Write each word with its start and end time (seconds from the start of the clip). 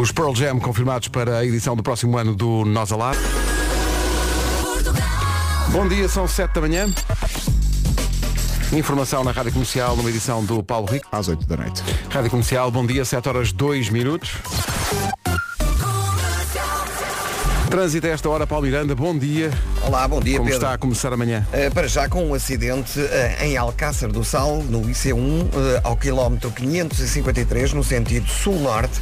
Os 0.00 0.10
Pearl 0.10 0.34
Jam 0.34 0.58
confirmados 0.58 1.08
para 1.08 1.36
a 1.36 1.44
edição 1.44 1.76
do 1.76 1.82
próximo 1.82 2.16
ano 2.16 2.34
do 2.34 2.64
Nós 2.64 2.90
Alive. 2.90 3.22
Bom 5.70 5.86
dia, 5.86 6.08
são 6.08 6.26
7 6.26 6.54
da 6.54 6.62
manhã. 6.62 6.86
Informação 8.72 9.22
na 9.22 9.32
Rádio 9.32 9.52
Comercial, 9.52 9.94
numa 9.94 10.08
edição 10.08 10.42
do 10.42 10.62
Paulo 10.62 10.86
Rico. 10.86 11.06
Às 11.12 11.28
8 11.28 11.46
da 11.46 11.58
noite. 11.58 11.82
Rádio 12.08 12.30
Comercial, 12.30 12.70
bom 12.70 12.86
dia, 12.86 13.04
7 13.04 13.28
horas 13.28 13.52
2 13.52 13.90
minutos. 13.90 14.32
Trânsito 17.68 18.06
a 18.06 18.10
esta 18.10 18.30
hora, 18.30 18.46
Paulo 18.46 18.64
Miranda, 18.64 18.94
bom 18.94 19.16
dia. 19.16 19.50
Olá, 19.84 20.06
bom 20.06 20.20
dia 20.20 20.38
Como 20.38 20.48
Pedro. 20.48 20.62
está 20.62 20.74
a 20.74 20.78
começar 20.78 21.12
amanhã? 21.12 21.44
Uh, 21.52 21.74
para 21.74 21.88
já 21.88 22.08
com 22.08 22.24
um 22.24 22.34
acidente 22.34 23.00
uh, 23.00 23.42
em 23.42 23.56
Alcácer 23.56 24.08
do 24.12 24.22
Sal, 24.22 24.62
no 24.62 24.80
IC1, 24.82 25.16
uh, 25.18 25.48
ao 25.82 25.96
quilómetro 25.96 26.52
553, 26.52 27.72
no 27.72 27.82
sentido 27.82 28.28
sul-norte. 28.28 29.00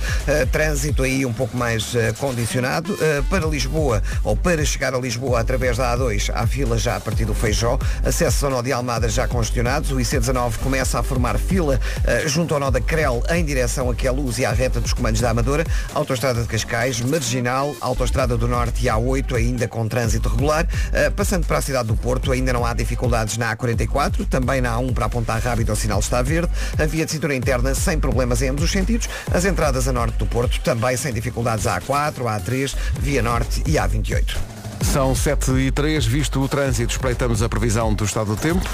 trânsito 0.51 1.03
aí 1.03 1.27
um 1.27 1.35
pouco 1.35 1.55
mais 1.55 1.93
condicionado. 2.19 2.97
para 3.29 3.47
Lisboa, 3.47 4.03
ou 4.25 4.35
para 4.35 4.65
chegar 4.65 4.95
a 4.95 4.99
Lisboa 4.99 5.41
através 5.41 5.77
da 5.77 5.95
A2, 5.95 6.31
há 6.33 6.47
fila 6.47 6.79
já 6.79 6.97
a 6.97 7.01
partir 7.01 7.27
do 7.27 7.35
Feijó. 7.35 7.79
Acesso 8.03 8.47
ao 8.47 8.53
nó 8.53 8.63
de 8.63 8.73
Almada 8.73 9.09
já 9.09 9.29
congestionados. 9.29 9.91
O 9.91 9.97
IC19 9.97 10.57
começa 10.63 10.99
a 10.99 11.03
formar 11.03 11.39
fila 11.39 11.79
junto 12.27 12.55
ao 12.55 12.61
nó 12.61 12.71
da 12.71 12.81
Crel 12.81 13.23
em 13.31 13.45
direção 13.45 13.91
aqui 13.91 14.09
à 14.09 14.13
luz 14.13 14.39
e 14.39 14.47
à 14.47 14.53
reta 14.53 14.81
dos 14.81 14.95
comandos 14.95 15.21
da 15.21 15.31
Amadora. 15.31 15.65
Autostrada 15.95 16.41
de 16.41 16.49
Cascais, 16.49 17.01
Marginal, 17.01 17.75
Autostrada 17.81 18.37
do 18.37 18.49
Norte 18.49 18.85
e 18.85 18.89
A8 18.89 19.35
ainda 19.35 19.69
com 19.69 19.87
trânsito 19.87 20.29
regular. 20.29 20.70
Uh, 20.89 21.11
passando 21.13 21.47
para 21.47 21.59
a 21.59 21.63
cidade 21.63 21.89
do 21.89 21.97
Porto, 21.97 22.33
ainda 22.33 22.53
não 22.53 22.65
há 22.65 22.75
dificuldades 22.75 23.37
na 23.37 23.55
A44, 23.57 24.27
também 24.29 24.61
na 24.61 24.77
A1 24.77 24.93
para 24.93 25.07
apontar 25.07 25.41
rápido, 25.41 25.73
o 25.73 25.77
sinal 25.77 26.01
está 26.01 26.23
verde. 26.23 26.51
A 26.79 26.87
via 26.87 27.05
de 27.05 27.13
cintura 27.13 27.35
interna 27.35 27.75
sem 27.75 27.99
problemas 27.99 28.43
em 28.43 28.49
ambos 28.49 28.65
os 28.65 28.71
sentidos. 28.71 29.09
As 29.33 29.45
entradas 29.45 29.89
a 29.89 29.93
norte 29.93 30.17
do 30.17 30.27
Porto 30.27 30.61
também 30.61 30.97
sem 30.97 31.13
dificuldades 31.13 31.67
a 31.67 31.81
A4, 31.81 32.23
A3, 32.25 32.75
via 33.01 33.23
norte 33.23 33.63
e 33.67 33.73
A28. 33.73 34.37
São 34.83 35.15
7 35.15 35.53
e 35.53 35.71
3, 35.71 36.05
visto 36.05 36.41
o 36.41 36.49
trânsito, 36.49 36.93
espreitamos 36.93 37.43
a 37.43 37.49
previsão 37.49 37.95
do 37.95 38.05
estado 38.05 38.35
do 38.35 38.37
tempo. 38.37 38.69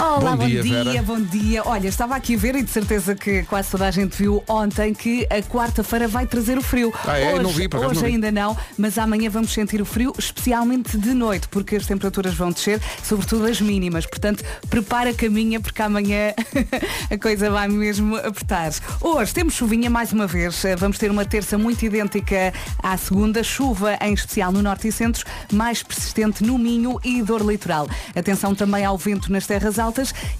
Olá, 0.00 0.30
Bom 0.30 0.36
bom 0.38 0.46
dia, 0.46 0.62
dia, 0.62 1.02
bom 1.02 1.20
dia. 1.20 1.62
Olha, 1.66 1.88
estava 1.88 2.14
aqui 2.14 2.36
a 2.36 2.38
ver 2.38 2.54
e 2.54 2.62
de 2.62 2.70
certeza 2.70 3.16
que 3.16 3.42
quase 3.44 3.70
toda 3.70 3.86
a 3.86 3.90
gente 3.90 4.16
viu 4.16 4.42
ontem 4.48 4.94
que 4.94 5.26
a 5.28 5.42
quarta-feira 5.42 6.06
vai 6.06 6.24
trazer 6.24 6.56
o 6.56 6.62
frio. 6.62 6.92
Ah, 7.04 7.18
é? 7.18 7.34
Hoje, 7.34 7.42
Não 7.42 7.50
vi, 7.50 7.68
por 7.68 7.78
acaso 7.78 7.90
hoje 7.92 8.00
não 8.02 8.06
vi. 8.08 8.14
ainda 8.14 8.30
não, 8.30 8.56
mas 8.76 8.96
amanhã 8.96 9.28
vamos 9.28 9.52
sentir 9.52 9.82
o 9.82 9.84
frio, 9.84 10.12
especialmente 10.16 10.96
de 10.96 11.12
noite, 11.12 11.48
porque 11.48 11.74
as 11.76 11.84
temperaturas 11.86 12.32
vão 12.34 12.50
descer, 12.52 12.80
sobretudo 13.02 13.44
as 13.46 13.60
mínimas. 13.60 14.06
Portanto, 14.06 14.44
prepara 14.70 15.10
a 15.10 15.14
caminha, 15.14 15.58
porque 15.60 15.82
amanhã 15.82 16.32
a 17.10 17.18
coisa 17.18 17.50
vai 17.50 17.66
mesmo 17.66 18.16
apertar. 18.16 18.70
Hoje 19.00 19.34
temos 19.34 19.54
chuvinha 19.54 19.90
mais 19.90 20.12
uma 20.12 20.26
vez. 20.28 20.64
Eh, 20.64 20.76
Vamos 20.76 20.96
ter 20.98 21.10
uma 21.10 21.24
terça 21.24 21.58
muito 21.58 21.84
idêntica 21.84 22.52
à 22.82 22.96
segunda. 22.96 23.42
Chuva, 23.42 23.98
em 24.00 24.12
especial 24.14 24.52
no 24.52 24.62
norte 24.62 24.86
e 24.88 24.92
centros, 24.92 25.24
mais 25.52 25.82
persistente 25.82 26.44
no 26.44 26.56
Minho 26.56 27.00
e 27.02 27.20
dor 27.20 27.42
litoral. 27.42 27.88
Atenção 28.14 28.54
também 28.54 28.84
ao 28.84 28.96
vento 28.96 29.32
nas 29.32 29.44
terras 29.46 29.76
altas 29.78 29.87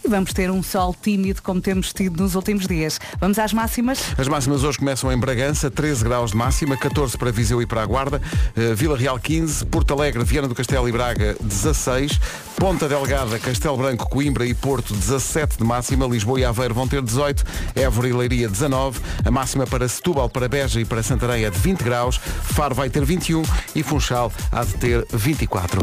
e 0.04 0.08
vamos 0.08 0.32
ter 0.32 0.50
um 0.50 0.62
sol 0.62 0.94
tímido 1.00 1.42
como 1.42 1.60
temos 1.60 1.92
tido 1.92 2.22
nos 2.22 2.34
últimos 2.34 2.66
dias. 2.66 2.98
Vamos 3.20 3.38
às 3.38 3.52
máximas? 3.52 4.00
As 4.16 4.28
máximas 4.28 4.62
hoje 4.62 4.78
começam 4.78 5.10
em 5.12 5.18
Bragança, 5.18 5.70
13 5.70 6.04
graus 6.04 6.30
de 6.32 6.36
máxima, 6.36 6.77
14 6.77 7.16
para 7.16 7.30
Viseu 7.30 7.62
e 7.62 7.66
para 7.66 7.82
a 7.82 7.86
Guarda, 7.86 8.20
eh, 8.56 8.74
Vila 8.74 8.96
Real 8.96 9.19
15, 9.19 9.64
Porto 9.66 9.94
Alegre, 9.94 10.22
Viana 10.24 10.48
do 10.48 10.54
Castelo 10.54 10.88
e 10.88 10.92
Braga 10.92 11.36
16, 11.41 12.20
Ponta 12.56 12.88
Delgada, 12.88 13.38
Castelo 13.38 13.76
Branco, 13.76 14.08
Coimbra 14.08 14.44
e 14.44 14.52
Porto 14.52 14.92
17 14.92 15.58
de 15.58 15.64
máxima, 15.64 16.06
Lisboa 16.06 16.41
e 16.41 16.44
Aveiro 16.44 16.74
vão 16.74 16.88
ter 16.88 17.00
18, 17.00 17.44
Évora 17.74 18.08
e 18.08 18.12
Leiria 18.12 18.48
19, 18.48 19.00
a 19.24 19.30
máxima 19.30 19.66
para 19.66 19.88
Setúbal, 19.88 20.28
para 20.28 20.48
Beja 20.48 20.80
e 20.80 20.84
para 20.84 21.02
Santarém 21.02 21.44
é 21.44 21.50
de 21.50 21.58
20 21.58 21.82
graus, 21.82 22.19
Faro 22.19 22.74
vai 22.74 22.91
ter 22.91 23.04
21 23.04 23.42
e 23.74 23.82
Funchal 23.82 24.32
há 24.50 24.64
de 24.64 24.74
ter 24.74 25.06
24. 25.12 25.80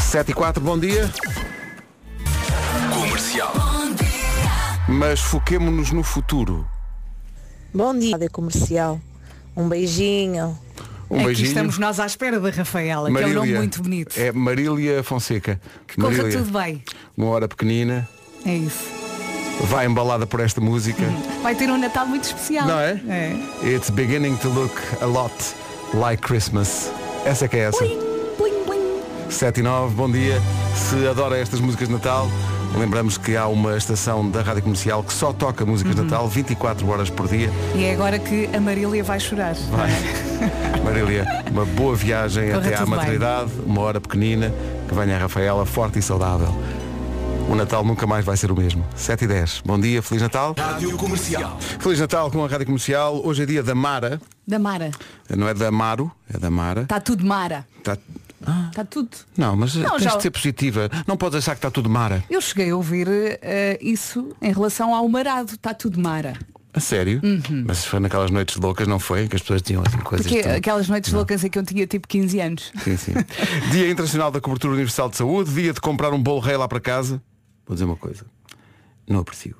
7 0.00 0.30
e 0.30 0.34
4, 0.34 0.62
bom 0.62 0.78
dia. 0.78 1.10
Mas 4.88 5.20
foquemo-nos 5.20 5.90
no 5.90 6.02
futuro. 6.02 6.66
Bom 7.74 7.96
dia, 7.98 8.12
Rádio 8.12 8.30
Comercial. 8.30 9.00
Um 9.56 9.68
beijinho. 9.68 10.56
Um 11.10 11.16
Aqui 11.16 11.24
beijinho. 11.26 11.48
estamos 11.48 11.78
nós 11.78 11.98
à 12.00 12.06
espera 12.06 12.38
da 12.40 12.50
Rafaela, 12.50 13.10
que 13.10 13.18
é 13.22 13.26
um 13.26 13.32
nome 13.34 13.54
muito 13.54 13.82
bonito. 13.82 14.18
É 14.18 14.32
Marília 14.32 15.02
Fonseca. 15.02 15.60
Que 15.86 15.96
corra 15.96 16.10
Marília, 16.16 16.38
tudo 16.38 16.58
bem. 16.58 16.82
Uma 17.16 17.28
hora 17.28 17.48
pequenina, 17.48 18.08
É 18.44 18.54
isso. 18.54 18.84
vai 19.64 19.86
embalada 19.86 20.26
por 20.26 20.40
esta 20.40 20.60
música. 20.60 21.02
Vai 21.42 21.54
ter 21.54 21.68
um 21.70 21.78
Natal 21.78 22.06
muito 22.06 22.24
especial. 22.24 22.66
Não 22.66 22.78
é? 22.78 23.00
É. 23.08 23.68
It's 23.68 23.90
beginning 23.90 24.36
to 24.38 24.48
look 24.48 24.72
a 25.00 25.06
lot 25.06 25.34
like 25.94 26.22
Christmas. 26.22 26.90
Essa 27.24 27.46
é 27.46 27.48
que 27.48 27.56
é 27.56 27.60
essa. 27.60 27.78
Plim. 27.78 28.06
7 29.28 29.58
e 29.58 29.62
9, 29.62 29.94
bom 29.96 30.10
dia. 30.10 30.40
Se 30.76 31.06
adora 31.08 31.36
estas 31.36 31.60
músicas 31.60 31.88
de 31.88 31.94
Natal, 31.94 32.28
lembramos 32.74 33.16
que 33.18 33.36
há 33.36 33.46
uma 33.46 33.76
estação 33.76 34.28
da 34.30 34.42
Rádio 34.42 34.62
Comercial 34.62 35.02
que 35.02 35.12
só 35.12 35.32
toca 35.32 35.64
músicas 35.64 35.94
Uhum. 35.96 36.04
de 36.04 36.10
Natal 36.10 36.28
24 36.28 36.88
horas 36.88 37.10
por 37.10 37.28
dia. 37.28 37.50
E 37.74 37.84
é 37.84 37.92
agora 37.94 38.18
que 38.18 38.48
a 38.54 38.60
Marília 38.60 39.02
vai 39.04 39.20
chorar. 39.20 39.54
Vai. 39.54 39.90
Marília, 40.84 41.26
uma 41.50 41.64
boa 41.64 41.94
viagem 41.94 42.48
Corra 42.48 42.58
até 42.58 42.74
à 42.74 42.78
tudo 42.78 42.90
bem. 42.90 42.96
maternidade, 42.96 43.50
uma 43.64 43.80
hora 43.80 44.00
pequenina, 44.00 44.52
que 44.88 44.94
venha 44.94 45.16
a 45.16 45.18
Rafaela 45.20 45.64
forte 45.66 45.98
e 45.98 46.02
saudável. 46.02 46.54
O 47.48 47.54
Natal 47.54 47.84
nunca 47.84 48.06
mais 48.08 48.24
vai 48.24 48.36
ser 48.36 48.50
o 48.50 48.56
mesmo. 48.56 48.84
7 48.96 49.24
e 49.24 49.28
10. 49.28 49.62
Bom 49.64 49.78
dia, 49.78 50.02
Feliz 50.02 50.20
Natal. 50.22 50.54
Rádio 50.58 50.96
Comercial. 50.96 51.56
Feliz 51.60 52.00
Natal 52.00 52.28
com 52.30 52.44
a 52.44 52.48
Rádio 52.48 52.66
Comercial. 52.66 53.20
Hoje 53.24 53.44
é 53.44 53.46
dia 53.46 53.62
da 53.62 53.72
Mara. 53.74 54.20
Da 54.46 54.58
Mara. 54.58 54.90
Não 55.30 55.48
é 55.48 55.54
da 55.54 55.70
Maro, 55.70 56.10
é 56.32 56.38
da 56.38 56.50
Mara. 56.50 56.82
Está 56.82 56.98
tudo 57.00 57.24
Mara. 57.24 57.64
Tá- 58.44 58.66
Está 58.70 58.84
tudo. 58.84 59.08
Não, 59.36 59.56
mas 59.56 59.74
Não, 59.74 59.90
tens 59.92 60.02
já- 60.02 60.16
de 60.16 60.22
ser 60.22 60.30
positiva. 60.30 60.90
Não 61.06 61.16
podes 61.16 61.38
achar 61.38 61.52
que 61.52 61.58
está 61.58 61.70
tudo 61.70 61.88
Mara. 61.88 62.22
Eu 62.28 62.40
cheguei 62.40 62.70
a 62.70 62.76
ouvir 62.76 63.08
eh, 63.10 63.78
isso 63.80 64.34
em 64.42 64.52
relação 64.52 64.94
ao 64.94 65.08
marado. 65.08 65.54
Está 65.54 65.72
tudo 65.72 65.98
Mara. 66.00 66.34
A 66.74 66.80
sério? 66.80 67.22
Mas 67.66 67.86
foi 67.86 67.98
naquelas 68.00 68.30
noites 68.30 68.56
loucas, 68.56 68.86
não 68.86 68.98
foi? 68.98 69.26
Que 69.26 69.36
as 69.36 69.40
pessoas 69.42 69.62
tinham 69.62 69.82
assim 69.86 69.96
coisas. 69.96 70.26
Porque 70.26 70.42
tão- 70.42 70.52
aquelas 70.54 70.86
noites 70.88 71.10
loucas 71.10 71.42
em 71.42 71.48
que 71.48 71.58
eu 71.58 71.64
tinha 71.64 71.86
tipo 71.86 72.06
15 72.06 72.38
anos. 72.38 72.70
Sim, 72.84 72.96
sim. 72.98 73.12
dia 73.72 73.90
Internacional 73.90 74.30
da 74.30 74.40
Cobertura 74.42 74.74
Universal 74.74 75.08
de 75.08 75.16
Saúde, 75.16 75.54
dia 75.54 75.72
de 75.72 75.80
comprar 75.80 76.12
um 76.12 76.22
bolo 76.22 76.40
rei 76.40 76.56
lá 76.58 76.68
para 76.68 76.78
casa. 76.78 77.22
Vou 77.66 77.74
dizer 77.74 77.86
uma 77.86 77.96
coisa. 77.96 78.26
Não 79.08 79.20
aprecio. 79.20 79.56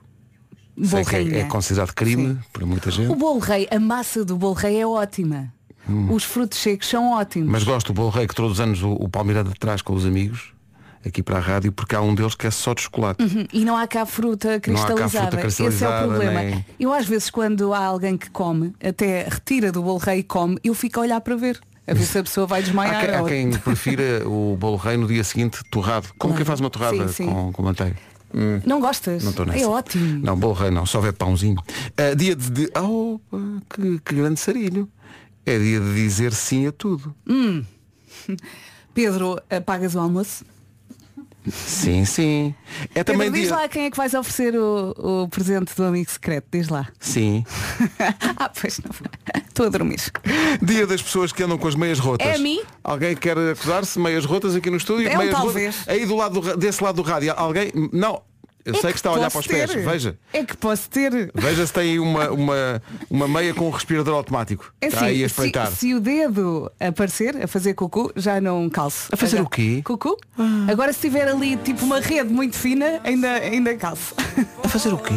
Sei 0.85 1.03
que 1.07 1.17
é, 1.17 1.39
é 1.41 1.45
considerado 1.45 1.95
crime 1.95 2.35
Sim. 2.35 2.39
para 2.53 2.67
muita 2.67 2.91
gente. 2.91 3.11
O 3.11 3.17
bolo 3.17 3.39
rei, 3.39 3.67
a 3.71 3.81
massa 3.81 4.23
do 4.23 4.37
bolo 4.37 4.53
rei 4.53 4.79
é 4.79 4.87
ótima. 4.87 5.51
Os 6.11 6.25
frutos 6.25 6.59
secos 6.59 6.89
são 6.89 7.13
ótimos. 7.13 7.49
Hum. 7.49 7.53
Mas 7.53 7.63
gosto 7.65 7.89
do 7.89 7.93
bolo 7.93 8.11
rei 8.11 8.27
que 8.27 8.35
todos 8.35 8.53
os 8.53 8.61
anos 8.61 8.83
o, 8.83 8.93
o 8.93 9.09
Palmeirada 9.09 9.51
traz 9.59 9.83
com 9.83 9.93
os 9.95 10.05
amigos 10.05 10.53
aqui 11.05 11.23
para 11.23 11.37
a 11.37 11.41
rádio, 11.41 11.71
porque 11.71 11.95
há 11.95 12.01
um 12.01 12.13
deles 12.15 12.35
que 12.35 12.49
é 12.49 12.51
só 12.51 12.75
de 12.75 12.83
chocolate. 12.83 13.23
Uhum, 13.23 13.47
E 13.53 13.65
não 13.65 13.77
há 13.77 13.87
cá 13.87 14.05
fruta 14.05 14.49
Não 14.67 14.75
há 14.83 14.87
cá 14.87 14.95
cristalizada. 14.95 15.31
fruta 15.31 15.47
Esse 15.47 15.63
é 15.63 15.65
o 15.67 15.69
cristalizada, 15.69 16.07
problema. 16.09 16.41
nem- 16.43 16.67
Eu 16.81 16.93
às 16.93 17.07
vezes 17.07 17.31
quando 17.31 17.73
há 17.73 17.85
alguém 17.85 18.17
que 18.17 18.29
come, 18.31 18.75
até 18.83 19.29
retira 19.31 19.71
do 19.71 19.83
bolo 19.83 19.99
rei 19.99 20.19
e 20.19 20.23
come, 20.25 20.59
eu 20.65 20.75
fico 20.75 20.99
a 20.99 21.03
olhar 21.05 21.21
para 21.21 21.37
ver. 21.37 21.61
A 21.87 21.95
ver 21.95 22.03
se 22.03 22.19
a 22.19 22.23
pessoa 22.25 22.49
vai 22.49 22.59
Há, 22.59 22.65
desmaiar. 22.65 23.15
há 23.15 23.21
ou- 23.23 23.29
quem 23.29 23.51
prefira 23.53 24.29
o 24.29 24.57
bolo 24.59 24.77
rei 24.77 24.97
no 24.97 25.07
dia 25.07 25.23
seguinte 25.23 25.61
torrado. 25.71 26.09
Como 26.19 26.33
Claro. 26.33 26.37
quem 26.39 26.45
faz 26.45 26.59
uma 26.59 26.69
torrada 26.71 27.07
Sim, 27.07 27.13
sim. 27.13 27.27
Com, 27.33 27.53
com 27.53 27.63
manteiga? 27.63 27.97
Não 28.67 28.81
gostas? 28.81 29.23
Não 29.23 29.31
estou 29.31 29.47
nessa. 29.47 29.65
É 29.65 29.67
ótimo. 29.69 30.21
Não, 30.23 30.37
bolo 30.37 30.53
rei 30.55 30.71
não, 30.71 30.85
só 30.85 30.99
houver 30.99 31.13
pãozinho. 31.13 31.57
Ah, 31.97 32.13
dia 32.15 32.35
de. 32.35 32.51
de 32.51 32.71
oh, 32.79 33.19
que, 33.73 34.01
que 34.05 34.15
grande 34.17 34.41
sarilho. 34.41 34.89
É 35.47 35.59
dia 35.59 35.81
de 35.81 35.95
dizer 35.95 36.33
sim 36.33 36.67
a 36.67 36.73
tudo. 36.73 37.15
Pedro, 38.93 39.41
apagas 39.49 39.95
o 39.95 40.01
almoço? 40.01 40.45
Sim, 41.49 42.05
sim. 42.05 42.55
É 42.95 43.05
Pedro, 43.05 43.13
também 43.13 43.31
diz 43.31 43.43
dia. 43.43 43.55
lá 43.55 43.69
quem 43.69 43.85
é 43.85 43.91
que 43.91 43.97
vais 43.97 44.13
oferecer 44.15 44.57
o, 44.57 45.23
o 45.23 45.29
presente 45.29 45.75
do 45.77 45.85
amigo 45.85 46.11
secreto. 46.11 46.49
Diz 46.51 46.69
lá. 46.69 46.89
Sim. 46.99 47.45
ah, 48.37 48.49
pois 48.49 48.81
não. 48.81 48.91
Estou 49.47 49.67
a 49.67 49.69
dormir. 49.69 50.01
Dia 50.61 50.87
das 50.87 51.01
pessoas 51.01 51.33
que 51.33 51.43
andam 51.43 51.57
com 51.57 51.69
as 51.69 51.77
meias 51.77 52.01
rotas. 52.01 52.27
É 52.27 52.35
a 52.35 52.39
mim? 52.39 52.61
Alguém 52.83 53.15
quer 53.15 53.39
acusar-se? 53.39 53.99
Meias 53.99 54.25
rotas 54.25 54.57
aqui 54.57 54.71
no 54.71 54.77
estúdio? 54.77 55.09
Um 55.09 55.17
meias 55.17 55.33
talvez. 55.33 55.77
rotas. 55.77 55.95
Aí 55.95 56.05
do 56.05 56.17
lado 56.17 56.41
do 56.41 56.57
desse 56.57 56.83
lado 56.83 56.97
do 56.97 57.03
rádio. 57.03 57.33
Alguém. 57.37 57.71
Não. 57.93 58.23
Eu 58.67 58.75
É 58.75 58.81
sei 58.81 58.91
que 58.91 58.99
está 58.99 59.11
a 59.11 59.13
olhar 59.13 59.31
para 59.31 59.39
os 59.41 59.47
pés. 59.47 59.71
ter. 59.71 59.85
Veja. 59.85 60.19
É 60.33 60.45
que 60.45 60.57
posso 60.57 60.91
ter. 60.91 61.31
Veja 61.33 61.65
se 61.67 61.73
tem 61.73 61.83
aí 61.93 61.99
uma, 62.01 62.31
uma, 62.31 62.83
uma 63.09 63.29
meia 63.29 63.55
com 63.55 63.69
um 63.69 63.71
respirador 63.71 64.15
automático. 64.17 64.73
É 64.81 64.89
está 64.89 64.99
assim, 65.03 65.07
aí 65.07 65.15
a 65.25 65.29
se, 65.29 65.33
espreitar. 65.33 65.71
se 65.71 65.95
o 65.95 66.01
dedo 66.01 66.71
aparecer, 66.81 67.43
a 67.43 67.47
fazer 67.47 67.75
cucu, 67.75 68.11
já 68.17 68.41
não 68.41 68.69
calço. 68.69 69.09
A 69.13 69.17
fazer 69.17 69.37
Já- 69.37 69.43
o 69.45 69.49
quê? 69.49 69.79
Ah. 69.81 69.85
Cucu? 69.85 70.17
Agora 70.69 70.93
se 70.93 71.01
tiver 71.01 71.29
ali 71.29 71.57
tipo 71.59 71.85
uma 71.85 72.01
rede 72.01 72.29
muito 72.33 72.57
fina, 72.57 73.01
ainda, 73.05 73.31
ainda 73.35 73.75
calço. 73.77 74.15
A 74.65 74.69
fazer 74.69 74.93
o 74.93 74.99
quê? 74.99 75.15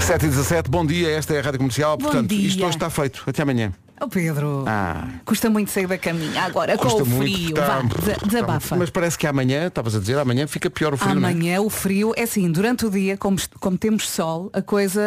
7 0.00 0.24
e 0.24 0.28
17, 0.28 0.70
bom 0.70 0.84
dia, 0.84 1.10
esta 1.10 1.34
é 1.34 1.38
a 1.38 1.42
Rádio 1.42 1.58
Comercial, 1.58 1.96
Bom 1.96 2.04
portanto, 2.06 2.28
dia. 2.30 2.48
isto 2.48 2.64
hoje 2.64 2.76
está 2.76 2.88
feito. 2.90 3.22
Até 3.26 3.42
amanhã. 3.42 3.72
Oh 4.02 4.08
Pedro, 4.08 4.64
Ah. 4.66 5.06
custa 5.26 5.50
muito 5.50 5.70
sair 5.70 5.86
da 5.86 5.98
caminha 5.98 6.42
agora 6.44 6.76
Custa 6.78 6.98
com 6.98 7.02
o 7.04 7.06
muito, 7.06 7.32
frio. 7.34 7.54
tá- 7.54 7.66
Vá, 7.66 7.76
tá- 7.82 8.00
desa- 8.00 8.18
desabafa. 8.26 8.76
Mas 8.76 8.88
parece 8.88 9.18
que 9.18 9.26
amanhã, 9.26 9.66
estavas 9.66 9.94
a 9.94 9.98
dizer, 10.00 10.16
amanhã 10.18 10.46
fica 10.46 10.70
pior 10.70 10.94
o 10.94 10.96
frio, 10.96 11.10
é? 11.10 11.16
Amanhã 11.16 11.60
o 11.60 11.68
frio 11.68 12.12
é 12.16 12.22
assim, 12.22 12.50
durante 12.50 12.86
o 12.86 12.90
dia, 12.90 13.18
como, 13.18 13.36
como 13.60 13.76
temos 13.76 14.08
sol, 14.08 14.48
a 14.54 14.62
coisa 14.62 15.02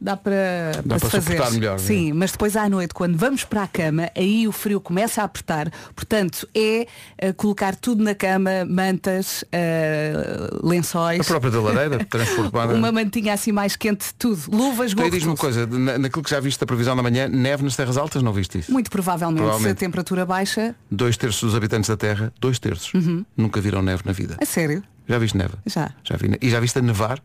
dá 0.00 0.16
para, 0.16 0.80
Dá 0.84 0.96
se 0.98 1.06
para 1.08 1.20
fazer. 1.20 1.50
melhor, 1.58 1.74
é? 1.74 1.78
Sim, 1.78 2.12
mas 2.12 2.30
depois 2.30 2.56
à 2.56 2.68
noite, 2.68 2.94
quando 2.94 3.18
vamos 3.18 3.42
para 3.42 3.64
a 3.64 3.66
cama, 3.66 4.10
aí 4.16 4.46
o 4.46 4.52
frio 4.52 4.80
começa 4.80 5.22
a 5.22 5.24
apertar. 5.24 5.68
Portanto, 5.96 6.48
é 6.54 6.86
eh, 7.18 7.32
colocar 7.32 7.74
tudo 7.74 8.04
na 8.04 8.14
cama, 8.14 8.64
mantas, 8.64 9.44
eh, 9.50 10.14
lençóis. 10.62 11.20
A 11.20 11.24
própria 11.24 11.50
da 11.50 11.60
lareira, 11.60 12.04
transformada. 12.08 12.74
Uma 12.74 12.92
mantinha 12.92 13.32
assim 13.34 13.50
mais 13.50 13.74
quente, 13.74 14.14
tudo. 14.16 14.40
Luvas, 14.52 14.92
Então, 14.92 15.04
e 15.04 15.08
gorros, 15.08 15.10
diz-me 15.10 15.30
uma 15.30 15.36
coisa, 15.36 15.66
na- 15.66 15.98
naquilo 15.98 16.22
que 16.22 16.30
já 16.30 16.38
viste 16.38 16.60
da 16.60 16.66
previsão 16.66 16.94
da 16.94 17.02
manhã, 17.02 17.28
neve 17.28 17.64
nas 17.64 17.74
terras 17.74 17.96
altas, 17.96 18.22
não 18.22 18.35
viste 18.36 18.58
isso? 18.58 18.72
Muito 18.72 18.90
provavelmente, 18.90 19.38
se 19.38 19.42
a 19.42 19.46
Provavelmente. 19.48 19.78
temperatura 19.78 20.24
baixa. 20.26 20.74
Dois 20.90 21.16
terços 21.16 21.40
dos 21.42 21.54
habitantes 21.54 21.88
da 21.90 21.96
Terra, 21.96 22.32
dois 22.40 22.58
terços, 22.58 22.92
nunca 23.36 23.60
viram 23.60 23.82
neve 23.82 24.02
na 24.06 24.12
vida. 24.12 24.36
A 24.40 24.44
sério? 24.46 24.82
Já 25.08 25.18
viste 25.18 25.36
neve? 25.36 25.54
Já. 25.66 25.90
Já 26.04 26.16
vi. 26.16 26.28
ne- 26.28 26.38
E 26.40 26.50
já 26.50 26.60
viste 26.60 26.78
a 26.78 26.82
nevar? 26.82 27.20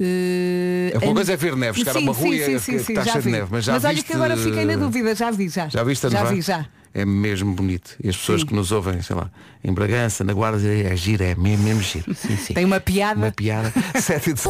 Eh, 0.00 0.90
É 0.92 0.98
uma 0.98 1.12
a- 1.12 1.14
coisa 1.14 1.32
é 1.32 1.36
ver 1.36 1.56
neve, 1.56 1.78
chegar 1.78 1.94
a 1.96 1.98
uma 2.00 2.12
rua 2.12 2.26
sim, 2.28 2.34
e 2.34 2.40
é- 2.42 2.58
sim, 2.58 2.78
sim, 2.78 2.92
está 2.92 3.04
já 3.04 3.12
cheio 3.12 3.24
de 3.24 3.30
neve, 3.30 3.46
mas 3.50 3.64
já 3.64 3.74
olha 3.74 3.88
viste- 3.90 4.04
que 4.06 4.12
agora 4.12 4.36
fiquei 4.36 4.64
na 4.64 4.76
dúvida, 4.76 5.14
já 5.14 5.30
vi, 5.30 5.48
já. 5.48 5.68
Já 5.68 5.84
viste 5.84 6.06
a 6.06 6.10
Já 6.10 6.18
nevar? 6.18 6.34
vi, 6.34 6.40
já. 6.40 6.66
É 6.92 7.04
mesmo 7.04 7.52
bonito. 7.54 7.96
E 8.02 8.08
as 8.08 8.16
pessoas 8.16 8.40
Sim. 8.42 8.46
que 8.48 8.54
nos 8.54 8.70
ouvem, 8.72 9.00
sei 9.02 9.16
lá, 9.16 9.30
em 9.64 9.72
Bragança, 9.72 10.22
na 10.24 10.32
Guarda, 10.32 10.58
dizem, 10.58 10.82
é 10.86 10.96
giro, 10.96 11.22
é 11.24 11.34
mesmo, 11.34 11.64
mesmo 11.64 11.82
giro. 11.82 12.14
Sim, 12.14 12.36
sim. 12.36 12.54
Tem 12.54 12.64
uma 12.64 12.78
piada. 12.80 13.18
Uma 13.18 13.32
piada. 13.32 13.72
Sete 14.00 14.30
e 14.30 14.32
de- 14.32 14.40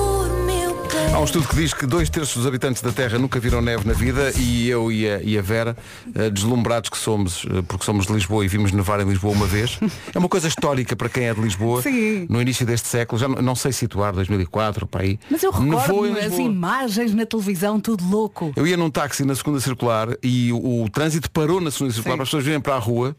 Há 1.13 1.19
um 1.19 1.25
estudo 1.25 1.47
que 1.47 1.57
diz 1.57 1.73
que 1.73 1.87
dois 1.87 2.11
terços 2.11 2.37
dos 2.37 2.47
habitantes 2.47 2.83
da 2.83 2.93
Terra 2.93 3.19
nunca 3.19 3.39
viram 3.39 3.63
neve 3.63 3.87
na 3.87 3.93
vida 3.93 4.33
e 4.37 4.69
eu 4.69 4.91
e 4.91 5.09
a, 5.09 5.23
e 5.23 5.39
a 5.39 5.43
Vera, 5.43 5.77
eh, 6.15 6.31
deslumbrados 6.31 6.91
que 6.91 6.99
somos, 6.99 7.47
eh, 7.49 7.63
porque 7.69 7.85
somos 7.85 8.07
de 8.07 8.13
Lisboa 8.13 8.45
e 8.45 8.49
vimos 8.49 8.73
nevar 8.73 9.01
em 9.01 9.09
Lisboa 9.09 9.33
uma 9.33 9.47
vez. 9.47 9.79
É 10.15 10.19
uma 10.19 10.29
coisa 10.29 10.49
histórica 10.49 10.97
para 10.97 11.09
quem 11.09 11.29
é 11.29 11.35
de 11.35 11.41
Lisboa. 11.41 11.83
Sim. 11.83 12.27
No 12.29 12.41
início 12.41 12.67
deste 12.67 12.89
século, 12.89 13.19
já 13.21 13.29
não, 13.29 13.41
não 13.41 13.55
sei 13.55 13.73
situar, 13.73 14.13
2004, 14.13 14.87
para 14.87 15.03
aí. 15.03 15.19
Mas 15.31 15.43
eu 15.43 15.51
recordo 15.51 16.19
as 16.19 16.39
imagens 16.39 17.15
na 17.15 17.25
televisão, 17.25 17.81
tudo 17.81 18.05
louco. 18.09 18.53
Eu 18.57 18.67
ia 18.67 18.77
num 18.77 18.91
táxi 18.91 19.25
na 19.25 19.35
segunda 19.35 19.61
circular 19.61 20.09
e 20.23 20.53
o, 20.53 20.83
o 20.83 20.89
trânsito 20.89 21.31
parou 21.31 21.61
na 21.61 21.71
segunda 21.71 21.93
circular 21.93 22.15
Sim. 22.15 22.17
para 22.19 22.23
as 22.25 22.29
pessoas 22.29 22.45
virem 22.45 22.61
para 22.61 22.75
a 22.75 22.79
rua 22.79 23.17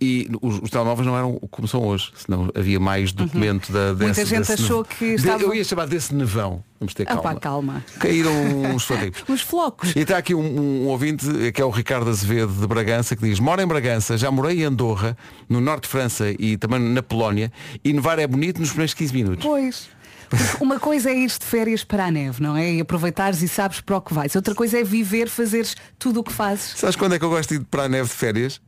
e 0.00 0.28
os, 0.42 0.58
os 0.62 0.68
telemóveis 0.70 1.06
não 1.06 1.16
eram 1.16 1.38
como 1.50 1.66
são 1.66 1.82
hoje, 1.82 2.12
senão 2.16 2.50
havia 2.54 2.78
mais 2.78 3.12
documento 3.12 3.72
da 3.72 3.92
desse, 3.92 4.00
Uhum. 4.00 4.06
Muita 4.06 4.24
gente 4.26 4.38
desse 4.48 4.52
achou 4.62 4.84
que 4.84 5.06
De- 5.06 5.14
estava- 5.14 5.42
Eu 5.42 5.54
ia 5.54 5.64
chamar 5.64 5.86
desse 5.86 6.14
nevão. 6.14 6.62
Vamos 6.78 6.92
ter 6.92 7.06
calma. 7.06 7.22
pá, 7.22 7.34
calma. 7.36 7.84
Caíram 7.98 8.30
uns 8.74 8.84
flaticos. 8.84 9.24
Os 9.26 9.40
flocos. 9.40 9.94
E 9.96 10.00
está 10.00 10.18
aqui 10.18 10.34
um, 10.34 10.82
um 10.84 10.86
ouvinte, 10.88 11.24
que 11.52 11.62
é 11.62 11.64
o 11.64 11.70
Ricardo 11.70 12.10
Azevedo 12.10 12.52
de 12.52 12.66
Bragança, 12.66 13.16
que 13.16 13.22
diz, 13.26 13.40
moro 13.40 13.62
em 13.62 13.66
Bragança, 13.66 14.18
já 14.18 14.30
morei 14.30 14.60
em 14.60 14.64
Andorra, 14.64 15.16
no 15.48 15.60
norte 15.60 15.84
de 15.84 15.88
França 15.88 16.26
e 16.38 16.58
também 16.58 16.78
na 16.78 17.02
Polónia, 17.02 17.50
e 17.82 17.92
nevar 17.94 18.18
é 18.18 18.26
bonito 18.26 18.58
nos 18.60 18.68
primeiros 18.68 18.92
15 18.92 19.14
minutos. 19.14 19.44
Pois. 19.46 19.88
Porque 20.28 20.62
Uma 20.62 20.78
coisa 20.80 21.08
é 21.08 21.16
ir 21.16 21.28
de 21.28 21.38
férias 21.46 21.84
para 21.84 22.06
a 22.06 22.10
neve, 22.10 22.42
não 22.42 22.56
é? 22.56 22.74
E 22.74 22.80
aproveitares 22.80 23.40
e 23.42 23.48
sabes 23.48 23.80
para 23.80 23.96
o 23.96 24.00
que 24.02 24.12
vais. 24.12 24.34
Outra 24.34 24.54
coisa 24.56 24.78
é 24.78 24.82
viver, 24.84 25.28
fazeres 25.28 25.76
tudo 25.98 26.18
o 26.20 26.24
que 26.24 26.32
fazes. 26.32 26.74
Sabes 26.76 26.96
quando 26.96 27.14
é 27.14 27.18
que 27.18 27.24
eu 27.24 27.30
gosto 27.30 27.50
de 27.50 27.60
ir 27.60 27.64
para 27.64 27.84
a 27.84 27.88
neve 27.88 28.08
de 28.08 28.14
férias? 28.16 28.60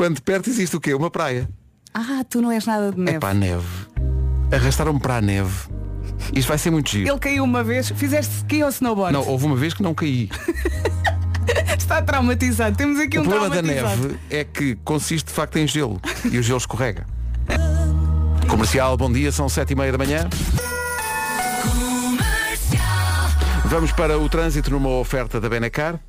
Quando 0.00 0.22
perto 0.22 0.48
existe 0.48 0.74
o 0.74 0.80
quê? 0.80 0.94
Uma 0.94 1.10
praia. 1.10 1.46
Ah, 1.92 2.24
tu 2.26 2.40
não 2.40 2.50
és 2.50 2.64
nada 2.64 2.90
de 2.90 2.98
neve. 2.98 3.18
É 3.18 3.20
para 3.20 3.28
a 3.28 3.34
neve. 3.34 3.66
Arrastaram-me 4.50 4.98
para 4.98 5.16
a 5.16 5.20
neve. 5.20 5.68
Isto 6.34 6.48
vai 6.48 6.56
ser 6.56 6.70
muito 6.70 6.88
giro. 6.90 7.06
Ele 7.06 7.18
caiu 7.18 7.44
uma 7.44 7.62
vez, 7.62 7.90
fizeste 7.90 8.36
ski 8.36 8.62
ou 8.62 8.70
snowboard? 8.70 9.12
Não, 9.12 9.28
houve 9.28 9.44
uma 9.44 9.56
vez 9.56 9.74
que 9.74 9.82
não 9.82 9.92
caí. 9.92 10.30
Está 11.76 12.00
traumatizado. 12.00 12.78
Temos 12.78 12.98
aqui 12.98 13.18
o 13.18 13.20
um 13.20 13.24
problema 13.26 13.54
da 13.54 13.60
neve 13.60 14.18
é 14.30 14.42
que 14.42 14.74
consiste 14.76 15.26
de 15.26 15.34
facto 15.34 15.58
em 15.58 15.66
gelo. 15.66 16.00
E 16.32 16.38
o 16.38 16.42
gelo 16.42 16.56
escorrega. 16.56 17.04
Comercial, 18.48 18.96
bom 18.96 19.12
dia, 19.12 19.30
são 19.30 19.50
sete 19.50 19.74
e 19.74 19.76
meia 19.76 19.92
da 19.92 19.98
manhã. 19.98 20.30
Vamos 23.66 23.92
para 23.92 24.18
o 24.18 24.26
trânsito 24.30 24.70
numa 24.70 24.88
oferta 24.88 25.38
da 25.38 25.46
Benacar. 25.50 26.00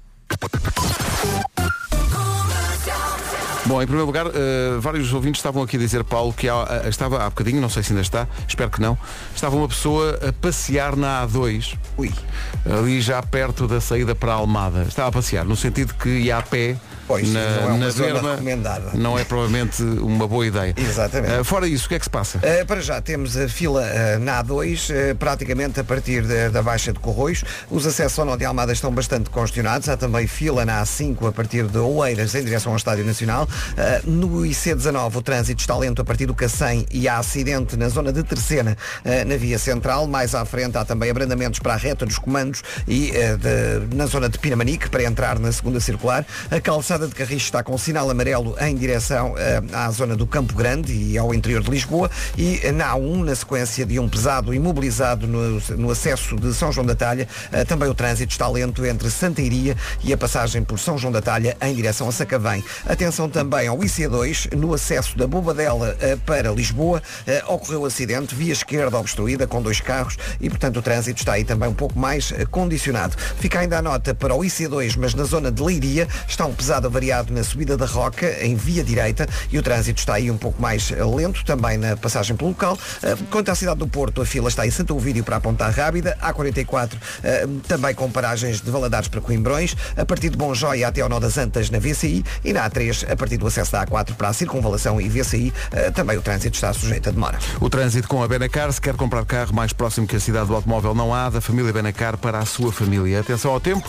Bom, 3.65 3.79
em 3.79 3.85
primeiro 3.85 4.07
lugar, 4.07 4.25
eh, 4.27 4.77
vários 4.79 5.13
ouvintes 5.13 5.37
estavam 5.39 5.61
aqui 5.61 5.75
a 5.77 5.79
dizer, 5.79 6.03
Paulo, 6.03 6.33
que 6.33 6.49
há- 6.49 6.81
eh, 6.83 6.89
estava 6.89 7.23
há 7.23 7.29
bocadinho, 7.29 7.61
não 7.61 7.69
sei 7.69 7.83
se 7.83 7.91
ainda 7.91 8.01
está, 8.01 8.27
espero 8.47 8.71
que 8.71 8.81
não, 8.81 8.97
estava 9.35 9.55
uma 9.55 9.67
pessoa 9.67 10.19
a 10.27 10.33
passear 10.33 10.95
na 10.95 11.21
A2, 11.27 11.75
Ui. 11.95 12.11
ali 12.65 12.99
já 12.99 13.21
perto 13.21 13.67
da 13.67 13.79
saída 13.79 14.15
para 14.15 14.31
a 14.31 14.35
Almada. 14.35 14.81
Estava 14.87 15.09
a 15.09 15.11
passear, 15.11 15.45
no 15.45 15.55
sentido 15.55 15.93
que 15.93 16.09
ia 16.09 16.37
a 16.37 16.41
pé 16.41 16.75
Pois, 17.11 17.31
na, 17.33 17.61
não 17.61 17.75
é 17.75 17.77
na 17.77 17.89
zona 17.89 18.13
berma, 18.13 18.31
recomendada. 18.31 18.91
não 18.93 19.19
é 19.19 19.23
provavelmente 19.23 19.81
uma 19.83 20.27
boa 20.27 20.45
ideia. 20.45 20.73
Exatamente. 20.77 21.33
Eh, 21.33 21.43
fora 21.43 21.67
isso, 21.67 21.85
o 21.85 21.89
que 21.89 21.95
é 21.95 21.99
que 21.99 22.05
se 22.05 22.09
passa? 22.09 22.37
Uh, 22.39 22.65
para 22.65 22.81
já 22.81 23.01
temos 23.01 23.35
a 23.37 23.47
fila 23.49 23.81
uh, 23.83 24.19
na 24.19 24.43
A2, 24.43 24.89
uh, 25.11 25.15
praticamente 25.15 25.79
a 25.79 25.83
partir 25.83 26.21
da- 26.25 26.49
da 26.49 26.61
Baixa 26.63 26.93
de 26.93 26.99
Corroios. 26.99 27.43
Os 27.69 27.85
acessos 27.85 28.17
ao 28.19 28.25
Nó 28.25 28.35
de 28.35 28.45
Almada 28.45 28.71
estão 28.71 28.91
bastante 28.93 29.29
congestionados. 29.29 29.89
Há 29.89 29.97
também 29.97 30.25
fila 30.27 30.63
na 30.65 30.81
A5 30.83 31.27
a 31.27 31.31
partir 31.31 31.65
de 31.67 31.77
Oeiras 31.77 32.33
em 32.35 32.43
direção 32.43 32.71
ao 32.71 32.77
Estádio 32.77 33.05
Nacional. 33.05 33.47
Uh, 34.05 34.09
no 34.09 34.41
IC19 34.45 35.15
o 35.15 35.21
trânsito 35.21 35.59
está 35.61 35.77
lento 35.77 36.01
a 36.01 36.05
partir 36.05 36.25
do 36.25 36.33
Cacém 36.33 36.85
e 36.91 37.07
há 37.07 37.17
acidente 37.17 37.75
na 37.75 37.89
zona 37.89 38.11
de 38.13 38.23
Terceira 38.23 38.77
uh, 39.05 39.27
na 39.27 39.35
via 39.37 39.59
central. 39.59 40.07
Mais 40.07 40.33
à 40.35 40.45
frente 40.45 40.77
há 40.77 40.85
também 40.85 41.09
abrandamentos 41.09 41.59
para 41.59 41.73
a 41.73 41.77
reta 41.77 42.05
dos 42.05 42.17
comandos 42.17 42.63
e 42.87 43.11
uh, 43.11 43.37
de- 43.37 43.95
na 43.95 44.05
zona 44.05 44.29
de 44.29 44.39
Pinamanique 44.39 44.89
para 44.89 45.03
entrar 45.03 45.39
na 45.39 45.51
segunda 45.51 45.79
circular. 45.79 46.25
A 46.49 46.59
calçada 46.59 47.00
de 47.07 47.15
Carris 47.15 47.43
está 47.43 47.63
com 47.63 47.77
sinal 47.77 48.09
amarelo 48.09 48.55
em 48.59 48.75
direção 48.75 49.35
eh, 49.37 49.61
à 49.73 49.89
zona 49.91 50.15
do 50.15 50.27
Campo 50.27 50.53
Grande 50.53 50.93
e 50.93 51.17
ao 51.17 51.33
interior 51.33 51.61
de 51.63 51.69
Lisboa 51.69 52.09
e 52.37 52.71
na 52.71 52.93
A1, 52.93 53.23
na 53.23 53.35
sequência 53.35 53.85
de 53.85 53.99
um 53.99 54.07
pesado 54.07 54.53
imobilizado 54.53 55.27
no, 55.27 55.59
no 55.77 55.91
acesso 55.91 56.35
de 56.35 56.53
São 56.53 56.71
João 56.71 56.85
da 56.85 56.95
Talha, 56.95 57.27
eh, 57.51 57.65
também 57.65 57.89
o 57.89 57.93
trânsito 57.93 58.31
está 58.31 58.47
lento 58.47 58.85
entre 58.85 59.09
Santa 59.09 59.41
Iria 59.41 59.75
e 60.03 60.13
a 60.13 60.17
passagem 60.17 60.63
por 60.63 60.79
São 60.79 60.97
João 60.97 61.11
da 61.11 61.21
Talha 61.21 61.55
em 61.61 61.73
direção 61.73 62.07
a 62.07 62.11
Sacavém. 62.11 62.63
Atenção 62.85 63.29
também 63.29 63.67
ao 63.67 63.77
IC2, 63.77 64.55
no 64.55 64.73
acesso 64.73 65.17
da 65.17 65.27
Bobadela 65.27 65.95
eh, 65.99 66.17
para 66.25 66.51
Lisboa, 66.51 67.01
ocorreu 67.47 67.85
acidente, 67.85 68.35
via 68.35 68.53
esquerda 68.53 68.97
obstruída 68.97 69.47
com 69.47 69.61
dois 69.61 69.79
carros 69.79 70.17
e, 70.39 70.49
portanto, 70.49 70.77
o 70.77 70.81
trânsito 70.81 71.19
está 71.19 71.33
aí 71.33 71.43
também 71.43 71.69
um 71.69 71.73
pouco 71.73 71.97
mais 71.97 72.33
condicionado. 72.49 73.15
Fica 73.37 73.59
ainda 73.59 73.77
a 73.77 73.81
nota 73.81 74.13
para 74.13 74.35
o 74.35 74.39
IC2, 74.39 74.95
mas 74.97 75.13
na 75.13 75.23
zona 75.23 75.51
de 75.51 75.61
Leiria 75.61 76.07
está 76.27 76.45
um 76.45 76.53
pesado 76.53 76.80
avariado 76.87 77.33
na 77.33 77.43
subida 77.43 77.77
da 77.77 77.85
Roca, 77.85 78.43
em 78.43 78.55
via 78.55 78.83
direita, 78.83 79.27
e 79.51 79.57
o 79.57 79.63
trânsito 79.63 79.99
está 79.99 80.15
aí 80.15 80.29
um 80.29 80.37
pouco 80.37 80.61
mais 80.61 80.91
eh, 80.91 81.03
lento, 81.03 81.43
também 81.45 81.77
na 81.77 81.95
passagem 81.95 82.35
pelo 82.35 82.49
local. 82.51 82.77
Eh, 83.03 83.15
Quanto 83.29 83.49
à 83.49 83.55
cidade 83.55 83.79
do 83.79 83.87
Porto, 83.87 84.21
a 84.21 84.25
fila 84.25 84.49
está 84.49 84.65
em 84.65 84.71
Santo 84.71 84.95
Ovídio 84.95 85.23
para 85.23 85.37
a 85.37 85.39
Ponta 85.39 85.67
Rábida, 85.69 86.17
A44 86.21 86.91
eh, 87.23 87.47
também 87.67 87.93
com 87.93 88.09
paragens 88.09 88.61
de 88.61 88.69
Valadares 88.69 89.07
para 89.07 89.21
Coimbrões, 89.21 89.75
a 89.95 90.05
partir 90.05 90.29
de 90.29 90.37
Bom 90.37 90.53
Joia 90.53 90.87
até 90.87 91.01
ao 91.01 91.09
Nó 91.09 91.19
das 91.19 91.37
Antas 91.37 91.69
na 91.69 91.79
VCI 91.79 92.23
e 92.43 92.53
na 92.53 92.69
A3 92.69 93.11
a 93.11 93.15
partir 93.15 93.37
do 93.37 93.47
acesso 93.47 93.71
da 93.71 93.85
A4 93.85 94.15
para 94.15 94.29
a 94.29 94.33
Circunvalação 94.33 94.99
e 94.99 95.07
VCI, 95.09 95.53
eh, 95.71 95.91
também 95.91 96.17
o 96.17 96.21
trânsito 96.21 96.55
está 96.55 96.73
sujeito 96.73 97.09
a 97.09 97.11
demora. 97.11 97.39
O 97.59 97.69
trânsito 97.69 98.07
com 98.07 98.23
a 98.23 98.27
Benacar, 98.27 98.71
se 98.71 98.81
quer 98.81 98.95
comprar 98.95 99.25
carro 99.25 99.53
mais 99.53 99.73
próximo 99.73 100.07
que 100.07 100.15
a 100.15 100.19
cidade 100.19 100.47
do 100.47 100.55
automóvel 100.55 100.93
não 100.93 101.13
há, 101.13 101.29
da 101.29 101.41
família 101.41 101.71
Benacar 101.71 102.17
para 102.17 102.39
a 102.39 102.45
sua 102.45 102.71
família. 102.71 103.19
Atenção 103.19 103.51
ao 103.51 103.59
tempo. 103.59 103.87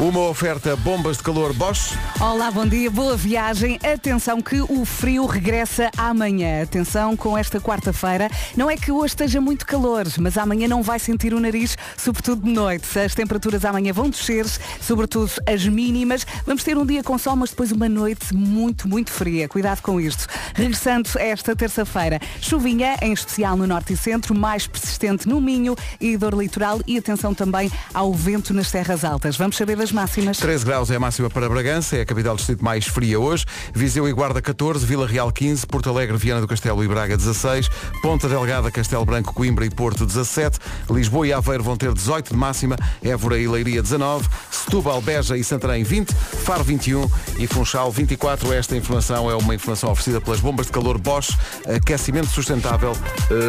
Uma 0.00 0.20
oferta 0.22 0.74
bombas 0.74 1.18
de 1.18 1.22
calor 1.22 1.52
Bosch. 1.52 1.96
Olá, 2.20 2.50
bom 2.50 2.66
dia, 2.66 2.90
boa 2.90 3.16
viagem. 3.16 3.78
Atenção 3.80 4.40
que 4.42 4.60
o 4.60 4.84
frio 4.84 5.24
regressa 5.24 5.88
amanhã. 5.96 6.62
Atenção 6.62 7.16
com 7.16 7.38
esta 7.38 7.60
quarta-feira. 7.60 8.28
Não 8.56 8.68
é 8.68 8.76
que 8.76 8.90
hoje 8.90 9.12
esteja 9.12 9.40
muito 9.40 9.64
calor, 9.64 10.04
mas 10.18 10.36
amanhã 10.36 10.66
não 10.66 10.82
vai 10.82 10.98
sentir 10.98 11.32
o 11.32 11.38
nariz, 11.38 11.76
sobretudo 11.96 12.42
de 12.42 12.50
noite. 12.50 12.98
As 12.98 13.14
temperaturas 13.14 13.64
amanhã 13.64 13.92
vão 13.92 14.10
descer, 14.10 14.44
sobretudo 14.80 15.30
as 15.46 15.64
mínimas. 15.64 16.26
Vamos 16.44 16.64
ter 16.64 16.76
um 16.76 16.84
dia 16.84 17.04
com 17.04 17.16
sol, 17.16 17.36
mas 17.36 17.50
depois 17.50 17.70
uma 17.70 17.88
noite 17.88 18.34
muito, 18.34 18.88
muito 18.88 19.12
fria. 19.12 19.48
Cuidado 19.48 19.80
com 19.80 20.00
isto. 20.00 20.26
Regressando 20.54 21.08
esta 21.16 21.54
terça-feira, 21.54 22.18
chuvinha, 22.40 22.96
em 23.00 23.12
especial 23.12 23.56
no 23.56 23.66
norte 23.66 23.92
e 23.92 23.96
centro, 23.96 24.34
mais 24.34 24.66
persistente 24.66 25.28
no 25.28 25.40
Minho 25.40 25.76
e 26.00 26.16
dor 26.16 26.34
litoral 26.34 26.80
e 26.84 26.98
atenção 26.98 27.32
também 27.32 27.70
ao 27.92 28.12
vento 28.12 28.52
nas 28.52 28.72
terras 28.72 29.04
altas. 29.04 29.36
Vamos 29.44 29.58
saber 29.58 29.76
das 29.76 29.92
máximas. 29.92 30.38
13 30.38 30.64
graus 30.64 30.90
é 30.90 30.96
a 30.96 30.98
máxima 30.98 31.28
para 31.28 31.46
Bragança, 31.50 31.98
é 31.98 32.00
a 32.00 32.06
capital 32.06 32.34
do 32.34 32.38
distrito 32.38 32.64
mais 32.64 32.86
fria 32.86 33.20
hoje. 33.20 33.44
Viseu 33.74 34.08
e 34.08 34.12
Guarda 34.14 34.40
14, 34.40 34.86
Vila 34.86 35.06
Real 35.06 35.30
15, 35.30 35.66
Porto 35.66 35.90
Alegre, 35.90 36.16
Viana 36.16 36.40
do 36.40 36.48
Castelo 36.48 36.82
e 36.82 36.88
Braga 36.88 37.14
16, 37.14 37.68
Ponta 38.00 38.26
Delgada, 38.26 38.70
Castelo 38.70 39.04
Branco, 39.04 39.34
Coimbra 39.34 39.66
e 39.66 39.68
Porto 39.68 40.06
17, 40.06 40.58
Lisboa 40.88 41.26
e 41.26 41.32
Aveiro 41.34 41.62
vão 41.62 41.76
ter 41.76 41.92
18 41.92 42.30
de 42.30 42.36
máxima, 42.38 42.74
Évora 43.02 43.38
e 43.38 43.46
Leiria 43.46 43.82
19, 43.82 44.26
Setúbal, 44.50 45.02
Beja 45.02 45.36
e 45.36 45.44
Santarém 45.44 45.84
20, 45.84 46.14
Faro 46.14 46.64
21 46.64 47.06
e 47.38 47.46
Funchal 47.46 47.92
24. 47.92 48.50
Esta 48.50 48.74
informação 48.74 49.30
é 49.30 49.36
uma 49.36 49.54
informação 49.54 49.90
oferecida 49.90 50.22
pelas 50.22 50.40
bombas 50.40 50.68
de 50.68 50.72
calor 50.72 50.96
Bosch, 50.96 51.36
aquecimento 51.68 52.28
sustentável 52.28 52.96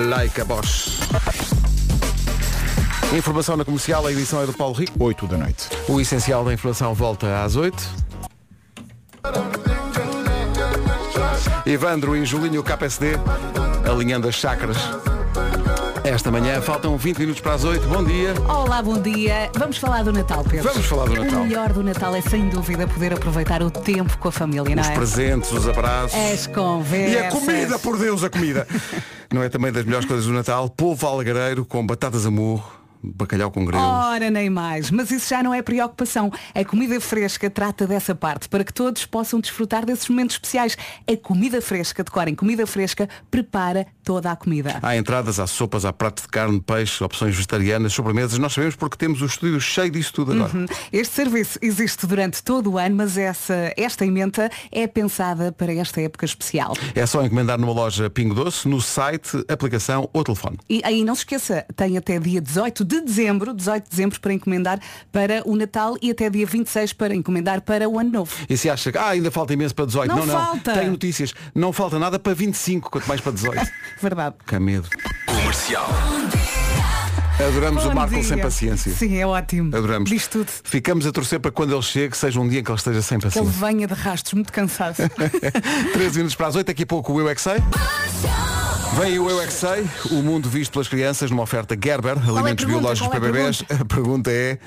Leica 0.09 0.43
Bosch. 0.43 0.99
Informação 3.13 3.55
na 3.55 3.63
comercial, 3.63 4.05
a 4.05 4.11
edição 4.11 4.41
é 4.41 4.45
do 4.45 4.53
Paulo 4.53 4.73
Rico. 4.75 4.91
8 5.01 5.27
da 5.27 5.37
noite. 5.37 5.69
O 5.87 6.01
essencial 6.01 6.43
da 6.43 6.53
informação 6.53 6.93
volta 6.93 7.43
às 7.43 7.55
8. 7.55 8.05
Evandro 11.65 12.15
e 12.15 12.25
Julinho 12.25 12.61
KPSD, 12.63 13.17
alinhando 13.89 14.27
as 14.27 14.35
chakras. 14.35 14.77
Esta 16.03 16.29
manhã 16.29 16.61
faltam 16.61 16.95
20 16.97 17.17
minutos 17.19 17.41
para 17.41 17.53
as 17.53 17.63
8. 17.63 17.87
Bom 17.87 18.03
dia. 18.03 18.33
Olá, 18.47 18.81
bom 18.81 19.01
dia. 19.01 19.49
Vamos 19.57 19.77
falar 19.77 20.03
do 20.03 20.13
Natal, 20.13 20.43
Pedro. 20.43 20.69
Vamos 20.71 20.85
falar 20.85 21.05
do 21.05 21.15
Natal. 21.15 21.41
O 21.41 21.45
melhor 21.45 21.73
do 21.73 21.83
Natal 21.83 22.15
é 22.15 22.21
sem 22.21 22.47
dúvida 22.49 22.87
poder 22.87 23.13
aproveitar 23.13 23.63
o 23.63 23.71
tempo 23.71 24.15
com 24.19 24.27
a 24.27 24.31
família, 24.31 24.75
não 24.75 24.83
Os 24.83 24.89
é? 24.89 24.93
presentes, 24.93 25.51
os 25.51 25.67
abraços. 25.67 26.13
As 26.19 26.45
conversas. 26.47 27.13
E 27.13 27.17
a 27.17 27.29
comida, 27.31 27.79
por 27.79 27.97
Deus, 27.97 28.23
a 28.23 28.29
comida. 28.29 28.67
Não 29.33 29.41
é 29.41 29.49
também 29.49 29.71
das 29.71 29.83
melhores 29.83 30.05
coisas 30.05 30.27
do 30.27 30.31
Natal? 30.31 30.69
Polvo 30.69 31.07
algareiro 31.07 31.65
com 31.65 31.85
batatas 31.85 32.25
a 32.27 32.31
murro, 32.31 32.63
bacalhau 33.13 33.51
com 33.51 33.65
grelos. 33.65 33.85
Ora, 33.85 34.29
nem 34.29 34.49
mais. 34.49 34.91
Mas 34.91 35.11
isso 35.11 35.29
já 35.29 35.43
não 35.43 35.53
é 35.53 35.61
preocupação. 35.61 36.31
A 36.53 36.63
comida 36.63 36.99
fresca 36.99 37.49
trata 37.49 37.85
dessa 37.85 38.15
parte 38.15 38.49
para 38.49 38.63
que 38.63 38.73
todos 38.73 39.05
possam 39.05 39.39
desfrutar 39.39 39.85
desses 39.85 40.07
momentos 40.09 40.35
especiais. 40.35 40.77
A 41.07 41.17
comida 41.17 41.61
fresca, 41.61 42.03
decorem, 42.03 42.35
comida 42.35 42.65
fresca 42.65 43.07
prepara 43.29 43.85
toda 44.03 44.31
a 44.31 44.35
comida. 44.35 44.79
Há 44.81 44.95
entradas, 44.95 45.39
há 45.39 45.47
sopas, 45.47 45.85
há 45.85 45.91
pratos 45.91 46.23
de 46.23 46.29
carne, 46.29 46.61
peixe, 46.61 47.03
opções 47.03 47.35
vegetarianas, 47.35 47.93
sobremesas. 47.93 48.37
Nós 48.37 48.53
sabemos 48.53 48.75
porque 48.75 48.97
temos 48.97 49.21
o 49.21 49.25
estúdio 49.25 49.59
cheio 49.59 49.91
disso 49.91 50.13
tudo 50.13 50.33
agora. 50.33 50.55
Uhum. 50.55 50.65
Este 50.91 51.13
serviço 51.13 51.59
existe 51.61 52.05
durante 52.05 52.43
todo 52.43 52.71
o 52.71 52.77
ano, 52.77 52.95
mas 52.95 53.17
essa, 53.17 53.73
esta 53.75 54.05
emenda 54.05 54.49
é 54.71 54.87
pensada 54.87 55.51
para 55.51 55.73
esta 55.73 56.01
época 56.01 56.25
especial. 56.25 56.73
É 56.93 57.05
só 57.05 57.23
encomendar 57.23 57.59
numa 57.59 57.73
loja 57.73 58.09
Pingo 58.09 58.33
Doce, 58.33 58.67
no 58.67 58.81
site, 58.81 59.43
aplicação 59.47 60.09
ou 60.13 60.23
telefone. 60.23 60.57
E 60.69 60.81
aí 60.83 61.03
não 61.03 61.15
se 61.15 61.21
esqueça, 61.21 61.65
tem 61.75 61.97
até 61.97 62.19
dia 62.19 62.41
18 62.41 62.85
de 62.85 62.94
dezembro, 63.01 63.53
18 63.53 63.83
de 63.83 63.89
dezembro 63.89 64.19
para 64.19 64.33
encomendar 64.33 64.79
para 65.11 65.41
o 65.45 65.55
Natal 65.55 65.95
e 66.01 66.11
até 66.11 66.29
dia 66.29 66.45
26 66.45 66.93
para 66.93 67.15
encomendar 67.15 67.61
para 67.61 67.87
o 67.89 67.99
Ano 67.99 68.11
Novo. 68.11 68.35
E 68.49 68.57
se 68.57 68.69
acha 68.69 68.91
que 68.91 68.97
ah, 68.97 69.09
ainda 69.09 69.31
falta 69.31 69.53
imenso 69.53 69.73
para 69.75 69.85
18, 69.85 70.07
Não 70.09 70.17
não, 70.17 70.25
não. 70.25 70.33
falta. 70.45 70.73
Tem 70.73 70.89
notícias. 70.89 71.33
Não 71.53 71.71
falta 71.73 71.99
nada 71.99 72.17
para 72.19 72.33
25, 72.33 72.89
quanto 72.89 73.07
mais 73.07 73.21
para 73.21 73.31
18. 73.31 73.71
Verdade. 74.01 74.35
que 74.45 74.59
medo. 74.59 74.87
Comercial. 75.25 75.87
Adoramos 77.39 77.83
Bom 77.83 77.91
o 77.91 77.95
Marco 77.95 78.13
dia. 78.13 78.23
sem 78.23 78.37
paciência. 78.37 78.93
Sim, 78.93 79.17
é 79.17 79.27
ótimo. 79.27 79.75
Adoramos. 79.75 80.09
Diz 80.09 80.25
tudo. 80.27 80.47
Ficamos 80.63 81.05
a 81.05 81.11
torcer 81.11 81.39
para 81.39 81.51
quando 81.51 81.73
ele 81.73 81.81
chegue, 81.81 82.15
seja 82.15 82.39
um 82.39 82.47
dia 82.47 82.61
em 82.61 82.63
que 82.63 82.71
ele 82.71 82.77
esteja 82.77 83.01
sem 83.01 83.19
Que 83.19 83.25
ele 83.27 83.33
paciência. 83.33 83.65
venha 83.67 83.87
de 83.87 83.93
rastros, 83.93 84.33
muito 84.33 84.53
cansado. 84.53 84.95
13 85.93 86.17
minutos 86.17 86.35
para 86.35 86.47
as 86.47 86.55
8, 86.55 86.67
daqui 86.67 86.83
a 86.83 86.85
pouco 86.85 87.13
o 87.13 87.19
Eu 87.19 87.29
é 87.29 87.35
Que 87.35 87.41
Sei. 87.41 87.55
Vem 88.97 89.19
o 89.19 89.29
Eu 89.29 89.41
é 89.41 89.47
Que 89.47 89.53
Sei, 89.53 89.85
o 90.11 90.23
mundo 90.23 90.49
visto 90.49 90.71
pelas 90.71 90.87
crianças 90.87 91.29
numa 91.29 91.43
oferta 91.43 91.75
Gerber, 91.81 92.11
alimentos 92.17 92.63
pergunta? 92.63 92.65
biológicos 92.67 93.09
Qual 93.09 93.17
é 93.17 93.19
para 93.19 93.29
a 93.29 93.31
bebés. 93.31 93.63
A 93.81 93.85
pergunta 93.85 94.31
é, 94.31 94.57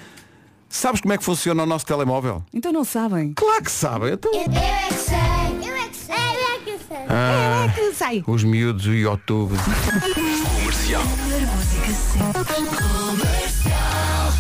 sabes 0.69 1.01
como 1.01 1.15
é 1.15 1.19
que 1.19 1.25
funciona 1.25 1.63
o 1.63 1.67
nosso 1.67 1.87
telemóvel? 1.87 2.45
então 2.53 2.71
não 2.71 2.85
sabem. 2.85 3.33
Claro 3.35 3.65
que 3.65 3.73
sabem. 3.73 4.13
Então, 4.13 4.31
Eu 4.35 4.41
é 4.43 4.89
que 4.89 4.95
sei, 4.95 5.71
eu 5.71 5.75
é 5.77 5.89
que 5.89 5.97
sei, 5.97 6.15
eu 6.17 6.55
é 6.55 6.59
que 6.65 6.85
sei. 6.87 6.97
ah, 7.09 7.73
Que 7.75 7.93
sai. 7.95 8.23
os 8.27 8.45
miúdos 8.45 8.85
do 8.85 8.93
YouTube. 8.95 9.57
Comercial. 10.61 11.03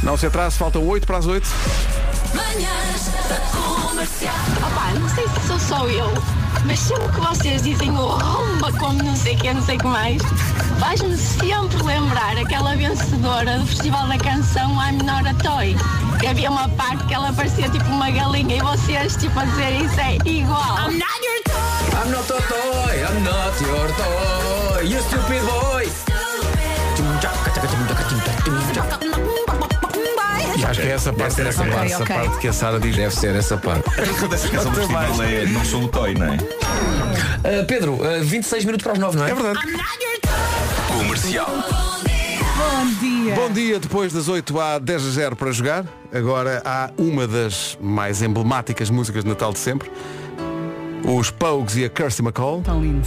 Não 0.03 0.17
se 0.17 0.27
atrase, 0.27 0.57
faltam 0.59 0.87
8 0.87 1.07
para 1.07 1.19
as 1.19 1.27
8. 1.27 1.49
Opá, 4.67 4.93
não 4.99 5.09
sei 5.09 5.29
se 5.29 5.47
sou 5.47 5.59
só 5.59 5.87
eu, 5.89 6.13
mas 6.65 6.79
sempre 6.79 7.09
que 7.09 7.21
vocês 7.21 7.63
dizem 7.63 7.91
o 7.91 8.07
romba 8.07 8.73
como 8.73 9.03
não 9.03 9.17
sei 9.17 9.35
o 9.35 9.39
que, 9.39 9.53
não 9.53 9.63
sei 9.63 9.77
o 9.77 9.79
que 9.81 9.87
mais, 9.87 10.23
faz-me 10.79 11.17
sempre 11.17 11.83
lembrar 11.83 12.37
aquela 12.39 12.77
vencedora 12.77 13.59
do 13.59 13.67
Festival 13.67 14.09
da 14.09 14.19
Canção 14.19 14.79
a 14.81 15.35
Toy. 15.43 15.77
Que 16.21 16.27
havia 16.27 16.51
uma 16.51 16.69
parte 16.71 17.05
que 17.05 17.15
ela 17.15 17.33
parecia 17.33 17.69
tipo 17.69 17.87
uma 17.87 18.11
galinha 18.11 18.57
e 18.57 18.61
vocês 18.61 19.17
tipo 19.17 19.39
a 19.39 19.45
dizer 19.45 19.73
isso 19.83 20.01
é 20.01 20.17
igual. 20.29 20.79
I'm 20.79 20.99
not 20.99 21.21
your 21.23 21.43
toy! 21.45 21.89
I'm 21.99 22.11
not 22.11 22.31
a 22.31 22.41
toy, 22.43 23.03
I'm 23.05 23.23
not 23.25 23.61
your 23.63 23.89
toy, 23.97 24.87
you 24.87 25.01
stupid 25.03 25.43
boy. 25.45 26.28
Acho 30.69 30.81
que 30.81 30.87
é 30.87 30.91
essa 30.91 31.13
parte, 31.13 31.41
essa, 31.41 31.49
essa 31.49 31.65
parte, 31.65 31.93
essa 31.93 32.07
parte 32.07 32.39
que 32.39 32.49
a 32.49 32.53
Sara 32.53 32.79
diz. 32.79 32.97
Deve 32.97 33.15
ser 33.15 33.35
essa 33.35 33.57
parte. 33.57 33.89
A 33.89 34.27
dessa 34.27 34.49
canção 34.49 34.71
do 34.71 34.77
festival 34.77 35.23
é 35.23 35.47
Não 35.47 35.65
Sou 35.65 35.85
o 35.85 35.89
Toy, 35.89 36.15
não 36.15 36.27
é? 36.27 36.37
Uh, 36.37 37.67
Pedro, 37.67 37.95
uh, 37.95 38.23
26 38.23 38.65
minutos 38.65 38.85
para 38.85 38.93
as 38.93 38.99
9, 38.99 39.17
não 39.17 39.27
é? 39.27 39.31
É 39.31 39.35
verdade. 39.35 39.61
Comercial. 40.89 41.51
Bom 42.59 42.87
dia. 43.01 43.35
Bom 43.35 43.51
dia, 43.51 43.79
depois 43.79 44.13
das 44.13 44.29
8 44.29 44.61
há 44.61 44.79
10 44.79 45.07
a 45.07 45.11
0 45.11 45.37
para 45.37 45.53
jogar. 45.53 45.85
Agora 46.13 46.61
há 46.65 46.91
uma 46.99 47.27
das 47.27 47.79
mais 47.81 48.21
emblemáticas 48.21 48.91
músicas 48.91 49.23
de 49.23 49.31
Natal 49.31 49.53
de 49.53 49.59
sempre. 49.59 49.91
Os 51.05 51.31
Pogues 51.31 51.77
e 51.77 51.85
a 51.85 51.89
Kirsty 51.89 52.23
McCall. 52.23 52.63
Tão 52.63 52.81
lindo. 52.81 53.07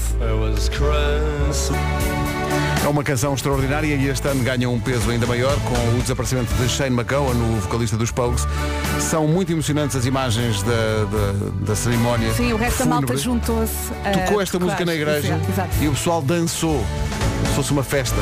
É 2.83 2.87
uma 2.87 3.03
canção 3.03 3.35
extraordinária 3.35 3.95
e 3.95 4.07
este 4.07 4.27
ano 4.27 4.43
ganha 4.43 4.67
um 4.67 4.79
peso 4.79 5.11
ainda 5.11 5.27
maior 5.27 5.55
com 5.61 5.97
o 5.97 6.01
desaparecimento 6.01 6.51
de 6.55 6.67
Shane 6.67 6.95
McGowan, 6.95 7.35
o 7.35 7.59
vocalista 7.61 7.95
dos 7.95 8.09
Pogues. 8.09 8.47
São 8.99 9.27
muito 9.27 9.51
emocionantes 9.51 9.95
as 9.95 10.05
imagens 10.05 10.63
da, 10.63 10.71
da, 10.71 11.67
da 11.67 11.75
cerimónia. 11.75 12.33
Sim, 12.33 12.53
o 12.53 12.57
resto 12.57 12.79
da 12.79 12.85
malta 12.87 13.15
juntou-se. 13.15 13.93
a 14.03 14.11
Tocou 14.11 14.41
esta 14.41 14.57
música 14.57 14.83
na 14.83 14.95
igreja 14.95 15.39
e 15.79 15.87
o 15.87 15.91
pessoal 15.91 16.23
dançou. 16.23 16.83
Como 17.37 17.47
se 17.49 17.53
fosse 17.55 17.71
uma 17.71 17.83
festa. 17.83 18.17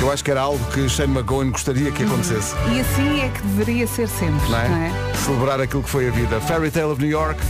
Eu 0.00 0.12
acho 0.12 0.22
que 0.22 0.30
era 0.30 0.42
algo 0.42 0.62
que 0.72 0.86
Shane 0.88 1.12
McGowan 1.12 1.50
gostaria 1.50 1.90
que 1.90 2.04
acontecesse. 2.04 2.54
E 2.70 2.80
assim 2.80 3.20
é 3.22 3.28
que 3.30 3.40
deveria 3.42 3.86
ser 3.86 4.06
sempre, 4.06 4.48
não 4.50 4.58
é? 4.58 4.68
não 4.68 4.76
é? 4.76 5.14
Celebrar 5.24 5.60
aquilo 5.60 5.82
que 5.82 5.88
foi 5.90 6.08
a 6.08 6.10
vida. 6.10 6.40
Fairy 6.42 6.70
Tale 6.70 6.92
of 6.92 7.00
New 7.00 7.10
York, 7.10 7.40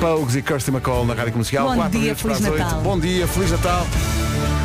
Pogues 0.00 0.34
e 0.34 0.42
Kirsty 0.42 0.70
McCall 0.72 1.06
na 1.06 1.14
Rádio 1.14 1.32
Comercial. 1.32 1.68
Bom 1.68 1.76
Quatro 1.76 1.92
dia, 1.92 2.00
minutos 2.00 2.22
para 2.22 2.32
as 2.32 2.40
Feliz. 2.40 2.58
Natal. 2.58 2.80
Bom 2.80 2.98
dia, 2.98 3.26
Feliz 3.28 3.50
Natal. 3.52 3.86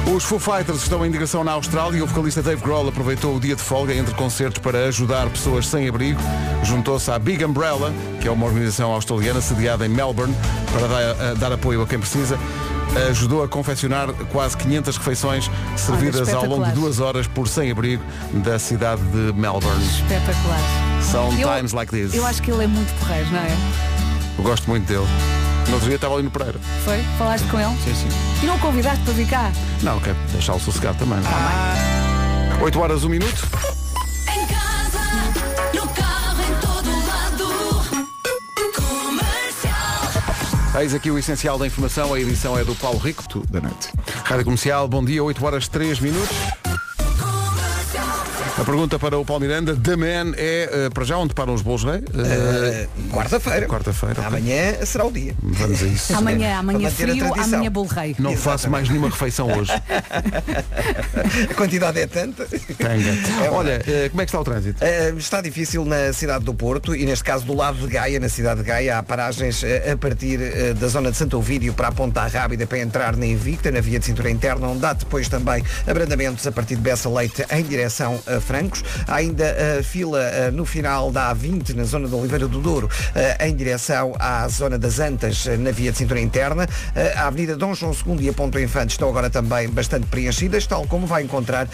Os 0.05 0.23
Foo 0.23 0.39
Fighters 0.39 0.81
estão 0.83 1.05
em 1.05 1.11
digressão 1.11 1.43
na 1.43 1.51
Austrália 1.53 1.97
e 1.99 2.01
o 2.01 2.07
vocalista 2.07 2.41
Dave 2.41 2.61
Grohl 2.61 2.87
aproveitou 2.89 3.35
o 3.35 3.39
dia 3.39 3.55
de 3.55 3.61
folga 3.61 3.93
entre 3.93 4.13
concertos 4.15 4.59
para 4.59 4.85
ajudar 4.87 5.29
pessoas 5.29 5.67
sem 5.67 5.87
abrigo. 5.87 6.19
Juntou-se 6.63 7.09
à 7.11 7.17
Big 7.19 7.43
Umbrella, 7.45 7.93
que 8.19 8.27
é 8.27 8.31
uma 8.31 8.45
organização 8.45 8.91
australiana 8.91 9.39
sediada 9.41 9.85
em 9.85 9.89
Melbourne, 9.89 10.35
para 10.73 10.87
dar, 10.87 11.01
a- 11.29 11.33
dar 11.35 11.51
apoio 11.53 11.81
a 11.81 11.87
quem 11.87 11.99
precisa. 11.99 12.37
Ajudou 13.09 13.41
a 13.41 13.47
confeccionar 13.47 14.11
quase 14.31 14.57
500 14.57 14.97
refeições 14.97 15.49
servidas 15.77 16.27
ao 16.33 16.45
longo 16.45 16.65
de 16.65 16.71
duas 16.73 16.99
horas 16.99 17.25
por 17.27 17.47
sem-abrigo 17.47 18.03
da 18.33 18.59
cidade 18.59 19.01
de 19.03 19.31
Melbourne. 19.33 19.81
Espetacular. 19.85 20.59
São 21.09 21.31
Eu- 21.39 21.47
times 21.55 21.71
like 21.71 21.89
this. 21.91 22.13
Eu 22.13 22.25
acho 22.25 22.41
que 22.41 22.51
ele 22.51 22.65
é 22.65 22.67
muito 22.67 22.91
porreiro, 22.99 23.29
não 23.31 23.39
é? 23.39 23.55
Eu 24.37 24.43
gosto 24.43 24.67
muito 24.67 24.85
dele. 24.87 25.07
No 25.67 25.73
outro 25.75 25.87
dia 25.87 25.95
estava 25.95 26.15
ali 26.15 26.23
no 26.23 26.31
Pereira. 26.31 26.59
Foi? 26.83 27.01
Falaste 27.17 27.45
com 27.47 27.59
ele? 27.59 27.75
Sim, 27.83 27.95
sim. 27.95 28.07
E 28.43 28.45
não 28.45 28.55
o 28.55 28.59
convidaste 28.59 29.03
para 29.03 29.13
vir 29.13 29.27
cá? 29.27 29.51
Não, 29.81 29.99
quero 29.99 30.17
deixá-lo 30.31 30.59
sossegado 30.59 30.97
também. 30.97 31.19
8 32.61 32.79
horas, 32.79 33.03
1 33.03 33.09
minuto. 33.09 33.47
Em 34.33 34.45
casa, 34.47 34.99
no 35.73 35.87
carro, 35.89 36.43
em 36.43 36.53
todo 36.59 36.89
lado. 37.07 37.47
Comercial. 38.75 40.81
Eis 40.81 40.93
aqui 40.93 41.09
o 41.09 41.17
essencial 41.17 41.57
da 41.57 41.65
informação. 41.67 42.13
A 42.13 42.19
edição 42.19 42.57
é 42.57 42.63
do 42.63 42.75
Paulo 42.75 42.99
Rico. 42.99 43.27
Tu, 43.27 43.43
Da 43.49 43.61
noite. 43.61 43.89
Rádio 44.25 44.45
Comercial, 44.45 44.87
bom 44.87 45.03
dia, 45.03 45.23
8 45.23 45.43
horas 45.45 45.67
3 45.67 45.99
minutos. 45.99 46.35
A 48.61 48.63
pergunta 48.63 48.99
para 48.99 49.17
o 49.17 49.25
Paulo 49.25 49.41
Miranda, 49.41 49.75
The 49.75 49.95
Man, 49.95 50.35
é 50.37 50.69
eh, 50.71 50.89
para 50.93 51.03
já 51.03 51.17
onde 51.17 51.33
param 51.33 51.51
os 51.55 51.63
bolos 51.63 51.83
rei? 51.83 52.03
Eh, 52.13 52.87
Uh, 52.91 53.09
Quarta-feira. 53.11 53.67
Quarta-feira, 53.67 54.21
ok. 54.21 54.25
Amanhã 54.25 54.85
será 54.85 55.05
o 55.05 55.11
dia. 55.11 55.33
Vamos 55.41 55.81
a 55.81 55.85
isso. 55.85 56.15
Amanhã, 56.15 56.57
amanhã 56.57 56.89
frio, 56.89 57.33
amanhã 57.33 57.71
bolo 57.71 57.87
rei. 57.87 58.15
Não 58.19 58.35
faço 58.37 58.69
mais 58.69 58.87
nenhuma 58.87 59.09
refeição 59.09 59.51
hoje. 59.51 59.71
A 61.49 61.53
quantidade 61.55 61.99
é 61.99 62.07
tanta. 62.07 62.45
Tanga. 62.45 63.51
Olha, 63.51 63.81
eh, 63.85 64.09
como 64.09 64.21
é 64.21 64.25
que 64.25 64.29
está 64.29 64.39
o 64.39 64.43
trânsito? 64.43 64.79
Uh, 64.83 65.17
está 65.17 65.41
difícil 65.41 65.83
na 65.85 66.13
cidade 66.13 66.45
do 66.45 66.53
Porto 66.53 66.95
e 66.95 67.05
neste 67.05 67.23
caso 67.23 67.45
do 67.45 67.53
lado 67.55 67.79
de 67.79 67.87
Gaia, 67.87 68.19
na 68.19 68.29
cidade 68.29 68.61
de 68.61 68.67
Gaia, 68.67 68.99
há 68.99 69.03
paragens 69.03 69.63
uh, 69.63 69.91
a 69.93 69.97
partir 69.97 70.39
uh, 70.39 70.73
da 70.75 70.87
zona 70.87 71.11
de 71.11 71.17
Santo 71.17 71.37
Ovídio 71.37 71.73
para 71.73 71.87
a 71.89 71.91
Ponta 71.91 72.25
Rábida 72.27 72.67
para 72.67 72.79
entrar 72.79 73.17
na 73.17 73.25
Invicta, 73.25 73.71
na 73.71 73.81
via 73.81 73.99
de 73.99 74.05
cintura 74.05 74.29
interna, 74.29 74.67
onde 74.67 74.85
há 74.85 74.93
depois 74.93 75.27
também 75.27 75.63
abrandamentos 75.87 76.45
a 76.47 76.51
partir 76.51 76.75
de 76.75 76.81
Bessa 76.81 77.09
Leite 77.09 77.45
em 77.51 77.63
direção 77.63 78.19
a 78.27 78.39
Francos. 78.51 78.83
Há 79.07 79.15
ainda 79.15 79.45
uh, 79.79 79.81
fila 79.81 80.19
uh, 80.19 80.51
no 80.51 80.65
final 80.65 81.09
da 81.09 81.33
A20, 81.33 81.73
na 81.73 81.85
zona 81.85 82.05
de 82.05 82.13
Oliveira 82.13 82.49
do 82.49 82.59
Douro, 82.59 82.87
uh, 82.87 83.45
em 83.45 83.55
direção 83.55 84.13
à 84.19 84.45
zona 84.49 84.77
das 84.77 84.99
Antas, 84.99 85.45
uh, 85.45 85.57
na 85.57 85.71
via 85.71 85.89
de 85.89 85.97
cintura 85.97 86.19
interna. 86.19 86.67
A 87.15 87.27
Avenida 87.27 87.55
Dom 87.55 87.73
João 87.73 87.93
II 87.93 88.25
e 88.25 88.29
a 88.29 88.33
Ponto 88.33 88.59
Infante 88.59 88.91
estão 88.91 89.07
agora 89.07 89.29
também 89.29 89.69
bastante 89.69 90.05
preenchidas, 90.07 90.67
tal 90.67 90.85
como 90.85 91.07
vai 91.07 91.23
encontrar 91.23 91.67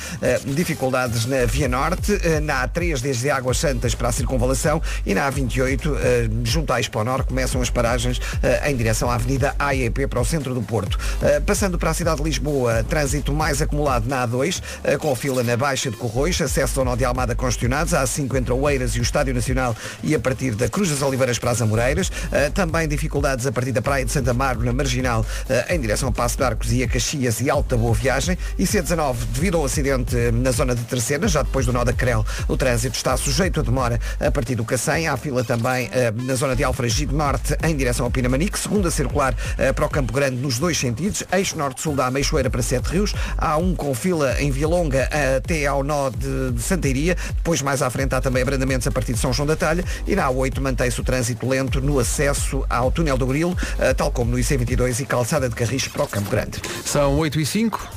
dificuldades 0.45 1.25
na 1.25 1.45
Via 1.45 1.67
Norte, 1.67 2.11
na 2.43 2.67
A3 2.67 3.01
desde 3.01 3.29
Águas 3.29 3.57
Santas 3.57 3.95
para 3.95 4.09
a 4.09 4.11
Circunvalação 4.11 4.81
e 5.05 5.13
na 5.13 5.31
A28, 5.31 5.87
uh, 5.87 5.95
junto 6.43 6.71
à 6.71 6.79
Expo 6.79 7.03
Nor, 7.03 7.23
começam 7.23 7.61
as 7.61 7.69
paragens 7.69 8.19
em 8.65 8.75
direção 8.75 9.09
à 9.09 9.15
Avenida 9.15 9.55
AEP 9.57 10.07
para 10.07 10.19
o 10.19 10.25
centro 10.25 10.53
do 10.53 10.61
Porto. 10.61 10.99
Passando 11.45 11.77
para 11.77 11.89
a 11.89 11.93
cidade 11.93 12.17
de 12.17 12.23
Lisboa, 12.23 12.83
trânsito 12.83 13.33
mais 13.33 13.61
acumulado 13.61 14.07
na 14.07 14.27
A2, 14.27 14.59
uh, 14.59 14.99
com 14.99 15.15
fila 15.15 15.43
na 15.43 15.57
Baixa 15.57 15.89
de 15.89 15.97
Corroios, 15.97 16.39
acesso 16.41 16.66
acesso 16.67 16.97
de 16.97 17.05
Almada 17.05 17.33
congestionados, 17.33 17.93
há 17.93 18.03
A5 18.03 18.35
entre 18.35 18.51
Oeiras 18.51 18.95
e 18.95 18.99
o 18.99 19.01
Estádio 19.01 19.33
Nacional 19.33 19.75
e 20.03 20.13
a 20.13 20.19
partir 20.19 20.53
da 20.53 20.67
Cruz 20.67 20.89
das 20.89 21.01
Oliveiras 21.01 21.39
para 21.39 21.51
as 21.51 21.61
Amoreiras. 21.61 22.09
Uh, 22.09 22.51
também 22.53 22.87
dificuldades 22.87 23.47
a 23.47 23.51
partir 23.51 23.71
da 23.71 23.81
Praia 23.81 24.03
de 24.03 24.11
Santa 24.11 24.33
Margo, 24.33 24.63
na 24.63 24.73
Marginal, 24.73 25.21
uh, 25.21 25.73
em 25.73 25.79
direção 25.79 26.09
ao 26.09 26.13
Passo 26.13 26.37
de 26.37 26.43
Arcos 26.43 26.71
e 26.73 26.83
a 26.83 26.87
Caxias 26.87 27.39
e 27.39 27.49
Alta 27.49 27.77
Boa 27.77 27.93
Viagem. 27.93 28.37
E 28.59 28.65
C19, 28.65 29.15
devido 29.33 29.57
ao 29.57 29.65
acidente 29.65 30.15
uh, 30.15 30.31
na 30.33 30.51
zona 30.51 30.75
de 30.75 30.83
Terceira, 30.83 31.27
já 31.27 31.41
depois 31.41 31.65
do 31.65 31.71
nó 31.71 31.83
da 31.83 31.93
Crel, 31.93 32.25
o 32.47 32.57
trânsito 32.57 32.97
está 32.97 33.15
sujeito 33.15 33.61
a 33.61 33.63
demora 33.63 33.99
a 34.19 34.29
partir 34.29 34.55
do 34.55 34.65
Cacém. 34.65 35.07
Há 35.07 35.15
fila 35.15 35.43
também 35.43 35.87
uh, 35.87 36.23
na 36.23 36.35
zona 36.35 36.55
de 36.55 36.63
Alfragide 36.63 37.13
Norte, 37.13 37.55
em 37.63 37.75
direção 37.75 38.05
ao 38.05 38.11
Pinamanique. 38.11 38.59
Segunda 38.59 38.91
circular 38.91 39.35
para 39.75 39.85
o 39.85 39.89
Campo 39.89 40.11
Grande, 40.11 40.35
nos 40.37 40.59
dois 40.59 40.77
sentidos. 40.77 41.23
Eixo 41.31 41.57
Norte-Sul 41.57 41.95
da 41.95 42.11
Meixoeira 42.11 42.49
para 42.49 42.61
Sete 42.61 42.87
Rios. 42.89 43.13
Há 43.37 43.57
um 43.57 43.75
com 43.75 43.93
fila 43.93 44.41
em 44.41 44.51
Vilonga 44.51 45.09
até 45.37 45.65
ao 45.65 45.83
nó 45.83 46.09
de, 46.09 46.51
de 46.57 46.63
Santeiria. 46.63 47.15
Depois, 47.35 47.61
mais 47.61 47.81
à 47.81 47.89
frente, 47.89 48.13
há 48.15 48.21
também 48.21 48.41
abrandamentos 48.41 48.87
a 48.87 48.91
partir 48.91 49.13
de 49.13 49.19
São 49.19 49.31
João 49.31 49.47
da 49.47 49.55
Talha. 49.55 49.83
E 50.05 50.15
na 50.15 50.27
A8 50.27 50.59
mantém-se 50.59 50.99
o 50.99 51.03
trânsito 51.03 51.47
lento 51.47 51.81
no 51.81 51.99
acesso 51.99 52.65
ao 52.69 52.91
túnel 52.91 53.17
do 53.17 53.25
Grilo, 53.25 53.51
uh, 53.51 53.93
tal 53.95 54.11
como 54.11 54.31
no 54.31 54.37
IC22 54.37 55.01
e 55.01 55.05
calçada 55.05 55.47
de 55.47 55.55
Carris 55.55 55.87
para 55.87 56.03
o 56.03 56.07
Campo 56.07 56.29
Grande. 56.29 56.61
São 56.85 57.17
8 57.17 57.39
e 57.39 57.45
5. 57.45 57.89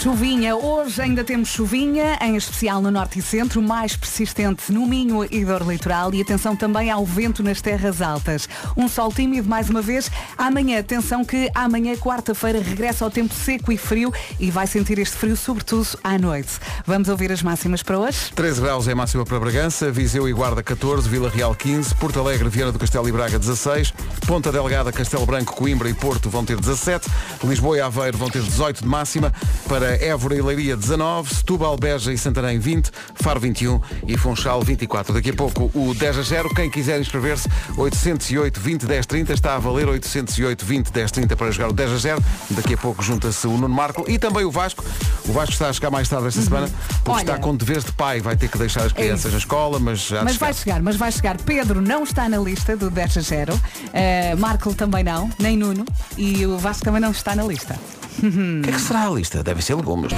Chuvinha, 0.00 0.56
hoje 0.56 1.02
ainda 1.02 1.22
temos 1.22 1.50
chuvinha, 1.50 2.18
em 2.22 2.34
especial 2.34 2.80
no 2.80 2.90
norte 2.90 3.18
e 3.18 3.22
centro, 3.22 3.60
mais 3.60 3.94
persistente 3.94 4.72
no 4.72 4.86
Minho 4.86 5.26
e 5.30 5.44
dor 5.44 5.60
litoral 5.60 6.14
e 6.14 6.22
atenção 6.22 6.56
também 6.56 6.90
ao 6.90 7.04
vento 7.04 7.42
nas 7.42 7.60
terras 7.60 8.00
altas. 8.00 8.48
Um 8.74 8.88
sol 8.88 9.12
tímido 9.12 9.46
mais 9.46 9.68
uma 9.68 9.82
vez. 9.82 10.10
Amanhã, 10.38 10.78
atenção 10.78 11.22
que 11.22 11.50
amanhã, 11.54 11.94
quarta-feira, 11.96 12.62
regressa 12.62 13.04
ao 13.04 13.10
tempo 13.10 13.34
seco 13.34 13.70
e 13.70 13.76
frio 13.76 14.10
e 14.38 14.50
vai 14.50 14.66
sentir 14.66 14.98
este 14.98 15.18
frio 15.18 15.36
sobretudo 15.36 15.86
à 16.02 16.16
noite. 16.16 16.52
Vamos 16.86 17.10
ouvir 17.10 17.30
as 17.30 17.42
máximas 17.42 17.82
para 17.82 17.98
hoje? 17.98 18.32
13 18.34 18.62
graus 18.62 18.88
é 18.88 18.94
máxima 18.94 19.26
para 19.26 19.38
Bragança, 19.38 19.92
Viseu 19.92 20.26
e 20.26 20.32
Guarda 20.32 20.62
14, 20.62 21.10
Vila 21.10 21.28
Real 21.28 21.54
15, 21.54 21.94
Porto 21.96 22.18
Alegre, 22.18 22.48
Viana 22.48 22.72
do 22.72 22.78
Castelo 22.78 23.06
e 23.06 23.12
Braga 23.12 23.38
16, 23.38 23.92
Ponta 24.26 24.50
Delgada, 24.50 24.90
Castelo 24.90 25.26
Branco, 25.26 25.54
Coimbra 25.54 25.90
e 25.90 25.94
Porto 25.94 26.30
vão 26.30 26.42
ter 26.42 26.56
17, 26.56 27.06
Lisboa 27.44 27.76
e 27.76 27.80
Aveiro 27.82 28.16
vão 28.16 28.30
ter 28.30 28.40
18 28.40 28.80
de 28.80 28.88
máxima, 28.88 29.30
para 29.68 29.89
Évora 29.92 30.34
e 30.36 30.42
Leiria 30.42 30.76
19, 30.76 31.34
Setúbal, 31.34 31.76
Beja 31.76 32.12
e 32.12 32.18
Santarém 32.18 32.58
20, 32.58 32.90
Faro 33.14 33.40
21 33.40 33.80
e 34.06 34.16
Funchal 34.16 34.62
24. 34.62 35.12
Daqui 35.14 35.30
a 35.30 35.34
pouco 35.34 35.70
o 35.74 35.94
10 35.94 36.18
a 36.18 36.22
0, 36.22 36.48
quem 36.54 36.70
quiser 36.70 37.00
inscrever-se 37.00 37.48
808 37.76 38.60
20 38.60 38.86
10 38.86 39.06
30 39.06 39.32
está 39.32 39.54
a 39.54 39.58
valer 39.58 39.88
808 39.88 40.64
20 40.64 40.90
10 40.92 41.10
30 41.10 41.36
para 41.36 41.50
jogar 41.50 41.68
o 41.68 41.72
10 41.72 41.92
a 41.92 41.96
0. 41.98 42.24
Daqui 42.50 42.74
a 42.74 42.78
pouco 42.78 43.02
junta-se 43.02 43.46
o 43.46 43.52
Nuno 43.52 43.68
Marco 43.74 44.04
e 44.08 44.18
também 44.18 44.44
o 44.44 44.50
Vasco. 44.50 44.84
O 45.28 45.32
Vasco 45.32 45.52
está 45.52 45.68
a 45.68 45.72
chegar 45.72 45.90
mais 45.90 46.08
tarde 46.08 46.28
esta 46.28 46.40
semana 46.42 46.68
porque 47.04 47.10
Uhum. 47.10 47.14
Olha. 47.16 47.20
está 47.22 47.38
com 47.38 47.56
deveres 47.56 47.84
de 47.84 47.92
pai, 47.92 48.20
vai 48.20 48.36
ter 48.36 48.48
que 48.48 48.58
deixar 48.58 48.84
as 48.84 48.92
crianças 48.92 49.24
isso. 49.26 49.32
na 49.32 49.38
escola, 49.38 49.78
mas 49.80 50.00
já 50.06 50.22
Mas 50.22 50.36
vai 50.36 50.52
chegar. 50.52 50.60
chegar, 50.74 50.82
mas 50.82 50.96
vai 50.96 51.10
chegar. 51.12 51.36
Pedro 51.38 51.80
não 51.80 52.02
está 52.04 52.28
na 52.28 52.38
lista 52.38 52.76
do 52.76 52.90
10 52.90 53.16
a 53.18 53.20
0. 53.20 53.54
Uh, 53.54 54.38
Marco 54.38 54.74
também 54.74 55.02
não, 55.02 55.30
nem 55.38 55.56
Nuno. 55.56 55.84
E 56.16 56.46
o 56.46 56.58
Vasco 56.58 56.84
também 56.84 57.00
não 57.00 57.10
está 57.10 57.34
na 57.34 57.42
lista. 57.44 57.78
O 58.22 58.62
que 58.62 58.68
é 58.70 58.72
que 58.72 58.80
será 58.80 59.06
a 59.06 59.10
lista? 59.10 59.42
Deve 59.42 59.62
ser 59.62 59.74
legumes. 59.74 60.12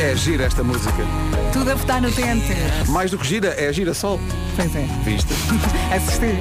É 0.00 0.14
gira 0.14 0.44
esta 0.44 0.62
música. 0.62 1.02
Tudo 1.52 1.70
a 1.72 1.74
votar 1.74 2.00
no 2.00 2.10
tente. 2.12 2.54
Mais 2.88 3.10
do 3.10 3.18
que 3.18 3.26
gira, 3.26 3.48
é 3.58 3.72
gira 3.72 3.92
sol. 3.92 4.20
Pois 4.54 4.74
é, 4.76 4.86
Viste? 5.04 5.32
assisti. 5.94 6.38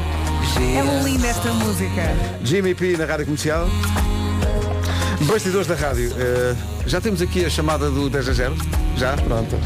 É 0.60 1.04
linda 1.04 1.28
esta 1.28 1.52
música. 1.54 2.04
Jimmy 2.44 2.76
P 2.76 2.96
na 2.96 3.06
Rádio 3.06 3.26
Comercial. 3.26 3.68
Bastidores 5.22 5.66
da 5.68 5.76
rádio. 5.76 6.12
Eh, 6.18 6.56
já 6.86 7.02
temos 7.02 7.22
aqui 7.22 7.44
a 7.44 7.50
chamada 7.50 7.90
do 7.90 8.10
10 8.10 8.30
a 8.30 8.34
0? 8.34 8.56
Já? 8.96 9.18
Pronto. 9.18 9.58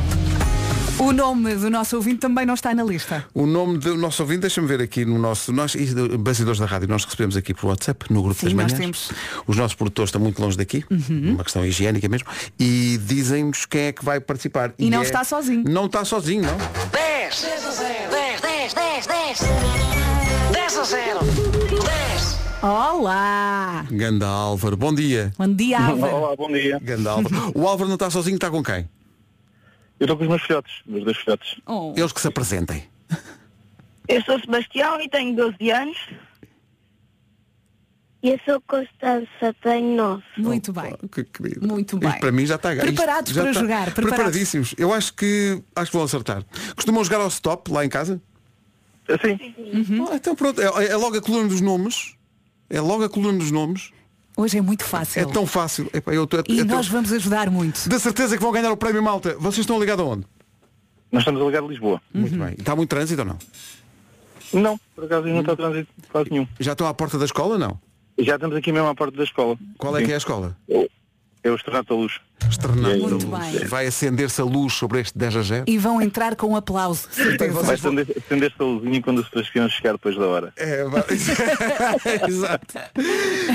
O 1.02 1.12
nome 1.12 1.56
do 1.56 1.68
nosso 1.72 1.96
ouvinte 1.96 2.20
também 2.20 2.46
não 2.46 2.54
está 2.54 2.76
na 2.76 2.84
lista. 2.84 3.26
O 3.34 3.48
nome 3.48 3.80
do 3.80 3.98
nosso 3.98 4.22
ouvinte, 4.22 4.42
deixa-me 4.42 4.68
ver 4.68 4.80
aqui 4.82 5.04
no 5.04 5.18
nosso. 5.18 5.52
Nós, 5.52 5.76
bastidores 6.20 6.60
da 6.60 6.68
rádio, 6.68 6.88
nós 6.88 7.04
recebemos 7.04 7.36
aqui 7.36 7.56
por 7.56 7.68
WhatsApp, 7.70 8.06
no 8.14 8.22
grupo 8.22 8.40
Sim, 8.40 8.46
das 8.46 8.54
nós 8.54 8.66
manhãs. 8.72 8.80
temos. 8.80 9.10
Uhum. 9.10 9.44
Os 9.48 9.58
nossos 9.58 9.74
produtores 9.74 10.10
estão 10.10 10.22
muito 10.22 10.40
longe 10.40 10.56
daqui, 10.56 10.86
uma 10.90 11.44
questão 11.44 11.66
higiênica 11.66 12.08
mesmo, 12.08 12.28
e 12.60 13.00
dizem-nos 13.04 13.66
quem 13.66 13.82
é 13.88 13.92
que 13.92 14.06
vai 14.06 14.20
participar. 14.20 14.74
E 14.78 14.92
não 14.92 15.00
é- 15.00 15.04
está 15.04 15.24
sozinho. 15.24 15.64
Não 15.68 15.88
está 15.88 16.06
sozinho, 16.06 16.44
não. 16.44 16.56
10 16.92 17.42
10 17.42 17.64
10 18.42 18.74
10 18.74 19.08
10 19.08 19.40
10 20.54 20.78
a 20.78 20.84
0 20.84 21.20
10 21.84 22.40
Olá! 22.62 23.86
Ganda 23.90 24.28
Álvaro, 24.28 24.78
bom 24.78 24.94
dia. 24.94 25.34
Bom 25.36 25.48
dia, 25.52 25.80
Álvaro. 25.80 26.16
Olá, 26.16 26.36
bom 26.36 26.48
dia. 26.52 26.80
Ganda 26.80 27.10
Álvaro. 27.10 27.52
O 27.56 27.68
Álvaro 27.68 27.88
não 27.88 27.96
está 27.96 28.08
sozinho, 28.12 28.36
está 28.36 28.52
com 28.52 28.62
quem? 28.62 28.88
Eu 30.02 30.06
estou 30.06 30.18
com 30.18 30.24
os 30.24 30.30
meus 30.30 30.42
filhotes, 30.42 30.74
meus 30.88 31.04
dois 31.06 31.16
filhotes. 31.18 31.62
Oh. 31.68 31.94
Eles 31.96 32.12
que 32.12 32.20
se 32.20 32.28
apresentem. 32.28 32.90
Eu 34.08 34.20
sou 34.24 34.40
Sebastião 34.40 35.00
e 35.00 35.08
tenho 35.08 35.36
12 35.36 35.70
anos. 35.70 35.98
Eu 38.24 38.40
sou 38.44 38.60
Constança, 38.62 39.56
tenho 39.62 39.96
9. 39.96 40.24
Muito 40.38 40.74
bem. 40.74 40.96
Que 41.12 41.24
querido. 41.24 41.68
Muito 41.68 41.96
Isto 41.98 42.10
bem. 42.10 42.20
para 42.20 42.32
mim 42.32 42.46
já 42.48 42.56
está 42.56 42.74
isto 42.74 42.84
Preparados 42.84 43.32
para 43.32 43.50
está- 43.50 43.62
jogar, 43.62 43.86
preparados. 43.86 44.10
Preparadíssimos. 44.16 44.74
Eu 44.76 44.92
acho 44.92 45.14
que 45.14 45.62
acho 45.76 45.92
que 45.92 45.98
vão 45.98 46.06
acertar. 46.06 46.44
Costumam 46.76 47.04
jogar 47.04 47.22
ao 47.22 47.28
stop 47.28 47.72
lá 47.72 47.86
em 47.86 47.90
casa? 47.90 48.20
Assim, 49.08 49.54
Ah, 50.10 50.16
então 50.16 50.36
pronto, 50.36 50.60
é, 50.62 50.66
é 50.88 50.96
logo 50.96 51.16
a 51.18 51.22
coluna 51.22 51.48
dos 51.48 51.62
nomes. 51.62 52.16
É 52.70 52.82
logo 52.82 53.04
a 53.04 53.10
coluna 53.10 53.38
dos 53.38 53.52
nomes. 53.52 53.92
Hoje 54.36 54.58
é 54.58 54.62
muito 54.62 54.84
fácil. 54.84 55.22
É 55.22 55.26
tão 55.26 55.46
fácil. 55.46 55.90
Epá, 55.94 56.14
eu 56.14 56.26
tô- 56.26 56.38
é 56.38 56.44
E 56.48 56.58
tão- 56.66 56.78
nós 56.78 56.88
vamos 56.88 57.12
ajudar 57.12 57.50
muito. 57.50 57.88
Da 57.90 58.00
certeza 58.00 58.38
que 58.38 58.42
vão 58.44 58.52
ganhar 58.52 58.72
o 58.72 58.78
prémio 58.78 59.04
Malta. 59.04 59.36
Vocês 59.40 59.60
estão 59.60 59.80
ligados 59.80 60.04
aonde? 60.06 60.26
nós 61.12 61.22
estamos 61.24 61.42
a 61.42 61.46
ligar 61.46 61.62
de 61.62 61.68
Lisboa. 61.68 62.02
Muito 62.14 62.38
bem. 62.38 62.56
Está 62.58 62.74
muito 62.74 62.90
trânsito 62.90 63.22
ou 63.22 63.28
não? 63.28 63.38
Não, 64.54 64.80
por 64.96 65.04
acaso 65.06 65.28
não 65.28 65.42
está 65.42 65.56
trânsito 65.58 65.90
quase 66.10 66.30
nenhum. 66.32 66.48
Já 66.60 66.72
estão 66.72 66.88
à 66.88 66.94
porta 66.94 67.18
da 67.20 67.26
escola 67.26 67.54
ou 67.54 67.60
não? 67.60 67.78
Já 68.18 68.36
estamos 68.36 68.56
aqui 68.56 68.72
mesmo 68.72 68.88
à 68.88 68.96
porta 68.96 69.18
da 69.18 69.24
escola. 69.26 69.58
Qual 69.78 69.96
é 69.98 70.00
Sim. 70.00 70.06
que 70.06 70.12
é 70.12 70.16
a 70.16 70.18
escola? 70.18 70.58
É 71.44 71.50
o 71.52 71.56
Estranato 71.56 71.94
da 71.94 72.00
Luz. 72.02 72.20
Bem. 72.42 73.66
Vai 73.68 73.88
acender-se 73.88 74.42
a 74.42 74.44
luz 74.44 74.74
sobre 74.74 75.00
este 75.02 75.18
10 75.18 75.36
a 75.36 75.42
0. 75.42 75.64
E 75.68 75.78
vão 75.78 76.02
entrar 76.02 76.36
com 76.36 76.48
um 76.48 76.56
aplauso. 76.56 77.08
certeza. 77.12 77.62
Vai 77.62 77.76
acender- 77.76 78.08
acender-se 78.26 78.56
a 78.60 78.64
luzinha 78.64 79.02
quando 79.02 79.22
as 79.22 79.28
pessoas 79.28 79.50
queiram 79.50 79.70
chegar 79.70 79.94
depois 79.94 80.16
da 80.18 80.26
hora. 80.26 80.54
É, 80.58 80.84
vai- 80.86 81.04
Exato. 82.28 82.66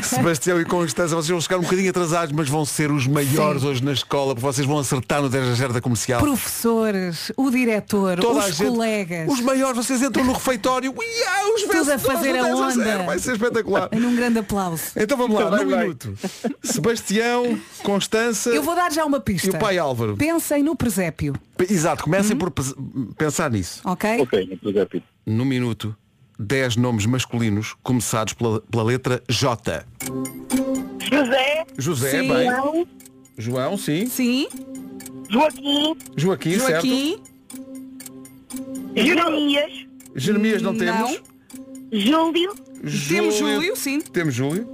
Sebastião 0.03 0.61
e 0.61 0.65
Constança, 0.65 1.15
vocês 1.15 1.29
vão 1.31 1.41
chegar 1.41 1.59
um 1.59 1.63
bocadinho 1.63 1.91
atrasados, 1.91 2.33
mas 2.33 2.49
vão 2.49 2.65
ser 2.65 2.91
os 2.91 3.07
maiores 3.07 3.65
hoje 3.65 3.83
na 3.85 3.93
escola, 3.93 4.35
porque 4.35 4.47
vocês 4.47 4.67
vão 4.67 4.79
acertar 4.79 5.21
no 5.23 5.29
10 5.29 5.49
a 5.49 5.55
0 5.55 5.73
da 5.73 5.81
comercial. 5.81 6.21
Professores, 6.21 7.33
o 7.37 7.51
diretor, 7.51 8.19
Toda 8.21 8.41
a 8.41 8.49
os 8.49 8.57
gente- 8.57 8.69
colegas. 8.71 9.31
Os 9.33 9.41
maiores, 9.41 9.77
vocês 9.77 10.03
entram 10.03 10.25
no 10.25 10.33
refeitório. 10.33 10.95
Ia, 10.97 11.55
os 11.55 11.63
Tudo 11.63 11.93
a 11.93 11.99
fazer 11.99 12.31
a 12.39 12.43
10 12.45 12.75
0. 12.75 12.91
onda. 12.99 13.03
Vai 13.05 13.19
ser 13.19 13.33
espetacular. 13.33 13.89
Num 13.93 14.15
grande 14.17 14.39
aplauso. 14.39 14.83
Então 14.97 15.17
vamos 15.19 15.39
lá, 15.41 15.51
num 15.63 15.65
minuto. 15.77 16.15
Sebastião, 16.63 17.59
Constança 17.83 18.51
Eu 18.51 18.63
vou 18.63 18.75
dar 18.77 18.93
já 18.93 19.05
uma 19.05 19.19
pista. 19.19 19.49
e 19.49 19.51
o 19.51 19.59
pai 19.59 19.77
Álvaro. 19.79 20.17
Pensem 20.17 20.63
no 20.63 20.77
presépio, 20.77 21.35
P- 21.57 21.67
Exato, 21.73 22.05
comecem 22.05 22.37
Hum? 22.37 22.39
por 22.39 22.51
pes- 22.53 22.75
pensar 23.19 23.51
nisso. 23.51 23.81
ok? 23.85 24.21
Ok, 24.21 24.47
no 24.51 24.57
presépio. 24.59 25.03
No 25.27 25.45
minuto, 25.45 25.97
10 26.39 26.77
nomes 26.77 27.07
masculinos 27.07 27.75
começados 27.83 28.33
pela, 28.35 28.61
pela 28.61 28.85
letra 28.85 29.23
J. 29.29 29.85
José, 31.11 31.65
José, 31.79 32.11
Sim. 32.23 32.29
bem. 32.29 32.51
João, 32.51 32.87
João, 33.39 33.79
sim. 33.79 34.07
Sim, 34.07 34.49
Joaquim, 35.29 35.97
Joaquim, 36.17 36.53
Joaquim, 36.59 37.23
Jeremias, 38.95 39.73
certo. 39.73 39.87
Jeremias 40.15 40.63
não, 40.63 40.73
Não. 40.73 40.79
temos. 40.79 41.23
Júlio, 41.93 42.55
temos 43.09 43.35
Júlio, 43.37 43.77
sim. 43.77 44.01
Temos 44.01 44.35
Júlio. 44.35 44.69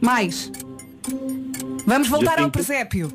Mais. 0.00 0.50
Vamos 1.90 2.06
voltar 2.06 2.34
ao 2.34 2.44
Jacinto. 2.44 2.52
presépio. 2.52 3.12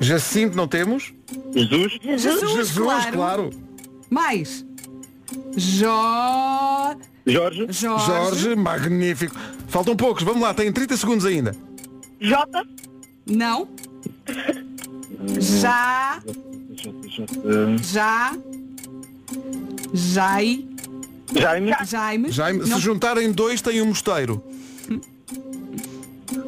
Jacinto 0.00 0.56
não 0.56 0.66
temos. 0.66 1.14
Jesus, 1.54 1.92
Jesus, 2.20 2.72
claro. 3.12 3.50
Mais. 4.10 4.66
Jó... 5.56 6.96
Jorge, 7.24 7.66
Jorge. 7.70 8.06
Jorge, 8.06 8.56
magnífico. 8.56 9.36
Faltam 9.68 9.94
poucos, 9.94 10.24
vamos 10.24 10.42
lá, 10.42 10.52
tem 10.52 10.72
30 10.72 10.96
segundos 10.96 11.24
ainda. 11.24 11.56
Jota, 12.20 12.66
Não. 13.24 13.68
Já. 15.38 16.20
Já. 17.80 18.36
Jai. 19.94 20.66
Jaime, 21.32 21.72
Jaime. 21.86 22.32
Jaime, 22.32 22.66
se 22.66 22.80
juntarem 22.80 23.30
dois 23.30 23.62
tem 23.62 23.80
um 23.80 23.86
mosteiro. 23.86 24.42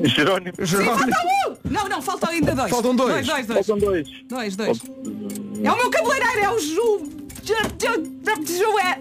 Jerónimo. 0.03 0.55
Jerónimo. 0.61 1.13
Uh! 1.49 1.57
Não, 1.65 1.89
não, 1.89 2.03
faltam 2.03 2.31
ainda 2.31 2.55
dois. 2.55 2.71
Faltam 2.71 2.95
dois. 2.97 3.27
Dois, 3.27 3.27
dois, 3.27 3.47
dois. 3.47 3.67
Faltam 3.67 3.89
dois. 3.89 4.09
Dois, 4.29 4.57
dois. 4.57 4.81
É 5.63 5.73
o 5.73 5.77
meu 5.77 5.91
cabeleireiro, 5.91 6.41
é 6.41 6.51
o 6.51 6.59
Ju... 6.59 7.11
Ju... 7.43 7.55
Ju... 7.81 8.57
Ju... 8.57 8.79
é... 8.79 9.01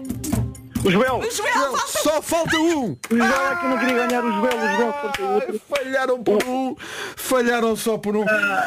O 0.84 0.90
Joel! 0.90 1.18
O 1.18 1.30
Joel, 1.30 1.52
falta 1.52 1.98
Só 1.98 2.22
falta 2.22 2.56
um! 2.58 2.96
O 3.10 3.16
Joel 3.16 3.52
é 3.52 3.56
que 3.56 3.64
eu 3.64 3.70
não 3.70 3.78
queria 3.78 4.06
ganhar 4.06 4.24
o 4.24 4.32
Joel, 4.32 4.56
o 4.56 4.76
Joel 4.76 4.92
falta 4.92 5.22
outro. 5.22 5.60
Falharam 5.68 6.22
por 6.22 6.44
um, 6.44 6.76
falharam 7.16 7.76
só 7.76 7.98
por 7.98 8.16
um. 8.16 8.24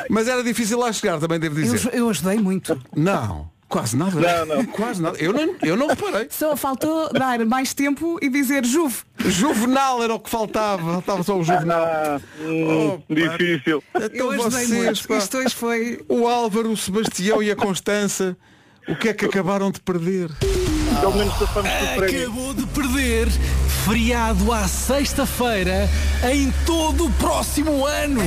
Mas 0.09 0.27
era 0.27 0.43
difícil 0.43 0.79
lá 0.79 0.91
chegar, 0.91 1.17
também 1.19 1.39
devo 1.39 1.57
Eu, 1.59 1.63
dizer. 1.63 1.93
eu 1.93 2.09
ajudei 2.09 2.37
muito. 2.37 2.77
Não, 2.93 3.49
quase 3.69 3.95
nada. 3.95 4.19
Não, 4.19 4.55
não. 4.58 4.65
Quase 4.73 5.01
nada. 5.01 5.17
Eu 5.19 5.32
não, 5.32 5.55
eu 5.62 5.77
não 5.77 5.88
reparei. 5.88 6.27
Só 6.32 6.58
faltou 6.58 7.10
dar 7.13 7.39
mais 7.45 7.73
tempo 7.73 8.17
e 8.21 8.27
dizer 8.29 8.65
Juve. 8.65 8.97
Juvenal 9.19 10.03
era 10.03 10.13
o 10.13 10.19
que 10.19 10.29
faltava. 10.29 10.93
Faltava 10.93 11.23
só 11.23 11.38
o 11.38 11.43
Juvenal. 11.43 11.84
Ah, 11.86 12.19
hum, 12.41 12.99
Oh, 13.08 13.13
difícil. 13.13 13.84
Então 13.95 14.34
Eu 14.34 14.43
vocês, 14.43 14.69
muito. 14.69 15.08
pá, 15.08 15.17
Isto 15.17 15.38
hoje 15.38 15.55
foi. 15.55 16.03
o 16.10 16.27
Álvaro, 16.27 16.71
o 16.71 16.77
Sebastião 16.77 17.41
e 17.43 17.51
a 17.51 17.55
Constança, 17.55 18.36
o 18.89 18.95
que 18.95 19.10
é 19.10 19.13
que 19.13 19.25
acabaram 19.25 19.71
de 19.71 19.80
perder? 19.80 20.30
Pelo 20.99 21.15
menos. 21.15 21.34
Acabou 21.41 22.54
de 22.54 22.65
perder 22.67 23.28
feriado 23.86 24.52
à 24.52 24.67
sexta-feira 24.67 25.88
em 26.32 26.52
todo 26.65 27.06
o 27.06 27.12
próximo 27.13 27.86
ano. 27.86 28.21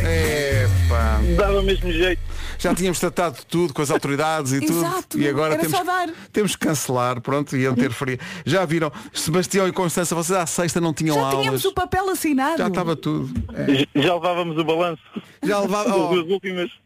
É, 0.00 0.66
pá. 0.88 1.20
Dava 1.36 1.62
mesmo 1.62 1.92
jeito. 1.92 2.20
Já 2.58 2.74
tínhamos 2.74 2.98
tratado 2.98 3.36
de 3.36 3.46
tudo 3.46 3.74
com 3.74 3.82
as 3.82 3.90
autoridades 3.90 4.52
e 4.52 4.60
tudo. 4.60 4.78
Exato. 4.78 5.18
E 5.18 5.28
agora 5.28 5.54
Era 5.54 5.62
temos, 5.62 5.76
só 5.76 5.84
dar. 5.84 6.08
temos 6.32 6.56
que 6.56 6.66
cancelar, 6.66 7.20
pronto, 7.20 7.56
iam 7.56 7.74
ter 7.74 7.90
fria. 7.92 8.18
Já 8.46 8.64
viram, 8.64 8.90
Sebastião 9.12 9.68
e 9.68 9.72
Constança, 9.72 10.14
vocês 10.14 10.38
à 10.38 10.46
sexta 10.46 10.80
não 10.80 10.94
tinham 10.94 11.16
Já 11.16 11.22
aulas. 11.22 11.40
tínhamos 11.40 11.64
o 11.66 11.74
papel 11.74 12.08
assinado. 12.10 12.58
Já 12.58 12.68
estava 12.68 12.96
tudo. 12.96 13.30
É. 13.52 14.00
Já 14.00 14.14
levávamos 14.14 14.56
o 14.58 14.64
balanço 14.64 15.02
Já, 15.42 15.60
levava, 15.60 15.90
das 15.90 15.98
oh, 15.98 16.08
duas 16.14 16.30
últimas. 16.30 16.85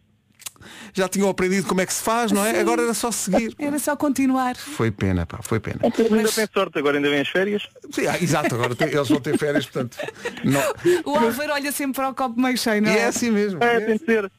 Já 0.93 1.09
tinham 1.09 1.29
aprendido 1.29 1.67
como 1.67 1.81
é 1.81 1.87
que 1.87 1.93
se 1.93 2.03
faz, 2.03 2.33
não 2.33 2.45
é? 2.45 2.55
Sim. 2.55 2.61
Agora 2.61 2.83
era 2.83 2.95
só 2.95 3.11
seguir. 3.11 3.55
Era 3.59 3.79
só 3.79 3.97
continuar. 3.97 4.57
Foi 4.57 4.91
pena, 4.91 5.27
pá, 5.27 5.39
foi 5.43 5.61
pena. 5.61 5.79
Ainda 5.83 6.29
tem 6.33 6.47
sorte, 6.53 6.79
agora 6.79 6.97
ainda 6.99 7.09
vem 7.11 7.21
as 7.21 7.29
férias. 7.29 7.63
Sim, 7.91 8.07
ah, 8.07 8.17
exato, 8.21 8.55
agora 8.55 8.75
tem- 8.75 8.89
eles 8.89 9.09
vão 9.09 9.21
ter 9.21 9.37
férias, 9.39 9.67
portanto. 9.67 9.97
Não. 10.45 10.61
O 11.13 11.17
Álvaro 11.17 11.53
olha 11.53 11.73
sempre 11.73 11.95
para 11.97 12.09
o 12.11 12.15
copo 12.15 12.41
meio 12.41 12.57
cheio, 12.59 12.83
não 12.83 12.91
E 12.91 12.97
é? 12.97 13.01
é 13.01 13.05
assim 13.07 13.31
mesmo. 13.31 13.63
É, 13.63 13.81
tem 13.81 13.97
de 13.97 14.05
ser. 14.05 14.31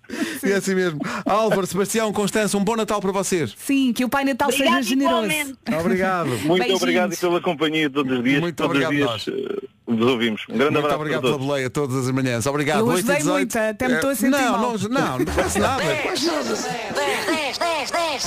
E 0.44 0.52
é 0.52 0.56
assim 0.56 0.76
mesmo. 0.76 1.00
Álvaro, 1.26 1.66
Sebastião, 1.68 2.12
Constança, 2.12 2.58
um 2.58 2.64
bom 2.64 2.76
Natal 2.76 3.00
para 3.02 3.12
vocês. 3.12 3.54
Sim, 3.58 3.94
que 3.94 4.04
o 4.04 4.10
Pai 4.10 4.24
Natal 4.24 4.50
Obrigado 4.50 4.74
seja 4.76 4.90
generoso. 4.90 5.26
igualmente. 5.26 5.56
Obrigado. 5.80 6.28
Muito 6.30 6.48
Beijinhos. 6.60 6.82
obrigado 6.82 7.18
pela 7.18 7.42
companhia 7.42 7.90
todos 7.90 8.18
os 8.18 8.24
dias. 8.24 8.42
Muito 8.42 8.56
todos 8.56 8.72
obrigado 8.84 9.16
os 9.16 9.24
dias 9.24 9.46
eh, 9.61 9.61
vos 9.98 10.08
ouvimos. 10.08 10.42
Um 10.50 10.54
grande 10.54 10.72
Muito 10.72 10.78
abraço 10.86 10.96
obrigado 11.00 11.22
pela 11.22 11.38
boleia 11.38 11.70
todas 11.70 12.08
as 12.08 12.12
manhãs. 12.12 12.46
Obrigado. 12.46 12.80
Eu 12.80 12.86
8 12.88 12.96
e 12.96 13.00
ajudei 13.00 13.16
18. 13.18 13.34
muito, 13.38 13.56
até 13.58 13.88
me 13.88 13.94
estou 13.96 14.10
a 14.10 14.16
sentir 14.16 14.30
não, 14.32 14.52
mal. 14.52 14.62
não, 14.62 14.90
não, 14.90 15.20
não 15.20 15.26
faz 15.34 15.56
nada. 15.56 15.84
10, 15.84 16.26
10, 16.26 17.58
10, 17.58 17.92
10. 17.92 18.24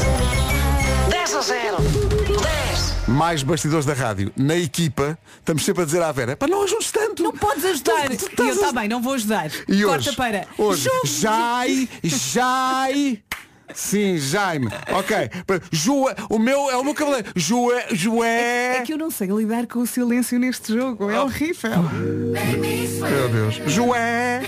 10 1.10 1.34
a 1.34 1.40
0. 1.40 1.76
10. 1.80 3.08
Mais 3.08 3.42
bastidores 3.42 3.84
da 3.86 3.92
rádio. 3.92 4.32
Na 4.36 4.56
equipa, 4.56 5.18
estamos 5.38 5.64
sempre 5.64 5.82
a 5.82 5.84
dizer 5.84 6.02
à 6.02 6.10
Vera, 6.10 6.36
para 6.36 6.48
não 6.48 6.62
ajudes 6.64 6.90
tanto. 6.90 7.22
Não 7.22 7.32
podes 7.32 7.64
ajudar. 7.64 8.08
Tu- 8.08 8.16
tu 8.16 8.24
E 8.24 8.30
estás 8.30 8.48
eu 8.48 8.54
está 8.54 8.72
bem, 8.80 8.88
não 8.88 9.00
vou 9.02 9.12
ajudar. 9.14 9.50
E 9.68 9.82
Corta 9.82 10.08
hoje, 10.08 10.16
para. 10.16 10.46
hoje. 10.56 10.88
Jai, 11.04 11.88
Jai. 12.02 13.22
Sim, 13.72 14.18
Jaime. 14.18 14.68
Ok. 14.92 15.16
Jua, 15.70 16.14
o 16.28 16.38
meu 16.38 16.70
é 16.70 16.76
o 16.76 16.84
meu 16.84 16.94
cabelo. 16.94 17.24
Jua, 17.34 17.82
Jué. 17.92 18.78
É 18.78 18.82
que 18.82 18.92
eu 18.92 18.98
não 18.98 19.10
sei 19.10 19.28
lidar 19.28 19.66
com 19.66 19.80
o 19.80 19.86
silêncio 19.86 20.38
neste 20.38 20.72
jogo. 20.74 21.06
Oh. 21.06 21.10
É 21.10 21.20
horrível. 21.20 21.82
Meu 21.82 23.28
Deus. 23.28 23.54
Jué. 23.66 24.42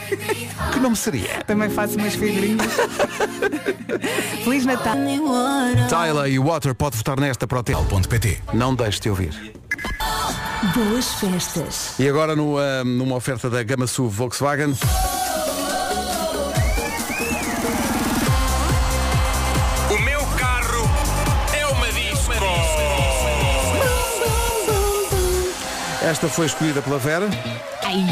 Que 0.72 0.80
nome 0.80 0.96
seria? 0.96 1.42
Também 1.46 1.70
faço 1.70 1.96
umas 1.96 2.14
figurinhas. 2.14 2.66
Feliz 4.44 4.64
Natal. 4.64 4.96
Tyler 5.88 6.26
e 6.26 6.38
Water 6.38 6.74
pode 6.74 6.96
votar 6.96 7.18
nesta 7.18 7.46
para 7.46 7.60
o 7.60 7.62
tempo. 7.62 8.00
.pt 8.08 8.40
Não 8.52 8.74
deixe 8.74 9.00
de 9.00 9.10
ouvir. 9.10 9.54
Boas 10.74 11.14
festas. 11.14 11.94
E 11.98 12.08
agora 12.08 12.34
no, 12.34 12.58
ah, 12.58 12.84
numa 12.84 13.16
oferta 13.16 13.50
da 13.50 13.62
Gama 13.62 13.86
SUV 13.86 14.14
Volkswagen. 14.14 14.74
Esta 26.06 26.28
foi 26.28 26.46
escolhida 26.46 26.80
pela 26.80 27.00
Vera. 27.00 27.28
Ai. 27.82 28.06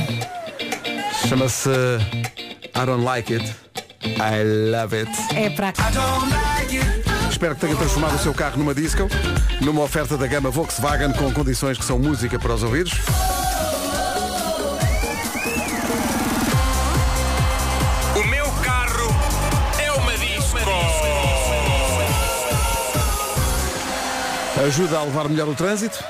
Chama-se 1.28 1.70
I 1.70 2.84
Don't 2.84 3.04
Like 3.04 3.34
It. 3.34 3.54
I 4.02 4.72
Love 4.72 4.96
It. 4.96 5.10
É 5.32 5.48
para 5.50 5.70
cá. 5.70 5.84
Espero 7.30 7.54
que 7.54 7.60
tenha 7.60 7.76
transformado 7.76 8.16
o 8.16 8.18
seu 8.18 8.34
carro 8.34 8.58
numa 8.58 8.74
disco. 8.74 9.08
Numa 9.60 9.82
oferta 9.82 10.18
da 10.18 10.26
gama 10.26 10.50
Volkswagen 10.50 11.12
com 11.12 11.32
condições 11.32 11.78
que 11.78 11.84
são 11.84 11.96
música 11.96 12.36
para 12.36 12.54
os 12.54 12.64
ouvidos. 12.64 12.94
O 18.16 18.24
meu 18.24 18.46
carro 18.64 19.16
é 19.78 19.92
uma 19.92 20.18
disco. 20.18 20.58
Ajuda 24.66 24.98
a 24.98 25.04
levar 25.04 25.28
melhor 25.28 25.48
o 25.48 25.54
trânsito. 25.54 26.02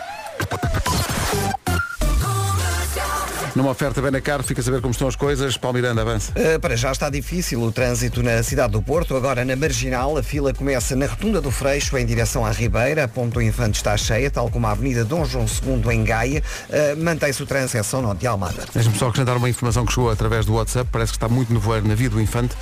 Numa 3.54 3.70
oferta 3.70 4.02
Benacar, 4.02 4.42
fica 4.42 4.60
a 4.60 4.64
saber 4.64 4.80
como 4.80 4.90
estão 4.90 5.06
as 5.06 5.14
coisas. 5.14 5.56
Paulo 5.56 5.76
Miranda, 5.76 6.02
avança. 6.02 6.32
Uh, 6.32 6.58
para 6.58 6.76
já 6.76 6.90
está 6.90 7.08
difícil 7.08 7.62
o 7.62 7.70
trânsito 7.70 8.20
na 8.20 8.42
cidade 8.42 8.72
do 8.72 8.82
Porto. 8.82 9.16
Agora 9.16 9.44
na 9.44 9.54
Marginal, 9.54 10.18
a 10.18 10.22
fila 10.24 10.52
começa 10.52 10.96
na 10.96 11.06
Rotunda 11.06 11.40
do 11.40 11.52
Freixo, 11.52 11.96
em 11.96 12.04
direção 12.04 12.44
à 12.44 12.50
Ribeira. 12.50 13.04
A 13.04 13.08
Ponto 13.08 13.40
Infante 13.40 13.76
está 13.76 13.96
cheia, 13.96 14.28
tal 14.28 14.50
como 14.50 14.66
a 14.66 14.72
Avenida 14.72 15.04
Dom 15.04 15.24
João 15.24 15.46
II, 15.46 15.94
em 15.94 16.02
Gaia. 16.02 16.42
Uh, 16.68 17.02
Mantém-se 17.02 17.42
o 17.44 17.46
trânsito 17.46 17.84
São 17.84 18.02
Nó 18.02 18.12
de 18.12 18.26
Almada. 18.26 18.64
Deixa-me 18.74 18.98
só 18.98 19.06
acrescentar 19.06 19.36
uma 19.36 19.48
informação 19.48 19.86
que 19.86 19.92
chegou 19.92 20.10
através 20.10 20.44
do 20.44 20.54
WhatsApp. 20.54 20.88
Parece 20.90 21.12
que 21.12 21.16
está 21.16 21.28
muito 21.28 21.52
nevoeiro 21.52 21.86
na 21.86 21.94
Via 21.94 22.10
do 22.10 22.20
Infante. 22.20 22.56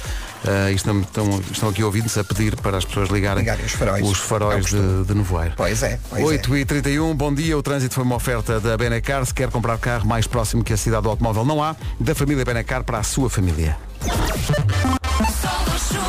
Uh, 0.44 0.70
estão, 0.72 1.00
estão, 1.00 1.40
estão 1.52 1.68
aqui 1.68 1.84
ouvidos 1.84 2.18
a 2.18 2.24
pedir 2.24 2.56
para 2.56 2.76
as 2.76 2.84
pessoas 2.84 3.08
ligarem 3.10 3.40
Ligarem 3.40 3.64
os 3.64 3.72
faróis. 3.72 4.08
os 4.08 4.18
faróis 4.18 4.66
É 4.66 4.76
de, 4.76 5.04
de 5.04 5.14
nevoeiro. 5.14 5.54
Pois 5.56 5.82
é, 5.82 6.00
pois 6.10 6.24
8 6.24 6.56
e 6.56 6.64
31 6.64 7.14
bom 7.14 7.32
dia. 7.32 7.56
O 7.56 7.62
trânsito 7.62 7.94
foi 7.94 8.02
uma 8.04 8.16
oferta 8.16 8.58
da 8.58 8.76
Benacar. 8.76 9.24
Se 9.24 9.32
quer 9.32 9.50
comprar 9.50 9.78
carro 9.78 10.06
mais 10.06 10.26
próximo 10.26 10.64
que 10.64 10.72
a 10.72 10.76
cidade 10.76 11.04
do 11.04 11.10
automóvel, 11.10 11.44
não 11.44 11.62
há. 11.62 11.76
Da 12.00 12.14
família 12.14 12.44
Benacar 12.44 12.82
para 12.82 12.98
a 12.98 13.02
sua 13.02 13.30
família. 13.30 13.76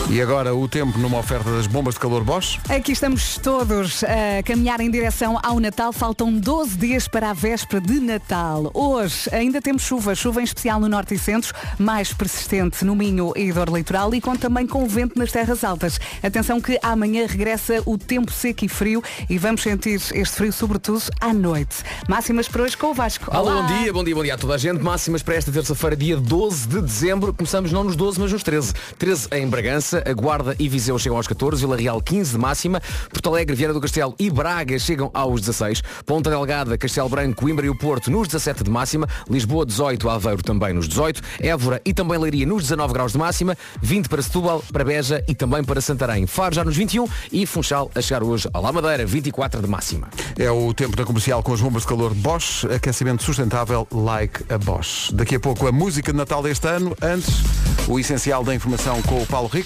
E 0.10 0.22
agora 0.22 0.54
o 0.54 0.67
tempo 0.67 0.98
numa 1.00 1.17
oferta 1.17 1.52
das 1.52 1.65
bombas 1.65 1.96
de 1.96 2.00
calor 2.00 2.24
Bosch. 2.24 2.60
Aqui 2.69 2.91
estamos 2.91 3.38
todos 3.38 4.04
a 4.04 4.43
caminhar 4.43 4.80
em 4.80 4.91
direção 4.91 5.39
ao 5.41 5.60
Natal. 5.60 5.91
Faltam 5.91 6.32
12 6.32 6.78
dias 6.78 7.08
para 7.08 7.32
a 7.32 7.34
véspera 7.34 7.82
de 7.82 8.00
Natal. 8.00 8.69
Hoje 8.74 9.30
ainda 9.32 9.62
temos 9.62 9.82
chuva, 9.82 10.13
chuva 10.13 10.41
em 10.41 10.43
especial 10.43 10.80
no 10.80 10.88
norte 10.88 11.15
e 11.15 11.17
centro, 11.17 11.54
mais 11.80 12.13
persistente 12.13 12.86
no 12.86 12.96
Minho 12.96 13.34
e 13.36 13.52
dor 13.52 13.69
litoral 13.69 14.13
e 14.13 14.22
com, 14.22 14.36
também 14.36 14.67
com 14.67 14.88
vento 14.88 15.17
nas 15.17 15.32
terras 15.32 15.63
altas. 15.63 16.00
Atenção 16.22 16.62
que 16.62 16.80
amanhã 16.84 17.26
regressa 17.28 17.82
o 17.86 17.98
tempo 17.98 18.32
seco 18.32 18.65
e 18.65 18.67
frio 18.69 19.04
e 19.30 19.38
vamos 19.38 19.63
sentir 19.63 19.96
este 19.96 20.36
frio 20.36 20.54
sobretudo 20.54 21.04
à 21.19 21.34
noite. 21.34 21.78
Máximas 22.08 22.48
para 22.48 22.63
hoje 22.63 22.78
com 22.78 22.88
o 22.88 22.93
Vasco. 22.93 23.26
Alô, 23.36 23.50
Olá. 23.50 23.63
bom 23.63 23.80
dia, 23.80 23.93
bom 23.93 24.04
dia, 24.04 24.15
bom 24.15 24.24
dia 24.24 24.34
a 24.36 24.38
toda 24.38 24.54
a 24.54 24.58
gente. 24.58 24.82
Máximas 24.82 25.24
para 25.24 25.36
esta 25.36 25.52
terça-feira, 25.52 25.96
dia 25.96 26.17
12 26.17 26.67
de 26.67 26.82
dezembro. 26.82 27.34
Começamos 27.34 27.72
não 27.72 27.84
nos 27.84 27.96
12, 27.96 28.19
mas 28.19 28.32
nos 28.32 28.43
13. 28.43 28.74
13 28.98 29.28
em 29.32 29.48
Bragança, 29.48 29.72
a 29.73 30.13
Guarda 30.13 30.55
e 30.59 30.69
Viseu 30.69 30.99
chegam 30.99 31.17
aos 31.17 31.27
14, 31.27 31.62
Vila 31.62 31.75
Real 31.75 31.99
15 31.99 32.33
de 32.33 32.38
máxima, 32.38 32.81
Porto 33.09 33.29
Alegre, 33.29 33.55
Vieira 33.55 33.73
do 33.73 33.81
Castelo 33.81 34.13
e 34.19 34.29
Braga 34.29 34.77
chegam 34.77 35.09
aos 35.13 35.41
16, 35.41 35.81
Ponta 36.05 36.29
Delgada, 36.29 36.77
Castelo 36.77 37.09
Branco, 37.09 37.41
Coimbra 37.41 37.65
e 37.65 37.69
o 37.69 37.77
Porto 37.77 38.12
nos 38.12 38.27
17 38.27 38.63
de 38.63 38.69
máxima, 38.69 39.07
Lisboa 39.27 39.65
18, 39.65 40.09
Aveiro 40.09 40.43
também 40.43 40.73
nos 40.73 40.88
18, 40.88 41.21
Évora 41.39 41.81
e 41.83 41.93
também 41.93 42.19
Leiria 42.19 42.45
nos 42.45 42.63
19 42.63 42.93
graus 42.93 43.13
de 43.13 43.17
máxima, 43.17 43.57
20 43.81 44.09
para 44.09 44.21
Setúbal, 44.21 44.63
para 44.71 44.83
Beja 44.83 45.23
e 45.27 45.33
também 45.33 45.63
para 45.63 45.81
Santarém. 45.81 46.27
Faro 46.27 46.53
já 46.53 46.63
nos 46.63 46.75
21 46.75 47.07
e 47.31 47.45
Funchal 47.47 47.89
a 47.95 48.01
chegar 48.01 48.21
hoje 48.21 48.47
à 48.53 48.59
La 48.59 48.71
Madeira, 48.71 49.05
24 49.05 49.59
de 49.59 49.67
máxima. 49.67 50.09
É 50.38 50.51
o 50.51 50.71
tempo 50.73 50.95
da 50.95 51.03
comercial 51.03 51.41
com 51.41 51.53
as 51.53 51.62
bombas 51.62 51.81
de 51.81 51.88
calor 51.88 52.13
Bosch, 52.13 52.65
aquecimento 52.65 53.23
sustentável 53.23 53.88
like 53.91 54.43
a 54.53 54.57
Bosch. 54.57 55.12
Daqui 55.13 55.36
a 55.36 55.39
pouco 55.39 55.67
a 55.67 55.71
música 55.71 56.12
de 56.12 56.17
Natal 56.17 56.43
deste 56.43 56.67
ano, 56.67 56.95
antes 57.01 57.41
o 57.88 57.99
essencial 57.99 58.43
da 58.43 58.53
informação 58.53 59.01
com 59.03 59.21
o 59.21 59.25
Paulo 59.25 59.47
Rico. 59.47 59.62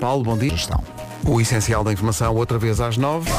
Paulo, 0.00 0.22
bom 0.24 0.36
dia. 0.36 0.54
O 1.24 1.40
essencial 1.40 1.82
da 1.82 1.92
informação 1.92 2.34
outra 2.34 2.58
vez 2.58 2.80
às 2.80 2.96
nove. 2.96 3.30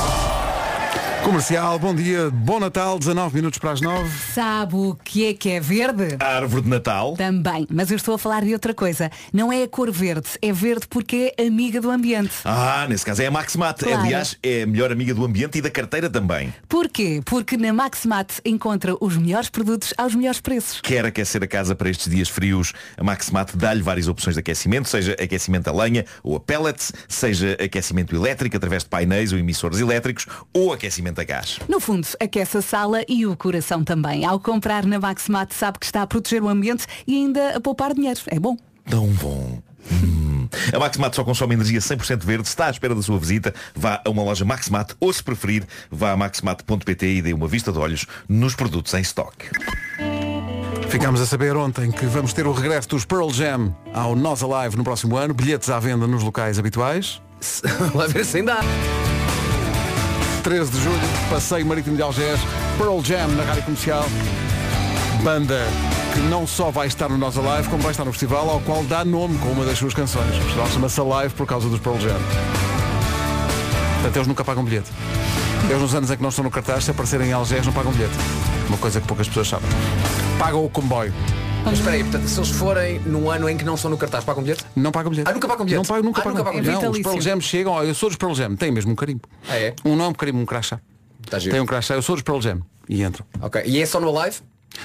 Comercial, 1.24 1.78
bom 1.78 1.94
dia, 1.94 2.30
bom 2.30 2.60
Natal, 2.60 2.98
19 2.98 3.36
minutos 3.36 3.60
para 3.60 3.72
as 3.72 3.82
9. 3.82 4.10
Sabe 4.34 4.76
o 4.76 4.96
que 5.04 5.28
é 5.28 5.34
que 5.34 5.50
é 5.50 5.60
verde? 5.60 6.16
A 6.20 6.38
árvore 6.38 6.64
de 6.64 6.70
Natal. 6.70 7.16
Também, 7.18 7.68
mas 7.70 7.92
eu 7.92 7.98
estou 7.98 8.16
a 8.16 8.18
falar 8.18 8.46
de 8.46 8.54
outra 8.54 8.74
coisa. 8.74 9.12
Não 9.34 9.52
é 9.52 9.64
a 9.64 9.68
cor 9.68 9.92
verde, 9.92 10.30
é 10.42 10.54
verde 10.54 10.88
porque 10.88 11.34
é 11.38 11.46
amiga 11.48 11.82
do 11.82 11.92
ambiente. 11.92 12.32
Ah, 12.46 12.86
nesse 12.88 13.06
caso 13.06 13.22
é 13.22 13.26
a 13.26 13.32
Maximat. 13.32 13.78
Claro. 13.84 14.04
Aliás, 14.04 14.38
é 14.42 14.64
a 14.64 14.68
melhor 14.68 14.90
amiga 14.92 15.14
do 15.14 15.26
ambiente 15.26 15.58
e 15.58 15.62
da 15.62 15.70
carteira 15.70 16.10
também. 16.10 16.54
Porquê? 16.70 17.22
Porque 17.26 17.58
na 17.58 17.74
Maximat 17.74 18.40
encontra 18.46 18.96
os 19.02 19.18
melhores 19.18 19.50
produtos 19.50 19.94
aos 19.98 20.16
melhores 20.16 20.40
preços. 20.40 20.80
Quer 20.80 21.06
aquecer 21.06 21.44
a 21.44 21.48
casa 21.48 21.76
para 21.76 21.90
estes 21.90 22.10
dias 22.10 22.30
frios, 22.30 22.72
a 22.96 23.04
Maximat 23.04 23.52
dá-lhe 23.54 23.82
várias 23.82 24.08
opções 24.08 24.36
de 24.36 24.40
aquecimento, 24.40 24.88
seja 24.88 25.14
aquecimento 25.14 25.68
a 25.68 25.74
lenha 25.74 26.06
ou 26.24 26.38
a 26.38 26.40
pellets, 26.40 26.94
seja 27.08 27.58
aquecimento 27.62 28.16
elétrico 28.16 28.56
através 28.56 28.84
de 28.84 28.90
painéis 28.90 29.34
ou 29.34 29.40
emissores 29.40 29.80
elétricos, 29.80 30.26
ou 30.54 30.72
aquecimento 30.72 31.07
aquecimento 31.08 31.22
a 31.22 31.24
gás. 31.24 31.60
No 31.68 31.80
fundo, 31.80 32.08
aquece 32.20 32.58
a 32.58 32.62
sala 32.62 33.02
e 33.08 33.26
o 33.26 33.36
coração 33.36 33.84
também. 33.84 34.26
Ao 34.26 34.40
comprar 34.40 34.86
na 34.86 35.00
Maximat 35.00 35.52
sabe 35.54 35.80
que 35.80 35.86
está 35.86 36.02
a 36.02 36.08
proteger 36.08 36.44
o 36.44 36.50
ambiente 36.50 36.86
e 37.06 37.16
ainda 37.16 37.58
a 37.58 37.62
poupar 37.62 37.94
dinheiro. 37.94 38.20
É 38.28 38.40
bom. 38.40 38.58
Tão 38.90 39.08
bom. 39.08 39.62
Hum. 39.92 40.48
A 40.74 40.80
Maximat 40.80 41.16
só 41.16 41.24
consome 41.24 41.54
energia 41.54 41.80
100% 41.80 42.24
verde. 42.24 42.48
Se 42.48 42.54
está 42.54 42.68
à 42.68 42.70
espera 42.70 42.94
da 42.94 43.02
sua 43.02 43.18
visita, 43.18 43.54
vá 43.76 44.02
a 44.06 44.10
uma 44.10 44.24
loja 44.24 44.44
Maximat 44.44 44.94
ou, 45.00 45.12
se 45.12 45.24
preferir, 45.24 45.66
vá 45.90 46.12
a 46.12 46.18
maximat.pt 46.18 47.08
e 47.08 47.22
dê 47.22 47.34
uma 47.34 47.48
vista 47.48 47.72
de 47.72 47.80
olhos 47.80 48.06
nos 48.28 48.56
produtos 48.56 48.94
em 48.94 49.02
estoque. 49.02 49.50
Ficámos 50.90 51.20
a 51.20 51.26
saber 51.26 51.56
ontem 51.56 51.92
que 51.92 52.06
vamos 52.06 52.32
ter 52.32 52.48
o 52.48 52.54
regresso 52.54 52.88
dos 52.90 53.04
Pearl 53.04 53.30
Jam 53.30 53.76
ao 53.94 54.16
Nós 54.16 54.42
Alive 54.42 54.78
no 54.78 54.84
próximo 54.84 55.18
ano. 55.18 55.34
Bilhetes 55.34 55.70
à 55.70 55.80
venda 55.80 56.08
nos 56.08 56.24
locais 56.24 56.58
habituais. 56.58 57.22
Lá 57.94 58.08
ver 58.08 58.26
se 58.26 58.38
ainda 58.38 58.56
há. 58.56 59.17
13 60.48 60.72
de 60.72 60.82
julho, 60.82 61.02
Passeio 61.30 61.66
Marítimo 61.66 61.98
de 61.98 62.02
Algés, 62.02 62.40
Pearl 62.78 63.02
Jam 63.04 63.28
na 63.36 63.44
Rádio 63.44 63.64
Comercial. 63.64 64.06
Banda 65.22 65.60
que 66.14 66.22
não 66.22 66.48
só 66.48 66.72
vai 66.72 66.88
estar 66.88 67.10
no 67.10 67.18
Nós 67.18 67.38
Alive, 67.38 67.68
como 67.68 67.84
vai 67.84 67.92
estar 67.92 68.06
no 68.06 68.14
festival, 68.14 68.50
ao 68.50 68.62
qual 68.62 68.82
dá 68.86 69.04
nome 69.04 69.38
com 69.40 69.50
uma 69.50 69.66
das 69.66 69.78
suas 69.78 69.94
canções. 69.94 70.30
O 70.38 70.42
festival 70.44 70.68
chama-se 70.70 71.02
Alive 71.02 71.34
por 71.34 71.46
causa 71.46 71.68
dos 71.68 71.82
Pearl 71.82 72.00
Jam. 72.00 72.16
Portanto, 73.96 74.16
eles 74.16 74.28
nunca 74.30 74.46
pagam 74.46 74.64
bilhete. 74.64 74.90
Eles 75.70 75.82
nos 75.82 75.94
anos 75.94 76.12
em 76.12 76.16
que 76.16 76.22
não 76.22 76.30
estão 76.30 76.46
no 76.46 76.50
cartaz, 76.50 76.86
se 76.86 76.92
aparecerem 76.92 77.28
em 77.28 77.34
Algés, 77.34 77.66
não 77.66 77.74
pagam 77.74 77.92
bilhete. 77.92 78.16
Uma 78.70 78.78
coisa 78.78 79.02
que 79.02 79.08
poucas 79.08 79.28
pessoas 79.28 79.50
sabem. 79.50 79.68
Pagam 80.40 80.64
o 80.64 80.70
comboio. 80.70 81.14
Mas 81.68 81.80
espera 81.80 81.96
aí, 81.98 82.04
portanto, 82.04 82.28
se 82.30 82.40
eles 82.40 82.50
forem 82.50 83.00
num 83.00 83.30
ano 83.30 83.50
em 83.50 83.58
que 83.58 83.66
não 83.66 83.76
estão 83.76 83.92
no 83.92 83.98
cartaz, 83.98 84.24
pagam 84.24 84.42
bilhete? 84.42 84.64
Não 84.74 84.90
pagam 84.90 85.12
bilhete. 85.12 85.30
Ah, 85.30 85.34
nunca 85.34 85.50
pagam 85.50 85.66
bilhete? 85.66 85.78
Não 85.78 85.86
pagam, 85.86 86.04
nunca 86.04 86.22
Ah, 86.22 86.24
pagam. 86.24 86.38
nunca 86.38 86.44
pagam 86.46 86.62
não, 86.64 86.80
bilhete. 86.80 86.88
os 86.88 87.04
Pearl 87.04 87.20
Jam 87.22 87.42
chegam, 87.42 87.74
ó, 87.74 87.84
eu 87.84 87.94
sou 87.94 88.08
dos 88.08 88.16
Pearl 88.18 88.34
Jam, 88.34 88.56
tem 88.56 88.72
mesmo 88.72 88.94
um 88.94 88.96
carimbo. 88.96 89.24
Ah, 89.50 89.58
é? 89.58 89.76
Um 89.84 89.98
não 89.98 90.06
é 90.06 90.08
um 90.08 90.14
carimbo, 90.14 90.40
um 90.40 90.46
crachá. 90.46 90.80
Tá 91.30 91.38
giro. 91.38 91.52
Tem 91.52 91.60
um 91.60 91.66
crachá, 91.66 91.96
eu 91.96 92.02
sou 92.02 92.16
dos 92.16 92.24
Pearl 92.24 92.40
Jam. 92.40 92.62
E 92.88 93.04
entram. 93.04 93.26
Ok. 93.42 93.62
E 93.66 93.82
é 93.82 93.86
só 93.86 94.00
no 94.00 94.18
Alive? 94.18 94.38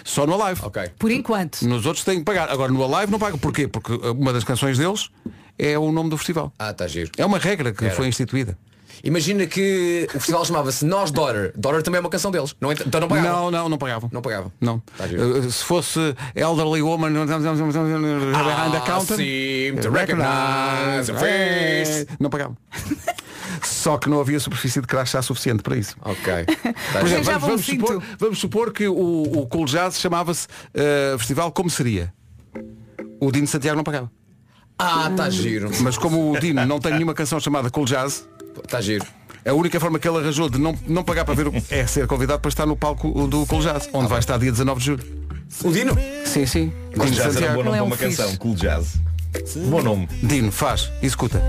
Só 0.03 0.27
no 0.27 0.43
Alive. 0.43 0.61
Ok. 0.65 0.91
Por 0.99 1.13
enquanto. 1.13 1.63
Nos 1.63 1.87
outros 1.87 2.05
têm 2.05 2.19
que 2.19 2.25
pagar. 2.25 2.51
Agora 2.51 2.73
no 2.73 2.83
Alive 2.83 3.13
não 3.13 3.19
pagam. 3.21 3.39
Porquê? 3.39 3.69
Porque 3.69 3.93
uh, 3.93 4.11
uma 4.13 4.33
das 4.33 4.43
canções 4.43 4.77
deles 4.77 5.09
é 5.57 5.79
o 5.79 5.93
nome 5.93 6.11
do 6.11 6.17
festival. 6.19 6.53
Ah, 6.59 6.71
está 6.73 6.89
giro. 6.89 7.13
É 7.17 7.25
uma 7.25 7.39
regra 7.39 7.73
que 7.73 7.85
Era. 7.85 7.95
foi 7.95 8.09
instituída. 8.09 8.59
Imagina 9.05 9.47
que 9.47 10.07
o 10.15 10.19
festival 10.19 10.45
chamava-se 10.45 10.85
Nós 10.85 11.11
Daughter. 11.11 11.53
Daughter 11.57 11.83
também 11.83 11.99
é 11.99 12.01
uma 12.01 12.11
canção 12.11 12.31
deles. 12.31 12.55
Não, 12.61 12.71
ent- 12.73 12.83
então 12.87 13.01
não 13.01 13.09
pagavam. 13.09 13.33
Não, 13.33 13.51
não, 13.51 13.69
não 13.69 13.79
pagavam. 13.79 14.11
Não 14.13 14.23
pagavam. 14.23 14.53
Não. 14.61 14.79
Tá. 14.97 15.05
Uh, 15.07 15.51
se 15.51 15.65
fosse 15.65 15.99
Elderly 16.35 16.83
Woman 16.83 17.11
behind 17.13 18.73
the 18.73 18.81
counter 18.87 19.17
seem 19.17 19.77
to 19.77 19.91
recognize 19.91 21.11
a 21.11 21.15
face. 21.15 22.07
não 22.19 22.31
pagavam. 22.31 22.57
Só 23.63 23.97
que 23.99 24.09
não 24.09 24.21
havia 24.21 24.41
superfície 24.41 24.81
de 24.81 24.87
crachá 24.87 25.21
suficiente 25.23 25.63
para 25.63 25.77
isso. 25.77 25.97
Ok. 26.03 26.33
Tá 26.93 27.01
Por 27.01 27.07
exemplo, 27.07 27.25
vamos, 27.25 27.43
vamos 27.47 27.65
supor, 27.67 28.03
vamos 28.19 28.39
supor 28.39 28.73
que 28.73 28.87
o, 28.89 29.23
o 29.23 29.47
Cool 29.47 29.67
Jazz 29.67 29.99
chamava-se 29.99 30.47
uh, 30.47 31.19
festival 31.19 31.51
como 31.53 31.71
seria. 31.71 32.13
O 33.21 33.31
Dino 33.31 33.47
Santiago 33.47 33.77
não 33.77 33.85
pagava. 33.85 34.11
Ah, 34.79 35.09
está 35.11 35.31
giro. 35.31 35.71
Mas 35.81 35.97
como 35.97 36.33
o 36.33 36.41
Dino 36.41 36.65
não 36.67 36.81
tem 36.81 36.93
nenhuma 36.93 37.15
canção 37.15 37.39
chamada 37.39 37.71
Cool 37.71 37.85
Jazz, 37.85 38.29
Está 38.65 38.81
giro. 38.81 39.05
a 39.45 39.53
única 39.53 39.79
forma 39.81 39.99
que 39.99 40.09
ele 40.09 40.19
arranjou 40.19 40.49
de 40.49 40.59
não, 40.59 40.77
não 40.87 41.05
pagar 41.05 41.25
para 41.25 41.35
ver 41.35 41.49
o, 41.49 41.53
é 41.71 41.87
ser 41.87 42.07
convidado 42.07 42.41
para 42.41 42.49
estar 42.49 42.67
no 42.67 42.77
palco 42.77 43.27
do 43.27 43.47
Cool 43.47 43.61
Jazz, 43.63 43.89
onde 43.93 44.09
vai 44.09 44.19
estar 44.19 44.39
dia 44.39 44.51
19 44.51 44.81
de 44.81 44.87
julho. 44.87 45.23
O 45.65 45.71
Dino? 45.71 45.97
Sim, 46.25 46.47
sim. 46.47 46.73
Cool 46.95 47.07
Dino 47.07 47.17
Jazz 47.17 47.37
era 47.37 47.53
um 47.53 47.55
bom 47.55 47.65
nome 47.65 47.77
é 47.77 47.79
para 47.79 47.85
um 47.85 47.87
uma 47.87 47.97
canção. 47.97 48.37
Cool 48.37 48.55
Jazz. 48.55 49.01
Bom 49.69 49.83
nome. 49.83 50.09
Dino, 50.23 50.53
faz, 50.53 50.91
e 51.03 51.07
escuta. 51.07 51.43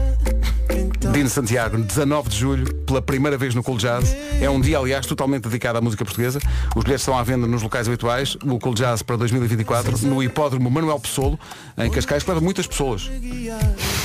Dino 1.14 1.30
Santiago, 1.30 1.78
19 1.78 2.28
de 2.28 2.36
julho, 2.36 2.74
pela 2.86 3.00
primeira 3.00 3.38
vez 3.38 3.54
no 3.54 3.62
Cool 3.62 3.78
Jazz. 3.78 4.16
É 4.42 4.50
um 4.50 4.60
dia, 4.60 4.80
aliás, 4.80 5.06
totalmente 5.06 5.44
dedicado 5.44 5.78
à 5.78 5.82
música 5.82 6.04
portuguesa. 6.04 6.40
Os 6.76 6.84
bilhetes 6.84 7.04
estão 7.04 7.16
à 7.16 7.22
venda 7.22 7.46
nos 7.46 7.62
locais 7.62 7.88
habituais. 7.88 8.36
O 8.44 8.58
Cool 8.60 8.74
Jazz 8.74 9.04
para 9.04 9.16
2024, 9.18 10.08
no 10.08 10.24
hipódromo 10.24 10.72
Manuel 10.72 11.00
Pessoalo, 11.00 11.40
em 11.78 11.92
Cascais, 11.92 12.24
que 12.24 12.30
leva 12.32 12.42
muitas 12.42 12.66
pessoas. 12.66 13.12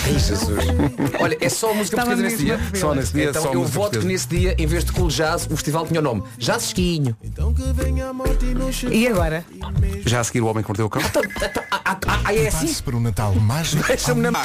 Ai, 0.05 0.18
Jesus. 0.18 0.49
Olha, 1.18 1.38
é 1.40 1.49
só 1.49 1.68
música 1.73 1.97
Estava 1.97 2.09
portuguesa 2.09 2.23
nesse 2.23 2.44
dia. 2.44 2.61
Só 2.75 2.94
nesse 2.94 3.12
dia, 3.14 3.31
Então 3.31 3.42
só 3.42 3.53
eu 3.55 3.61
música 3.61 3.79
voto 3.79 3.90
que 3.90 3.97
portuguesa. 3.97 4.09
nesse 4.09 4.29
dia, 4.29 4.55
em 4.59 4.66
vez 4.66 4.85
de 4.85 4.92
Cool 4.92 5.09
Jazz, 5.09 5.47
o 5.47 5.57
festival 5.57 5.87
tinha 5.87 6.01
o 6.01 6.03
nome 6.03 6.23
Jazzesquinho. 6.37 7.16
E 8.90 9.09
agora? 9.09 9.47
Já 10.05 10.21
a 10.21 10.25
seguir 10.25 10.42
o 10.42 10.47
Homem 10.47 10.62
que 10.62 10.68
Mordeu 10.68 10.85
o 10.85 10.90
Cão. 10.90 11.01
Ah, 11.71 11.81
ah, 11.87 12.21
ah, 12.27 12.35
é 12.35 12.49
assim? 12.49 12.83
Para 12.83 12.97
o 12.97 13.01
Natal 13.01 13.35
mais 13.35 13.73
Deixa-me 13.73 14.21
na... 14.21 14.42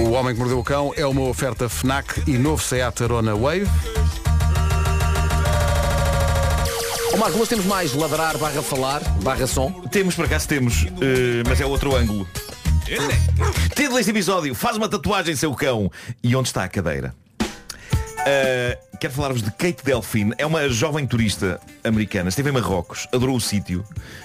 O 0.00 0.10
Homem 0.10 0.34
que 0.34 0.40
Mordeu 0.40 0.58
o 0.58 0.64
Cão 0.64 0.79
é 0.96 1.06
uma 1.06 1.22
oferta 1.22 1.68
FNAC 1.68 2.22
e 2.26 2.38
novo 2.38 2.62
Seat 2.62 3.02
Arona 3.02 3.36
Wave. 3.36 3.68
Ô 7.12 7.16
Marco, 7.18 7.36
nós 7.36 7.48
temos 7.48 7.66
mais 7.66 7.92
ladrar, 7.92 8.38
barra 8.38 8.62
falar, 8.62 9.00
barra 9.22 9.46
som. 9.46 9.70
Temos, 9.90 10.14
por 10.14 10.24
acaso 10.24 10.48
temos, 10.48 10.86
eh, 11.02 11.42
mas 11.46 11.60
é 11.60 11.66
outro 11.66 11.94
ângulo. 11.94 12.26
Título 13.76 13.96
deste 13.96 14.10
episódio, 14.10 14.54
faz 14.54 14.76
uma 14.76 14.88
tatuagem 14.88 15.36
seu 15.36 15.54
cão. 15.54 15.90
E 16.22 16.34
onde 16.34 16.48
está 16.48 16.64
a 16.64 16.68
cadeira? 16.68 17.14
Uh, 18.20 18.98
quero 18.98 19.14
falar-vos 19.14 19.42
de 19.42 19.50
Kate 19.50 19.82
Delphine. 19.82 20.34
É 20.36 20.44
uma 20.44 20.68
jovem 20.68 21.06
turista 21.06 21.58
americana. 21.82 22.28
Esteve 22.28 22.50
em 22.50 22.52
Marrocos, 22.52 23.08
adorou 23.12 23.36
o 23.36 23.40
sítio, 23.40 23.82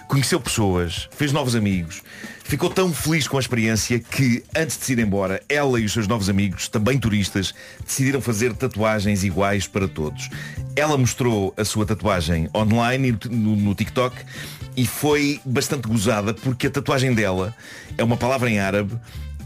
conheceu 0.09 0.39
pessoas, 0.39 1.07
fez 1.11 1.31
novos 1.31 1.55
amigos. 1.55 2.03
Ficou 2.43 2.69
tão 2.69 2.93
feliz 2.93 3.25
com 3.27 3.37
a 3.37 3.39
experiência 3.39 3.97
que, 3.97 4.43
antes 4.55 4.77
de 4.77 4.83
se 4.83 4.93
ir 4.93 4.99
embora, 4.99 5.41
ela 5.47 5.79
e 5.79 5.85
os 5.85 5.93
seus 5.93 6.07
novos 6.07 6.29
amigos, 6.29 6.67
também 6.67 6.99
turistas, 6.99 7.53
decidiram 7.85 8.19
fazer 8.19 8.53
tatuagens 8.53 9.23
iguais 9.23 9.65
para 9.65 9.87
todos. 9.87 10.29
Ela 10.75 10.97
mostrou 10.97 11.53
a 11.55 11.63
sua 11.63 11.85
tatuagem 11.85 12.49
online 12.53 13.17
no, 13.29 13.55
no 13.55 13.73
TikTok 13.73 14.15
e 14.75 14.85
foi 14.85 15.39
bastante 15.45 15.87
gozada 15.87 16.33
porque 16.33 16.67
a 16.67 16.71
tatuagem 16.71 17.13
dela 17.13 17.55
é 17.97 18.03
uma 18.03 18.17
palavra 18.17 18.49
em 18.49 18.59
árabe 18.59 18.93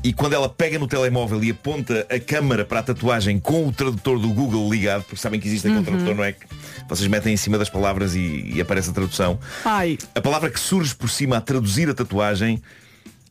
e 0.03 0.13
quando 0.13 0.33
ela 0.33 0.47
pega 0.47 0.79
no 0.79 0.88
telemóvel 0.88 1.43
e 1.43 1.51
aponta 1.51 2.07
a 2.09 2.19
câmara 2.19 2.63
para 2.63 2.79
a 2.79 2.83
tatuagem 2.83 3.39
com 3.39 3.67
o 3.67 3.71
tradutor 3.71 4.17
do 4.17 4.29
Google 4.29 4.69
ligado, 4.71 5.03
porque 5.03 5.17
sabem 5.17 5.39
que 5.39 5.47
existe 5.47 5.67
aquele 5.67 5.83
tradutor, 5.83 6.15
não 6.15 6.23
é? 6.23 6.31
Que 6.31 6.45
vocês 6.88 7.07
metem 7.07 7.33
em 7.33 7.38
cima 7.38 7.57
das 7.57 7.69
palavras 7.69 8.15
e, 8.15 8.49
e 8.53 8.62
aparece 8.62 8.89
a 8.89 8.93
tradução. 8.93 9.39
Ai. 9.65 9.97
A 10.15 10.21
palavra 10.21 10.49
que 10.49 10.59
surge 10.59 10.95
por 10.95 11.09
cima 11.09 11.38
a 11.38 11.41
traduzir 11.41 11.89
a 11.89 11.93
tatuagem 11.93 12.62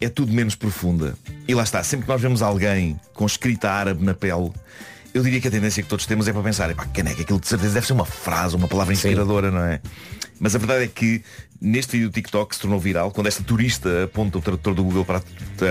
é 0.01 0.09
tudo 0.09 0.33
menos 0.33 0.55
profunda. 0.55 1.17
E 1.47 1.55
lá 1.55 1.63
está, 1.63 1.83
sempre 1.83 2.07
que 2.07 2.13
nós 2.13 2.21
vemos 2.21 2.43
alguém 2.43 3.01
com 3.15 3.25
escrita 3.25 3.71
árabe 3.71 4.05
na 4.05 4.15
pele, 4.15 4.53
eu 5.15 5.23
diria 5.23 5.41
que 5.41 5.49
a 5.49 5.51
tendência 5.51 5.83
que 5.83 5.89
todos 5.89 6.07
temos 6.07 6.29
é 6.29 6.33
para 6.33 6.43
pensar, 6.43 6.71
epá, 6.71 6.85
caneca, 6.87 7.23
aquilo 7.23 7.41
de 7.41 7.49
certeza 7.49 7.75
deve 7.75 7.87
ser 7.87 7.95
uma 7.95 8.05
frase, 8.05 8.55
uma 8.55 8.69
palavra 8.69 8.93
inspiradora, 8.93 9.51
não 9.51 9.65
é? 9.65 9.81
Mas 10.39 10.55
a 10.55 10.59
verdade 10.59 10.85
é 10.85 10.87
que 10.87 11.23
neste 11.61 11.93
vídeo 11.93 12.09
do 12.09 12.13
TikTok 12.13 12.55
se 12.55 12.61
tornou 12.61 12.79
viral, 12.79 13.11
quando 13.11 13.27
esta 13.27 13.43
turista 13.43 14.05
aponta 14.05 14.39
o 14.39 14.41
tradutor 14.41 14.75
do 14.75 14.85
Google 14.85 15.05
para 15.05 15.23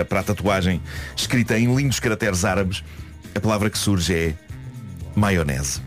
a, 0.02 0.06
para 0.06 0.19
a 0.19 0.23
tatuagem 0.23 0.82
escrita 1.15 1.58
em 1.58 1.73
lindos 1.73 2.00
caracteres 2.00 2.43
árabes, 2.43 2.84
a 3.34 3.39
palavra 3.39 3.69
que 3.69 3.78
surge 3.78 4.13
é 4.13 4.34
maionese. 5.15 5.82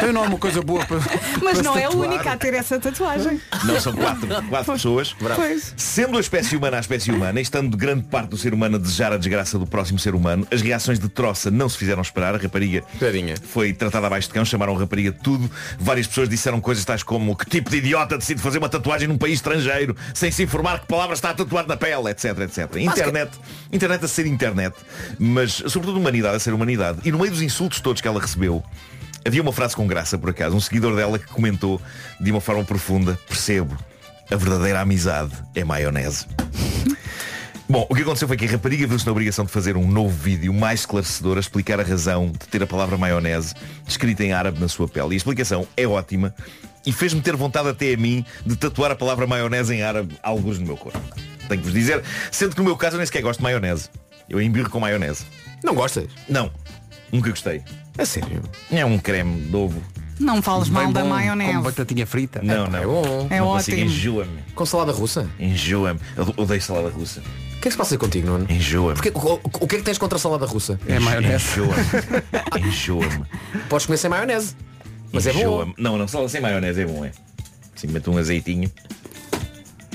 Tem 0.00 0.12
não 0.12 0.24
é 0.24 0.28
uma 0.28 0.38
coisa 0.38 0.62
boa 0.62 0.84
para. 0.84 0.98
Mas 1.42 1.54
para 1.54 1.62
não 1.62 1.74
se 1.74 1.80
é 1.80 1.84
a 1.84 1.90
única 1.90 2.32
a 2.32 2.36
ter 2.36 2.54
essa 2.54 2.78
tatuagem. 2.78 3.40
Não, 3.64 3.80
são 3.80 3.92
quatro, 3.92 4.28
quatro 4.48 4.72
pessoas. 4.72 5.14
Pois. 5.36 5.74
Sendo 5.76 6.16
a 6.16 6.20
espécie 6.20 6.56
humana 6.56 6.76
a 6.76 6.80
espécie 6.80 7.10
humana, 7.10 7.38
e 7.38 7.42
estando 7.42 7.76
grande 7.76 8.04
parte 8.04 8.30
do 8.30 8.36
ser 8.36 8.54
humano 8.54 8.76
a 8.76 8.78
desejar 8.78 9.12
a 9.12 9.16
desgraça 9.16 9.58
do 9.58 9.66
próximo 9.66 9.98
ser 9.98 10.14
humano, 10.14 10.46
as 10.50 10.62
reações 10.62 10.98
de 10.98 11.08
troça 11.08 11.50
não 11.50 11.68
se 11.68 11.76
fizeram 11.78 12.02
esperar. 12.02 12.34
A 12.34 12.38
rapariga 12.38 12.82
Tadinha. 12.98 13.34
foi 13.42 13.72
tratada 13.72 14.06
abaixo 14.06 14.28
de 14.28 14.34
cão, 14.34 14.44
chamaram 14.44 14.76
a 14.76 14.78
rapariga 14.78 15.10
de 15.10 15.18
tudo. 15.18 15.50
Várias 15.78 16.06
pessoas 16.06 16.28
disseram 16.28 16.60
coisas 16.60 16.84
tais 16.84 17.02
como 17.02 17.36
que 17.36 17.48
tipo 17.48 17.70
de 17.70 17.78
idiota 17.78 18.16
decide 18.16 18.40
fazer 18.40 18.58
uma 18.58 18.68
tatuagem 18.68 19.08
num 19.08 19.18
país 19.18 19.34
estrangeiro 19.34 19.96
sem 20.14 20.30
se 20.30 20.42
informar 20.42 20.80
que 20.80 20.86
palavra 20.86 21.14
está 21.14 21.30
a 21.30 21.34
tatuar 21.34 21.66
na 21.66 21.76
pele, 21.76 22.10
etc, 22.10 22.38
etc. 22.40 22.76
Internet, 22.76 23.32
internet 23.72 24.04
a 24.04 24.08
ser 24.08 24.26
internet, 24.26 24.74
mas 25.18 25.52
sobretudo 25.66 25.98
humanidade 25.98 26.36
a 26.36 26.40
ser 26.40 26.52
humanidade. 26.52 27.00
E 27.04 27.10
no 27.10 27.18
meio 27.18 27.30
dos 27.30 27.42
insultos 27.42 27.80
todos 27.80 28.00
que 28.00 28.08
ela 28.08 28.20
recebeu, 28.20 28.62
Havia 29.24 29.42
uma 29.42 29.52
frase 29.52 29.76
com 29.76 29.86
graça, 29.86 30.18
por 30.18 30.30
acaso, 30.30 30.56
um 30.56 30.60
seguidor 30.60 30.96
dela 30.96 31.18
que 31.18 31.26
comentou 31.26 31.80
de 32.20 32.30
uma 32.30 32.40
forma 32.40 32.64
profunda, 32.64 33.18
percebo, 33.28 33.76
a 34.30 34.36
verdadeira 34.36 34.80
amizade 34.80 35.32
é 35.54 35.62
maionese. 35.64 36.26
Bom, 37.68 37.86
o 37.88 37.94
que 37.94 38.02
aconteceu 38.02 38.28
foi 38.28 38.36
que 38.36 38.44
a 38.44 38.50
rapariga 38.50 38.86
viu-se 38.86 39.06
na 39.06 39.12
obrigação 39.12 39.44
de 39.44 39.50
fazer 39.50 39.76
um 39.76 39.88
novo 39.88 40.14
vídeo 40.14 40.52
mais 40.52 40.80
esclarecedor 40.80 41.36
a 41.36 41.40
explicar 41.40 41.80
a 41.80 41.82
razão 41.82 42.30
de 42.30 42.46
ter 42.48 42.62
a 42.62 42.66
palavra 42.66 42.98
maionese 42.98 43.54
escrita 43.88 44.24
em 44.24 44.32
árabe 44.32 44.60
na 44.60 44.68
sua 44.68 44.88
pele. 44.88 45.10
E 45.10 45.12
a 45.14 45.16
explicação 45.16 45.66
é 45.76 45.86
ótima 45.86 46.34
e 46.84 46.92
fez-me 46.92 47.22
ter 47.22 47.34
vontade 47.36 47.68
até 47.68 47.94
a 47.94 47.96
mim 47.96 48.26
de 48.44 48.56
tatuar 48.56 48.90
a 48.90 48.96
palavra 48.96 49.26
maionese 49.26 49.74
em 49.74 49.82
árabe 49.82 50.18
alguns 50.22 50.58
no 50.58 50.66
meu 50.66 50.76
corpo. 50.76 51.00
Tenho 51.48 51.60
que 51.60 51.66
vos 51.66 51.72
dizer, 51.72 52.02
sendo 52.30 52.50
que 52.54 52.58
no 52.58 52.64
meu 52.64 52.76
caso 52.76 52.96
eu 52.96 52.98
nem 52.98 53.06
sequer 53.06 53.22
gosto 53.22 53.38
de 53.38 53.44
maionese. 53.44 53.88
Eu 54.28 54.40
embirro 54.40 54.68
com 54.68 54.80
maionese. 54.80 55.24
Não 55.62 55.74
gostas? 55.74 56.08
Não, 56.28 56.50
nunca 57.10 57.30
gostei. 57.30 57.62
A 57.98 58.04
sério? 58.06 58.42
É 58.70 58.84
um 58.84 58.98
creme 58.98 59.42
de 59.42 59.56
ovo. 59.56 59.82
Não 60.18 60.40
fales 60.40 60.68
mal 60.68 60.92
da 60.92 61.02
bom, 61.02 61.08
maionese. 61.08 61.54
Com 61.54 61.62
batatinha 61.62 62.06
frita. 62.06 62.40
Não, 62.42 62.66
não. 62.68 62.78
É 62.78 62.86
bom. 62.86 63.26
É 63.30 63.40
não 63.40 63.48
consigo, 63.48 63.76
ótimo. 63.76 63.90
enjoa-me. 63.90 64.38
Com 64.54 64.64
salada 64.66 64.92
russa? 64.92 65.28
Enjoa-me. 65.38 66.00
Eu 66.16 66.34
odeio 66.36 66.62
salada 66.62 66.88
russa. 66.88 67.20
O 67.20 67.60
que 67.62 67.68
é 67.68 67.70
que 67.70 67.70
se 67.72 67.76
passa 67.76 67.96
contigo, 67.98 68.26
Nuno? 68.28 68.46
Enjoa-me. 68.48 68.94
Porque, 68.94 69.10
o, 69.14 69.40
o 69.60 69.68
que 69.68 69.76
é 69.76 69.78
que 69.78 69.84
tens 69.84 69.98
contra 69.98 70.16
a 70.16 70.20
salada 70.20 70.46
russa? 70.46 70.78
É 70.86 70.98
maionese. 70.98 71.44
Enjoa-me. 71.60 72.66
Enjoa-me. 72.68 73.24
Podes 73.68 73.86
comer 73.86 73.98
sem 73.98 74.10
maionese. 74.10 74.56
Mas 75.12 75.26
é 75.26 75.32
bom. 75.32 75.38
Enjoa-me. 75.38 75.74
Não, 75.78 75.98
não, 75.98 76.08
só 76.08 76.26
sem 76.28 76.40
maionese 76.40 76.82
é 76.82 76.86
bom, 76.86 77.04
é. 77.04 77.12
Sim, 77.74 77.88
mete 77.88 78.08
um 78.08 78.16
azeitinho. 78.18 78.70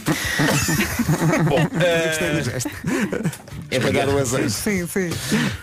Bom, 1.46 1.60
eh, 1.82 2.60
É 3.70 3.80
para 3.80 3.92
dar 3.92 4.10
o 4.10 4.18
azeite. 4.18 4.50
Sim, 4.52 4.88
sim. 4.88 5.10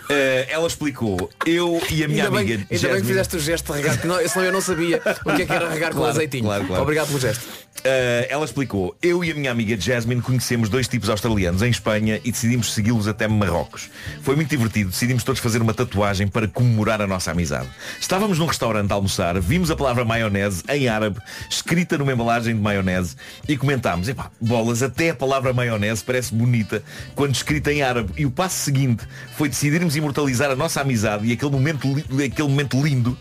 eh, 0.09 0.47
ela 0.49 0.67
explicou, 0.67 1.29
eu 1.45 1.81
e 1.89 2.03
a 2.03 2.07
minha 2.07 2.25
Ainda 2.25 2.31
bem, 2.37 2.39
amiga 2.41 2.53
ainda 2.53 2.65
bem 2.65 2.67
que 2.67 2.77
Jasmine- 2.77 3.07
fizeste 3.07 3.35
o 3.35 3.39
gesto 3.39 3.71
de 3.73 3.79
regar, 3.81 3.99
que 4.01 4.07
não, 4.07 4.27
senão 4.27 4.45
eu 4.45 4.51
não 4.53 4.61
sabia 4.61 5.01
o 5.25 5.33
que 5.35 5.41
é 5.41 5.45
que 5.45 5.51
era 5.51 5.69
regar 5.69 5.91
com 5.91 5.97
Claro, 5.97 6.11
azeitinho. 6.11 6.43
claro, 6.43 6.65
claro. 6.65 6.83
Obrigado 6.83 7.07
pelo 7.07 7.19
gesto. 7.19 7.43
Uh, 7.79 8.25
ela 8.29 8.45
explicou, 8.45 8.95
eu 9.01 9.23
e 9.23 9.31
a 9.31 9.35
minha 9.35 9.51
amiga 9.51 9.79
Jasmine 9.79 10.21
conhecemos 10.21 10.69
dois 10.69 10.87
tipos 10.87 11.09
australianos 11.09 11.61
em 11.61 11.69
Espanha 11.69 12.19
e 12.23 12.31
decidimos 12.31 12.73
segui-los 12.73 13.07
até 13.07 13.27
Marrocos. 13.27 13.89
Foi 14.23 14.35
muito 14.35 14.49
divertido, 14.49 14.89
decidimos 14.89 15.23
todos 15.23 15.39
fazer 15.41 15.61
uma 15.61 15.73
tatuagem 15.73 16.27
para 16.27 16.47
comemorar 16.47 17.01
a 17.01 17.05
nossa 17.07 17.31
amizade. 17.31 17.67
Estávamos 17.99 18.39
num 18.39 18.45
restaurante 18.45 18.91
a 18.91 18.95
almoçar, 18.95 19.39
vimos 19.39 19.69
a 19.69 19.75
palavra 19.75 20.03
maionese 20.05 20.63
em 20.69 20.87
árabe, 20.87 21.19
escrita 21.49 21.97
numa 21.97 22.11
embalagem 22.13 22.55
de 22.55 22.61
maionese 22.61 23.15
e 23.47 23.55
comentámos, 23.57 24.07
epá, 24.07 24.31
bolas, 24.41 24.81
até 24.81 25.09
a 25.11 25.15
palavra 25.15 25.53
maionese 25.53 26.03
parece 26.03 26.33
bonita 26.33 26.81
quando 27.13 27.35
escrita 27.35 27.71
em 27.71 27.81
árabe. 27.83 27.94
E 28.17 28.25
o 28.25 28.31
passo 28.31 28.57
seguinte 28.57 29.03
foi 29.37 29.49
decidirmos 29.49 29.95
imortalizar 29.95 30.49
a 30.49 30.55
nossa 30.55 30.81
amizade 30.81 31.27
e 31.27 31.33
aquele 31.33 31.51
momento, 31.51 31.87
aquele 32.23 32.47
momento 32.47 32.81
lindo 32.81 33.17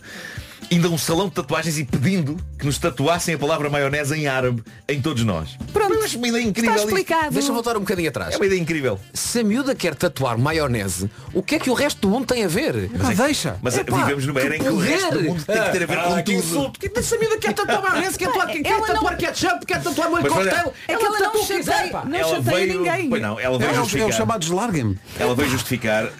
indo 0.70 0.88
a 0.88 0.90
um 0.90 0.98
salão 0.98 1.28
de 1.28 1.34
tatuagens 1.34 1.78
e 1.78 1.84
pedindo 1.84 2.36
que 2.58 2.66
nos 2.66 2.78
tatuassem 2.78 3.34
a 3.34 3.38
palavra 3.38 3.68
maionese 3.70 4.14
em 4.14 4.26
árabe 4.26 4.62
em 4.88 5.00
todos 5.00 5.24
nós. 5.24 5.56
Pronto. 5.72 5.94
Eu 5.94 6.02
acho 6.02 6.18
uma 6.18 6.28
ideia 6.28 6.42
incrível. 6.42 6.72
Está 6.74 6.84
explicado. 6.86 7.30
Deixa 7.32 7.48
eu 7.48 7.54
voltar 7.54 7.76
um 7.76 7.80
bocadinho 7.80 8.08
atrás. 8.08 8.34
É 8.34 8.36
uma 8.36 8.46
ideia 8.46 8.60
incrível. 8.60 8.98
Se 9.12 9.40
a 9.40 9.44
miúda 9.44 9.74
quer 9.74 9.94
tatuar 9.94 10.36
maionese, 10.38 11.10
o 11.32 11.42
que 11.42 11.54
é 11.54 11.58
que 11.58 11.70
o 11.70 11.74
resto 11.74 12.00
do 12.00 12.08
mundo 12.08 12.26
tem 12.26 12.44
a 12.44 12.48
ver? 12.48 12.88
Pá, 12.90 13.12
deixa. 13.12 13.56
Mas 13.62 13.76
Epá, 13.76 13.96
vivemos 13.98 14.26
numa 14.26 14.40
era 14.40 14.56
em 14.56 14.60
que 14.60 14.68
o 14.68 14.78
resto 14.78 15.12
do 15.14 15.22
mundo 15.22 15.44
tem 15.44 15.62
que 15.62 15.70
ter 15.70 15.82
a 15.82 15.86
ver 15.86 15.98
Ah, 15.98 16.02
com 16.04 16.14
que 16.16 16.22
tudo. 16.24 16.34
insulto! 16.36 16.80
Que 16.80 16.98
essa 16.98 17.18
miúda 17.18 17.38
quer 17.38 17.52
tatuar 17.52 17.82
maionese, 17.82 18.18
quer 18.18 18.26
tatuar, 18.28 18.46
quer 18.48 18.66
Ela 18.66 18.86
tatuar 18.86 19.12
não- 19.12 19.18
ketchup, 19.18 19.66
quer 19.66 19.82
tatuar 19.82 20.10
molho 20.10 20.22
Mas 20.22 20.32
cocktail. 20.32 20.72
é 20.88 20.96
que 20.96 21.04
ela 21.04 21.18
não 21.18 21.24
tatua 21.26 21.40
o 21.42 21.46
que 21.46 21.56
quiser, 21.56 21.72
chateia- 21.72 22.04
não 22.04 22.18
ela 22.18 22.36
chateia 22.36 22.56
veio, 22.66 22.78
ninguém. 22.78 23.08
Pois 23.10 23.22
não, 23.22 23.40
ela 23.40 23.54
É 23.56 23.58
veio 23.58 23.70
o, 23.70 23.74
é 23.74 23.78
o 23.78 23.82
justificar. 23.82 24.12
chamado 24.12 24.40
deslarguem-me. 24.40 24.98
Ela 25.18 25.34
veio 25.34 25.48
justificar. 25.50 26.04
uh, 26.04 26.10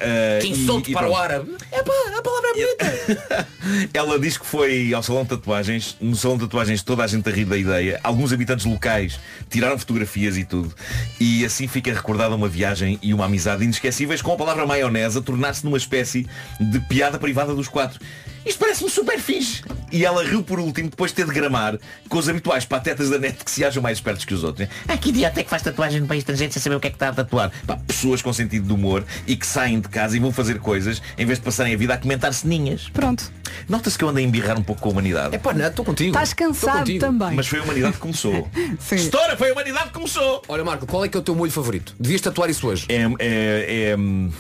Que 0.40 0.48
insulto 0.48 0.90
e 0.90 0.92
para 0.92 1.08
o 1.08 1.16
árabe. 1.16 1.54
É 1.72 1.82
pá, 1.82 1.92
a 2.16 2.22
palavra 2.22 2.48
é 2.50 2.52
bonita. 2.54 3.48
Ela 3.94 4.18
diz 4.34 4.38
que 4.38 4.46
foi 4.46 4.92
ao 4.92 5.02
salão 5.02 5.22
de 5.22 5.30
tatuagens. 5.30 5.96
No 6.00 6.16
salão 6.16 6.36
de 6.36 6.44
tatuagens 6.44 6.82
toda 6.82 7.04
a 7.04 7.06
gente 7.06 7.28
a 7.28 7.32
rir 7.32 7.44
da 7.44 7.56
ideia. 7.56 8.00
Alguns 8.02 8.32
habitantes 8.32 8.64
locais 8.64 9.18
tiraram 9.48 9.78
fotografias 9.78 10.36
e 10.36 10.44
tudo. 10.44 10.74
E 11.20 11.44
assim 11.44 11.68
fica 11.68 11.92
recordada 11.92 12.34
uma 12.34 12.48
viagem 12.48 12.98
e 13.02 13.14
uma 13.14 13.26
amizade 13.26 13.64
inesquecíveis 13.64 14.20
com 14.20 14.32
a 14.32 14.36
palavra 14.36 14.66
maionese 14.66 15.18
a 15.18 15.22
tornar-se 15.22 15.64
numa 15.64 15.76
espécie 15.76 16.26
de 16.60 16.80
piada 16.80 17.18
privada 17.18 17.54
dos 17.54 17.68
quatro. 17.68 18.00
Isto 18.44 18.58
parece-me 18.58 18.90
super 18.90 19.18
fixe. 19.18 19.62
E 19.90 20.04
ela 20.04 20.22
riu 20.22 20.42
por 20.42 20.58
último 20.58 20.90
depois 20.90 21.12
de 21.12 21.16
ter 21.16 21.26
de 21.26 21.32
gramar 21.32 21.78
com 22.08 22.18
os 22.18 22.28
habituais 22.28 22.64
patetas 22.64 23.08
da 23.08 23.18
net 23.18 23.42
que 23.42 23.50
se 23.50 23.64
acham 23.64 23.82
mais 23.82 23.98
espertos 23.98 24.24
que 24.24 24.34
os 24.34 24.44
outros. 24.44 24.68
Ah, 24.86 24.98
que 24.98 25.08
idiota 25.08 25.40
é 25.40 25.44
que 25.44 25.48
faz 25.48 25.62
tatuagem 25.62 26.00
no 26.00 26.06
país 26.06 26.20
estrangeiro 26.20 26.52
sem 26.52 26.60
saber 26.60 26.76
o 26.76 26.80
que 26.80 26.88
é 26.88 26.90
que 26.90 26.96
está 26.96 27.08
a 27.08 27.12
tatuar. 27.12 27.50
Pá, 27.66 27.76
pessoas 27.76 28.20
com 28.20 28.32
sentido 28.32 28.66
de 28.66 28.72
humor 28.72 29.04
e 29.26 29.34
que 29.34 29.46
saem 29.46 29.80
de 29.80 29.88
casa 29.88 30.16
e 30.16 30.20
vão 30.20 30.32
fazer 30.32 30.58
coisas 30.58 31.00
em 31.16 31.24
vez 31.24 31.38
de 31.38 31.44
passarem 31.44 31.74
a 31.74 31.76
vida 31.76 31.94
a 31.94 31.96
comentar 31.96 32.34
ceninhas. 32.34 32.90
Pronto. 32.92 33.32
Nota-se 33.68 33.96
que 33.96 34.04
eu 34.04 34.08
ando 34.08 34.18
a 34.18 34.22
embirrar 34.24 34.58
um 34.58 34.62
pouco 34.62 34.82
com 34.82 34.88
a 34.88 34.92
humanidade. 34.92 35.34
É 35.34 35.38
pá, 35.38 35.52
não, 35.52 35.66
estou 35.66 35.84
contigo. 35.84 36.10
Estás 36.10 36.32
cansado 36.32 36.78
contigo. 36.80 37.00
também. 37.00 37.32
Mas 37.34 37.46
foi 37.46 37.58
a 37.60 37.62
humanidade 37.62 37.92
que 37.94 38.00
começou. 38.00 38.48
Sim. 38.80 38.96
História, 38.96 39.36
foi 39.36 39.50
a 39.50 39.52
humanidade 39.52 39.86
que 39.86 39.94
começou. 39.94 40.42
Olha, 40.48 40.64
Marco, 40.64 40.86
qual 40.86 41.04
é 41.04 41.08
que 41.08 41.16
é 41.16 41.20
o 41.20 41.22
teu 41.22 41.34
molho 41.34 41.52
favorito? 41.52 41.94
Devias 41.98 42.20
tatuar 42.20 42.50
isso 42.50 42.66
hoje. 42.66 42.86
É, 42.88 43.02
é, 43.18 43.90
é, 43.90 43.96
hum, 43.96 44.30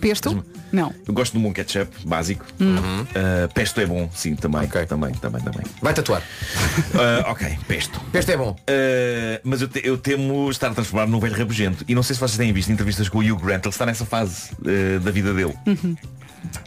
Pesto? 0.00 0.44
Não. 0.72 0.92
eu 1.06 1.14
gosto 1.14 1.38
um 1.38 1.40
bom 1.42 1.52
ketchup 1.52 1.88
básico. 2.04 2.44
Uh, 2.60 3.52
pesto 3.54 3.80
é 3.80 3.86
bom, 3.86 4.10
sim, 4.12 4.34
também. 4.34 4.62
Ok. 4.62 4.84
Também, 4.86 5.12
também, 5.14 5.40
também. 5.40 5.62
Vai 5.80 5.94
tatuar. 5.94 6.20
Uh, 6.20 7.24
ok, 7.30 7.56
pesto. 7.68 8.00
Este 8.12 8.32
é 8.32 8.36
bom. 8.36 8.50
Uh, 8.50 9.40
mas 9.44 9.62
eu, 9.62 9.68
te- 9.68 9.82
eu 9.84 9.96
temo 9.96 10.50
estar 10.50 10.74
transformado 10.74 11.08
num 11.10 11.20
velho 11.20 11.36
rabugento. 11.36 11.84
E 11.86 11.94
não 11.94 12.02
sei 12.02 12.14
se 12.14 12.20
vocês 12.20 12.36
têm 12.36 12.52
visto 12.52 12.72
entrevistas 12.72 13.08
com 13.08 13.18
o 13.18 13.20
Hugh 13.22 13.38
Grant. 13.40 13.64
Ele 13.64 13.68
está 13.68 13.86
nessa 13.86 14.04
fase 14.04 14.50
uh, 14.62 14.98
da 15.00 15.12
vida 15.12 15.32
dele. 15.32 15.54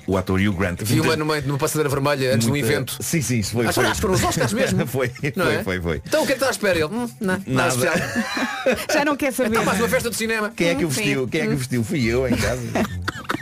O 0.06 0.18
ator 0.18 0.40
Hugh 0.40 0.54
Grant. 0.56 0.82
Vi 0.84 0.96
Muita- 0.96 1.10
uma 1.10 1.16
numa, 1.18 1.42
numa 1.42 1.58
passadeira 1.58 1.90
vermelha 1.90 2.30
antes 2.34 2.46
de 2.46 2.52
um 2.52 2.56
muita- 2.56 2.68
evento. 2.68 2.98
Sim, 3.02 3.22
sim, 3.22 3.40
isso 3.40 3.52
foi. 3.54 3.68
Acho, 3.68 3.82
acho 3.82 3.94
que 3.96 4.02
foram 4.02 4.14
os 4.14 4.24
Oscars 4.24 4.54
mesmo. 4.54 4.86
foi, 4.88 5.12
Não 5.36 5.46
foi, 5.46 5.56
é? 5.56 5.64
foi, 5.64 5.82
foi. 5.82 6.02
Então 6.06 6.24
o 6.24 6.26
que 6.26 6.32
é 6.34 6.36
que 6.36 6.42
está 6.42 6.48
à 6.48 6.52
espera? 6.52 6.76
Ele, 6.80 6.86
hum, 6.86 7.10
não, 7.20 7.42
nada. 7.46 7.76
Já 8.94 9.06
não 9.06 9.16
quer 9.16 9.32
saber. 9.34 9.50
Então 9.50 9.66
mais 9.66 9.80
uma 9.80 9.90
festa 9.90 10.10
de 10.10 10.16
cinema. 10.16 10.52
Quem 10.56 10.70
é 10.70 10.76
que 10.76 10.86
o 10.86 10.90
vestiu? 10.90 11.28
Quem 11.28 11.42
é 11.42 11.48
que 11.48 11.54
o 11.54 11.58
vestiu? 11.58 11.84
Fui 11.84 12.04
eu 12.06 12.28
em 12.28 12.36
casa. 12.36 12.62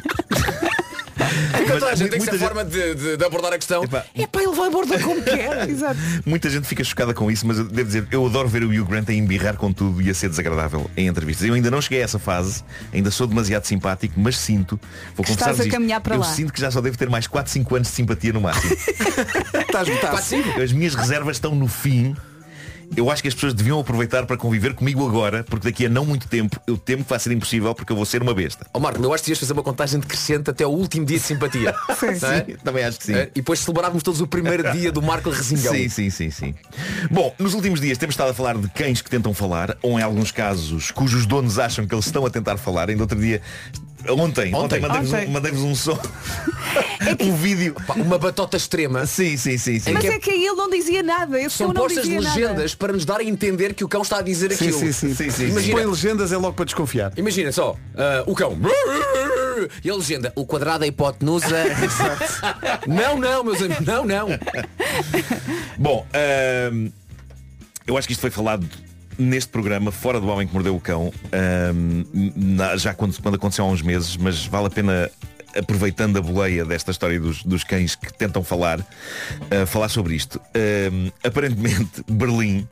Fica 1.27 1.73
toda 1.73 1.91
a 1.91 1.95
gente 1.95 2.09
tem 2.09 2.19
que 2.19 2.25
ser 2.25 2.31
muita 2.31 2.45
a 2.45 2.47
forma 2.49 2.65
de, 2.65 2.95
de- 2.95 3.17
de 3.17 3.25
abordar 3.25 3.53
a 3.53 3.57
questão. 3.57 3.83
Epá. 3.83 4.03
É 4.15 4.27
pá, 4.27 4.41
ele 4.41 4.55
vai 4.55 4.67
abordar 4.67 5.01
como 5.01 5.21
quer. 5.21 5.67
Exato. 5.69 5.97
Muita 6.25 6.49
gente 6.49 6.67
fica 6.67 6.83
chocada 6.83 7.13
com 7.13 7.29
isso, 7.31 7.45
mas 7.47 7.57
eu 7.57 7.65
devo 7.65 7.87
dizer, 7.87 8.07
eu 8.11 8.25
adoro 8.25 8.47
ver 8.47 8.63
o 8.63 8.69
Hugh 8.69 8.85
Grant 8.85 9.09
a 9.09 9.13
embirrar 9.13 9.55
com 9.57 9.71
tudo 9.71 10.01
e 10.01 10.09
a 10.09 10.13
ser 10.13 10.29
desagradável 10.29 10.89
em 10.95 11.07
entrevistas. 11.07 11.47
Eu 11.47 11.53
ainda 11.53 11.69
não 11.71 11.81
cheguei 11.81 12.01
a 12.01 12.03
essa 12.05 12.19
fase, 12.19 12.63
ainda 12.93 13.11
sou 13.11 13.27
demasiado 13.27 13.65
simpático, 13.65 14.13
mas 14.19 14.37
sinto, 14.37 14.79
vou 15.15 15.23
Que 15.25 15.31
confessar 15.31 15.51
estás 15.51 15.67
a 15.67 15.71
caminhar 15.71 16.01
para 16.01 16.15
eu 16.15 16.19
lá. 16.19 16.25
sinto 16.25 16.51
que 16.53 16.59
já 16.61 16.69
só 16.71 16.81
devo 16.81 16.97
ter 16.97 17.09
mais 17.09 17.27
4, 17.27 17.51
5 17.51 17.75
anos 17.75 17.87
de 17.87 17.93
simpatia 17.93 18.33
no 18.33 18.41
máximo. 18.41 18.73
Está 19.59 19.81
esgotado. 19.83 20.17
As 20.61 20.71
minhas 20.71 20.95
reservas 20.95 21.37
estão 21.37 21.53
no 21.55 21.67
fim. 21.67 22.15
Eu 22.95 23.09
acho 23.09 23.21
que 23.21 23.27
as 23.27 23.33
pessoas 23.33 23.53
deviam 23.53 23.79
aproveitar 23.79 24.25
para 24.25 24.37
conviver 24.37 24.73
comigo 24.73 25.05
agora, 25.07 25.43
porque 25.43 25.69
daqui 25.69 25.85
a 25.85 25.89
não 25.89 26.05
muito 26.05 26.27
tempo 26.27 26.59
eu 26.67 26.77
temo 26.77 27.03
que 27.03 27.09
vai 27.09 27.19
ser 27.19 27.31
impossível 27.31 27.73
porque 27.73 27.91
eu 27.91 27.95
vou 27.95 28.05
ser 28.05 28.21
uma 28.21 28.33
besta. 28.33 28.65
Ó 28.73 28.79
Marco, 28.79 29.01
eu 29.01 29.13
acho 29.13 29.23
que 29.23 29.27
devias 29.27 29.39
fazer 29.39 29.53
uma 29.53 29.63
contagem 29.63 29.99
decrescente 29.99 30.49
até 30.49 30.65
o 30.65 30.69
último 30.69 31.05
dia 31.05 31.17
de 31.17 31.23
simpatia. 31.23 31.73
Sim, 31.99 32.07
é? 32.07 32.15
Sim, 32.15 32.57
também 32.63 32.83
acho 32.83 32.97
que 32.99 33.05
sim. 33.05 33.13
É, 33.13 33.29
E 33.33 33.41
depois 33.41 33.59
celebrávamos 33.59 34.03
todos 34.03 34.21
o 34.21 34.27
primeiro 34.27 34.69
dia 34.73 34.91
do 34.91 35.01
Marco 35.01 35.29
Resingão. 35.29 35.73
Sim, 35.73 35.89
sim, 35.89 36.09
sim, 36.09 36.29
sim. 36.29 36.55
Bom, 37.09 37.33
nos 37.39 37.53
últimos 37.53 37.79
dias 37.79 37.97
temos 37.97 38.13
estado 38.13 38.31
a 38.31 38.33
falar 38.33 38.57
de 38.57 38.69
cães 38.69 39.01
que 39.01 39.09
tentam 39.09 39.33
falar, 39.33 39.77
ou 39.81 39.99
em 39.99 40.03
alguns 40.03 40.31
casos 40.31 40.91
cujos 40.91 41.25
donos 41.25 41.59
acham 41.59 41.85
que 41.87 41.93
eles 41.93 42.05
estão 42.05 42.25
a 42.25 42.29
tentar 42.29 42.57
falar. 42.57 42.89
Ainda 42.89 43.03
outro 43.03 43.19
dia. 43.19 43.41
Ontem, 44.09 44.53
ontem, 44.53 44.55
Ontem. 44.55 44.79
mandei-vos 44.79 45.13
um, 45.13 45.31
mandei-vos 45.31 45.61
um 45.61 45.75
som. 45.75 45.99
um 47.21 47.35
vídeo. 47.35 47.75
Uma 47.95 48.17
batota 48.17 48.57
extrema. 48.57 49.05
Sim, 49.05 49.35
sim, 49.37 49.57
sim, 49.57 49.79
sim. 49.79 49.91
Mas 49.93 50.01
que 50.01 50.07
é- 50.09 50.13
é 50.15 50.19
que 50.19 50.29
aí 50.31 50.45
ele 50.45 50.55
não 50.55 50.69
dizia 50.69 51.01
nada. 51.03 51.39
Esse 51.39 51.57
São 51.57 51.73
postas 51.73 52.05
legendas 52.07 52.55
nada. 52.57 52.77
para 52.77 52.93
nos 52.93 53.05
dar 53.05 53.19
a 53.19 53.23
entender 53.23 53.73
que 53.73 53.83
o 53.83 53.87
cão 53.87 54.01
está 54.01 54.19
a 54.19 54.21
dizer 54.21 54.51
Sim, 54.51 54.65
aquilo. 54.69 54.79
sim, 54.79 54.91
sim. 54.91 55.13
Sim, 55.15 55.29
sim, 55.31 55.59
sim. 55.59 55.71
põe 55.71 55.85
legendas 55.85 56.31
é 56.31 56.37
logo 56.37 56.53
para 56.53 56.65
desconfiar. 56.65 57.11
Imagina 57.17 57.51
só, 57.51 57.75
ah, 57.95 58.23
o 58.25 58.35
cão. 58.35 58.57
E 59.83 59.89
a 59.89 59.95
legenda, 59.95 60.33
o 60.35 60.45
quadrado 60.45 60.83
é 60.83 60.87
hipotenusa. 60.87 61.47
não, 62.87 63.17
não, 63.17 63.43
meus 63.43 63.61
amigos, 63.61 63.85
não, 63.85 64.03
não. 64.05 64.27
Bom, 65.77 66.05
ahm, 66.13 66.89
eu 67.87 67.97
acho 67.97 68.07
que 68.07 68.13
isto 68.13 68.21
foi 68.21 68.29
falado 68.31 68.67
neste 69.17 69.49
programa, 69.49 69.91
fora 69.91 70.19
do 70.19 70.27
Homem 70.27 70.47
que 70.47 70.53
Mordeu 70.53 70.75
o 70.75 70.79
Cão, 70.79 71.11
na- 72.35 72.75
já 72.77 72.93
quando, 72.93 73.19
quando 73.21 73.35
aconteceu 73.35 73.65
há 73.65 73.67
uns 73.67 73.81
meses, 73.81 74.17
mas 74.17 74.45
vale 74.45 74.67
a 74.67 74.69
pena, 74.69 75.09
aproveitando 75.57 76.17
a 76.17 76.21
boleia 76.21 76.65
desta 76.65 76.91
história 76.91 77.19
dos, 77.19 77.43
dos 77.43 77.63
cães 77.63 77.95
que 77.95 78.13
tentam 78.13 78.43
falar, 78.43 78.79
ah, 79.51 79.65
falar 79.65 79.89
sobre 79.89 80.15
isto. 80.15 80.39
Aparentemente, 81.23 82.03
Berlim 82.09 82.67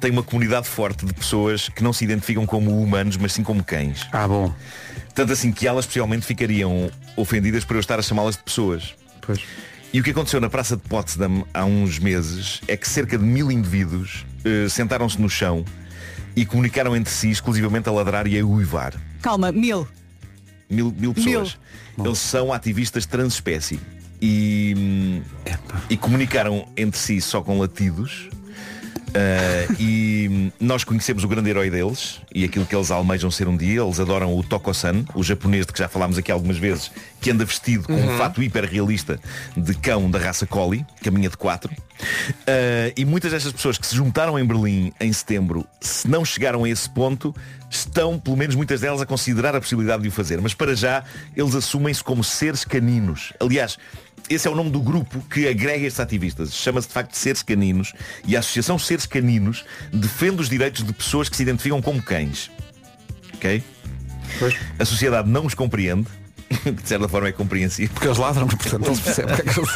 tem 0.00 0.10
uma 0.10 0.22
comunidade 0.22 0.68
forte 0.68 1.06
de 1.06 1.14
pessoas 1.14 1.68
que 1.68 1.82
não 1.82 1.92
se 1.92 2.04
identificam 2.04 2.44
como 2.44 2.82
humanos, 2.82 3.16
mas 3.16 3.32
sim 3.32 3.42
como 3.42 3.64
cães. 3.64 4.06
Ah, 4.12 4.28
bom. 4.28 4.52
Tanto 5.14 5.32
assim 5.32 5.50
que 5.50 5.66
elas 5.66 5.84
especialmente 5.86 6.26
ficariam 6.26 6.90
ofendidas 7.16 7.64
por 7.64 7.76
eu 7.76 7.80
estar 7.80 7.98
a 7.98 8.02
chamá-las 8.02 8.36
de 8.36 8.42
pessoas. 8.42 8.94
Pois. 9.22 9.40
E 9.92 10.00
o 10.00 10.02
que 10.02 10.10
aconteceu 10.10 10.38
na 10.40 10.50
Praça 10.50 10.76
de 10.76 10.82
Potsdam 10.82 11.46
há 11.54 11.64
uns 11.64 11.98
meses 11.98 12.60
é 12.68 12.76
que 12.76 12.86
cerca 12.86 13.16
de 13.16 13.24
mil 13.24 13.50
indivíduos 13.50 14.26
eh, 14.46 14.68
sentaram-se 14.68 15.20
no 15.20 15.28
chão 15.28 15.64
e 16.36 16.46
comunicaram 16.46 16.94
entre 16.94 17.12
si 17.12 17.30
exclusivamente 17.30 17.88
a 17.88 17.92
ladrar 17.92 18.26
e 18.28 18.38
a 18.38 18.46
uivar. 18.46 18.94
Calma, 19.20 19.50
mil. 19.50 19.88
Mil, 20.70 20.94
mil 20.96 21.12
pessoas. 21.12 21.58
Eles 21.98 22.18
são 22.18 22.52
ativistas 22.52 23.06
transespécie 23.06 23.80
e, 24.22 25.20
e 25.90 25.96
comunicaram 25.96 26.68
entre 26.76 26.98
si 26.98 27.20
só 27.20 27.42
com 27.42 27.58
latidos. 27.58 28.28
Uh, 29.16 29.76
e 29.78 30.52
nós 30.60 30.84
conhecemos 30.84 31.24
o 31.24 31.28
grande 31.28 31.48
herói 31.48 31.70
deles 31.70 32.20
e 32.34 32.44
aquilo 32.44 32.66
que 32.66 32.76
eles 32.76 32.90
almejam 32.90 33.30
ser 33.30 33.48
um 33.48 33.56
dia. 33.56 33.80
Eles 33.80 33.98
adoram 33.98 34.36
o 34.36 34.42
Toko-san, 34.42 35.06
o 35.14 35.22
japonês 35.22 35.64
de 35.64 35.72
que 35.72 35.78
já 35.78 35.88
falámos 35.88 36.18
aqui 36.18 36.30
algumas 36.30 36.58
vezes, 36.58 36.90
que 37.20 37.30
anda 37.30 37.44
vestido 37.44 37.84
com 37.84 37.94
um 37.94 38.18
fato 38.18 38.42
hiperrealista 38.42 39.18
de 39.56 39.74
cão 39.74 40.10
da 40.10 40.18
raça 40.18 40.46
Collie, 40.46 40.84
caminha 41.02 41.30
de 41.30 41.36
quatro. 41.36 41.72
Uh, 41.72 42.92
e 42.94 43.06
muitas 43.06 43.32
destas 43.32 43.52
pessoas 43.52 43.78
que 43.78 43.86
se 43.86 43.96
juntaram 43.96 44.38
em 44.38 44.44
Berlim 44.44 44.92
em 45.00 45.10
setembro, 45.12 45.66
se 45.80 46.06
não 46.06 46.22
chegaram 46.22 46.64
a 46.64 46.68
esse 46.68 46.90
ponto, 46.90 47.34
estão, 47.70 48.18
pelo 48.18 48.36
menos 48.36 48.54
muitas 48.54 48.82
delas, 48.82 49.00
a 49.00 49.06
considerar 49.06 49.56
a 49.56 49.60
possibilidade 49.60 50.02
de 50.02 50.08
o 50.08 50.12
fazer. 50.12 50.40
Mas 50.42 50.52
para 50.52 50.74
já, 50.74 51.02
eles 51.34 51.54
assumem-se 51.54 52.04
como 52.04 52.22
seres 52.22 52.64
caninos. 52.64 53.32
Aliás, 53.40 53.78
esse 54.28 54.46
é 54.48 54.50
o 54.50 54.54
nome 54.54 54.70
do 54.70 54.80
grupo 54.80 55.20
que 55.30 55.46
agrega 55.48 55.86
estes 55.86 56.00
ativistas. 56.00 56.52
Chama-se 56.54 56.88
de 56.88 56.94
facto 56.94 57.10
de 57.12 57.18
Seres 57.18 57.42
Caninos 57.42 57.92
e 58.26 58.36
a 58.36 58.40
Associação 58.40 58.78
Seres 58.78 59.06
Caninos 59.06 59.64
defende 59.92 60.40
os 60.42 60.48
direitos 60.48 60.84
de 60.84 60.92
pessoas 60.92 61.28
que 61.28 61.36
se 61.36 61.42
identificam 61.42 61.80
como 61.80 62.02
cães. 62.02 62.50
Ok? 63.34 63.62
A 64.78 64.84
sociedade 64.84 65.28
não 65.28 65.46
os 65.46 65.54
compreende 65.54 66.06
que 66.62 66.70
de 66.72 66.88
certa 66.88 67.08
forma 67.08 67.28
é 67.28 67.32
compreensível. 67.32 67.92
Porque 67.94 68.06
eles 68.08 68.18
ladram, 68.18 68.46
portanto 68.48 68.86
não 68.86 68.94
se 68.94 69.02
percebe 69.02 69.32
o 69.32 69.36
que 69.36 69.42
é 69.42 69.52
que 69.52 69.60
eles. 69.60 69.70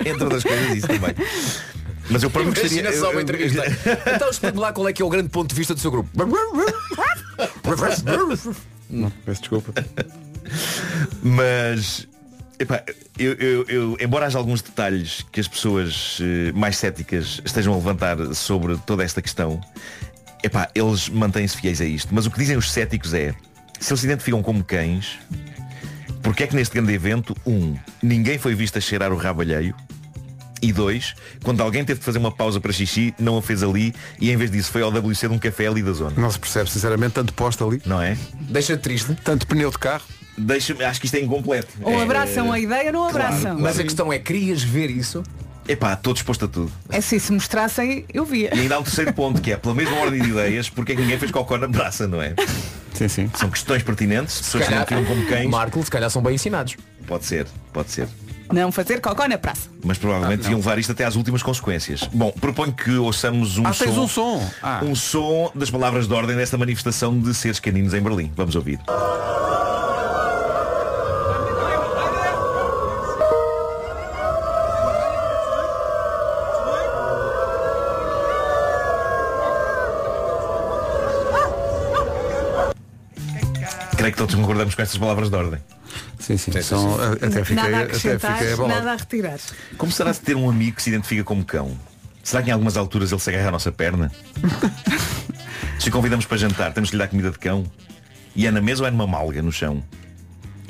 Entre 0.06 0.24
outras 0.24 0.42
coisas 0.42 0.76
isso 0.76 0.86
também. 0.86 1.14
Mas 2.08 2.22
eu 2.24 2.30
próprio 2.30 2.52
gostaria. 2.52 2.80
Imagina 2.80 3.00
só 3.00 3.06
eu- 3.10 3.14
eu- 3.14 3.20
entrevista. 3.20 3.62
Então 4.14 4.30
explique-me 4.30 4.60
lá 4.60 4.72
qual 4.72 4.88
é 4.88 4.92
que 4.92 5.00
é 5.00 5.04
o 5.04 5.08
grande 5.08 5.28
ponto 5.28 5.48
de 5.50 5.54
vista 5.54 5.74
do 5.74 5.80
seu 5.80 5.90
grupo. 5.90 6.08
Não, 8.88 9.10
peço 9.24 9.40
desculpa. 9.40 9.72
Mas 11.22 12.06
epá, 12.60 12.82
eu, 13.18 13.32
eu- 13.34 13.64
eu- 13.68 13.96
embora 14.00 14.26
haja 14.26 14.38
alguns 14.38 14.62
detalhes 14.62 15.24
que 15.32 15.40
as 15.40 15.48
pessoas 15.48 16.18
eh, 16.20 16.52
mais 16.52 16.76
céticas 16.76 17.40
estejam 17.44 17.72
a 17.72 17.76
levantar 17.76 18.16
sobre 18.34 18.76
toda 18.86 19.02
esta 19.02 19.20
questão, 19.20 19.60
epá, 20.44 20.68
eles 20.74 21.08
mantêm-se 21.08 21.56
fiéis 21.56 21.80
a 21.80 21.84
isto. 21.84 22.14
Mas 22.14 22.26
o 22.26 22.30
que 22.30 22.38
dizem 22.38 22.56
os 22.56 22.70
céticos 22.70 23.14
é, 23.14 23.34
se 23.80 23.92
eles 23.92 24.00
se 24.00 24.06
identificam 24.06 24.42
como 24.42 24.62
cães, 24.62 25.18
porque 26.22 26.42
é 26.44 26.46
que 26.46 26.54
neste 26.54 26.74
grande 26.74 26.92
evento, 26.92 27.34
um, 27.46 27.74
ninguém 28.02 28.38
foi 28.38 28.54
visto 28.54 28.76
a 28.76 28.80
cheirar 28.80 29.10
o 29.12 29.16
rabo 29.16 29.40
alheio, 29.40 29.74
e 30.62 30.74
dois, 30.74 31.14
quando 31.42 31.62
alguém 31.62 31.82
teve 31.86 32.00
de 32.00 32.04
fazer 32.04 32.18
uma 32.18 32.30
pausa 32.30 32.60
para 32.60 32.70
xixi, 32.70 33.14
não 33.18 33.38
a 33.38 33.42
fez 33.42 33.62
ali 33.62 33.94
e 34.20 34.30
em 34.30 34.36
vez 34.36 34.50
disso 34.50 34.70
foi 34.70 34.82
ao 34.82 34.90
WC 34.90 35.26
de 35.26 35.32
um 35.34 35.38
café 35.38 35.66
ali 35.66 35.82
da 35.82 35.92
zona. 35.92 36.12
Não 36.20 36.30
se 36.30 36.38
percebe, 36.38 36.70
sinceramente, 36.70 37.14
tanto 37.14 37.32
posta 37.32 37.64
ali. 37.64 37.80
Não 37.86 37.98
é? 38.02 38.14
Deixa 38.38 38.76
triste. 38.76 39.14
Tanto 39.24 39.46
pneu 39.46 39.70
de 39.70 39.78
carro. 39.78 40.04
Deixa 40.40 40.74
acho 40.86 41.00
que 41.00 41.06
isto 41.06 41.14
é 41.16 41.20
incompleto. 41.20 41.68
Ou 41.82 41.92
É- 41.92 42.02
abraçam 42.02 42.52
a 42.52 42.58
ideia 42.58 42.90
não 42.92 43.00
Claro, 43.10 43.16
abraçam. 43.26 43.40
claro. 43.42 43.60
Mas 43.60 43.78
a 43.78 43.82
questão 43.82 44.12
é, 44.12 44.18
querias 44.18 44.62
ver 44.62 44.90
isso? 44.90 45.22
Epá, 45.68 45.92
estou 45.92 46.12
disposto 46.12 46.46
a 46.46 46.48
tudo. 46.48 46.72
É 46.88 46.96
assim, 46.98 47.18
se 47.18 47.30
mostrassem, 47.32 48.04
eu 48.12 48.24
via. 48.24 48.50
E 48.54 48.60
ainda 48.60 48.74
há 48.74 48.78
um 48.80 48.82
terceiro 48.82 49.12
ponto, 49.12 49.40
que 49.40 49.52
é 49.52 49.56
pela 49.56 49.74
mesma 49.74 49.96
ordem 49.98 50.20
de 50.20 50.28
ideias, 50.30 50.68
porque 50.68 50.92
é 50.92 50.94
que 50.96 51.02
ninguém 51.02 51.16
fez 51.18 51.30
cocó 51.30 51.56
na 51.56 51.68
braça, 51.68 52.08
não 52.08 52.20
é? 52.20 52.34
Sim, 52.92 53.06
sim. 53.08 53.30
São 53.36 53.48
questões 53.48 53.82
pertinentes, 53.82 54.38
pessoas 54.40 54.66
que 54.66 54.74
não 54.74 54.84
tiram 54.84 55.04
como 55.04 55.24
cães. 55.26 55.48
Marco, 55.48 55.80
se 55.84 55.90
calhar 55.90 56.10
são 56.10 56.20
bem 56.22 56.34
ensinados. 56.34 56.76
Pode 57.06 57.24
ser, 57.24 57.46
pode 57.72 57.90
ser. 57.92 58.08
Não 58.52 58.72
fazer 58.72 59.00
cocó 59.00 59.28
na 59.28 59.38
praça. 59.38 59.68
Mas 59.84 59.96
provavelmente 59.96 60.40
Ah, 60.40 60.42
deviam 60.42 60.58
levar 60.58 60.76
isto 60.76 60.90
até 60.90 61.04
às 61.04 61.14
últimas 61.14 61.40
consequências. 61.40 62.00
Bom, 62.12 62.32
proponho 62.32 62.72
que 62.72 62.90
ouçamos 62.96 63.56
um 63.58 63.64
Ah, 63.64 63.72
som. 63.72 63.84
tens 63.84 63.96
um 63.96 64.08
som. 64.08 64.50
Ah. 64.60 64.80
Um 64.82 64.96
som 64.96 65.52
das 65.54 65.70
palavras 65.70 66.08
de 66.08 66.14
ordem 66.14 66.34
desta 66.34 66.58
manifestação 66.58 67.16
de 67.16 67.32
seres 67.32 67.60
caninos 67.60 67.94
em 67.94 68.00
Berlim. 68.00 68.32
Vamos 68.34 68.56
ouvir. 68.56 68.80
Creio 84.00 84.12
que 84.12 84.18
todos 84.18 84.34
concordamos 84.34 84.74
com 84.74 84.80
estas 84.80 84.98
palavras 84.98 85.28
de 85.28 85.36
ordem. 85.36 85.60
Sim, 86.18 86.38
sim. 86.38 86.62
São, 86.62 86.96
até 87.12 87.44
fiquei, 87.44 87.56
nada 87.56 87.68
a 87.68 87.80
até 87.80 87.82
acrescentar, 87.82 88.38
fiquei 88.38 88.66
nada 88.66 88.92
a 88.92 88.96
retirar. 88.96 89.38
Como 89.76 89.92
será 89.92 90.10
de 90.12 90.20
ter 90.20 90.34
um 90.36 90.48
amigo 90.48 90.76
que 90.76 90.82
se 90.82 90.88
identifica 90.88 91.22
como 91.22 91.44
cão? 91.44 91.78
Será 92.22 92.42
que 92.42 92.48
em 92.48 92.52
algumas 92.52 92.78
alturas 92.78 93.12
ele 93.12 93.20
se 93.20 93.28
agarra 93.28 93.48
à 93.48 93.50
nossa 93.50 93.70
perna? 93.70 94.10
se 95.78 95.90
o 95.90 95.92
convidamos 95.92 96.24
para 96.24 96.38
jantar, 96.38 96.72
temos 96.72 96.88
que 96.88 96.96
lhe 96.96 97.02
dar 97.02 97.08
comida 97.08 97.30
de 97.30 97.38
cão? 97.38 97.70
E 98.34 98.46
é 98.46 98.50
na 98.50 98.62
mesa 98.62 98.82
ou 98.82 98.88
é 98.88 98.90
numa 98.90 99.06
malga 99.06 99.42
no 99.42 99.52
chão? 99.52 99.82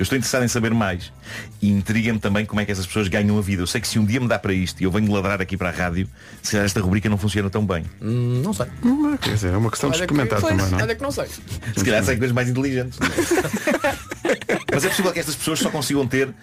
Eu 0.01 0.03
estou 0.03 0.17
interessado 0.17 0.43
em 0.43 0.47
saber 0.47 0.73
mais. 0.73 1.13
E 1.61 1.69
intriga-me 1.69 2.17
também 2.17 2.43
como 2.43 2.59
é 2.59 2.65
que 2.65 2.71
essas 2.71 2.87
pessoas 2.87 3.07
ganham 3.07 3.37
a 3.37 3.41
vida. 3.41 3.61
Eu 3.61 3.67
sei 3.67 3.79
que 3.79 3.87
se 3.87 3.99
um 3.99 4.03
dia 4.03 4.19
me 4.19 4.27
dá 4.27 4.39
para 4.39 4.51
isto 4.51 4.81
e 4.81 4.83
eu 4.83 4.89
venho 4.89 5.11
ladrar 5.11 5.39
aqui 5.39 5.55
para 5.55 5.69
a 5.69 5.71
rádio, 5.71 6.09
se 6.41 6.53
calhar 6.53 6.65
esta 6.65 6.81
rubrica 6.81 7.07
não 7.07 7.19
funciona 7.19 7.51
tão 7.51 7.63
bem. 7.63 7.85
Hum, 8.01 8.41
não 8.43 8.51
sei. 8.51 8.65
Hum, 8.83 9.15
Quer 9.21 9.35
dizer, 9.35 9.53
é 9.53 9.57
uma 9.57 9.69
questão 9.69 9.91
de 9.91 9.97
experimentar 9.97 10.41
também, 10.41 10.57
não 10.71 10.79
é? 10.79 10.81
Olha 10.81 10.95
que 10.95 11.03
não 11.03 11.11
sei. 11.11 11.27
Se 11.27 11.85
calhar 11.85 12.03
sei 12.03 12.17
coisas 12.17 12.33
mais 12.33 12.49
inteligentes. 12.49 12.97
Mas 14.73 14.83
é 14.85 14.89
possível 14.89 15.13
que 15.13 15.19
estas 15.19 15.35
pessoas 15.35 15.59
só 15.59 15.69
consigam 15.69 16.07
ter 16.07 16.33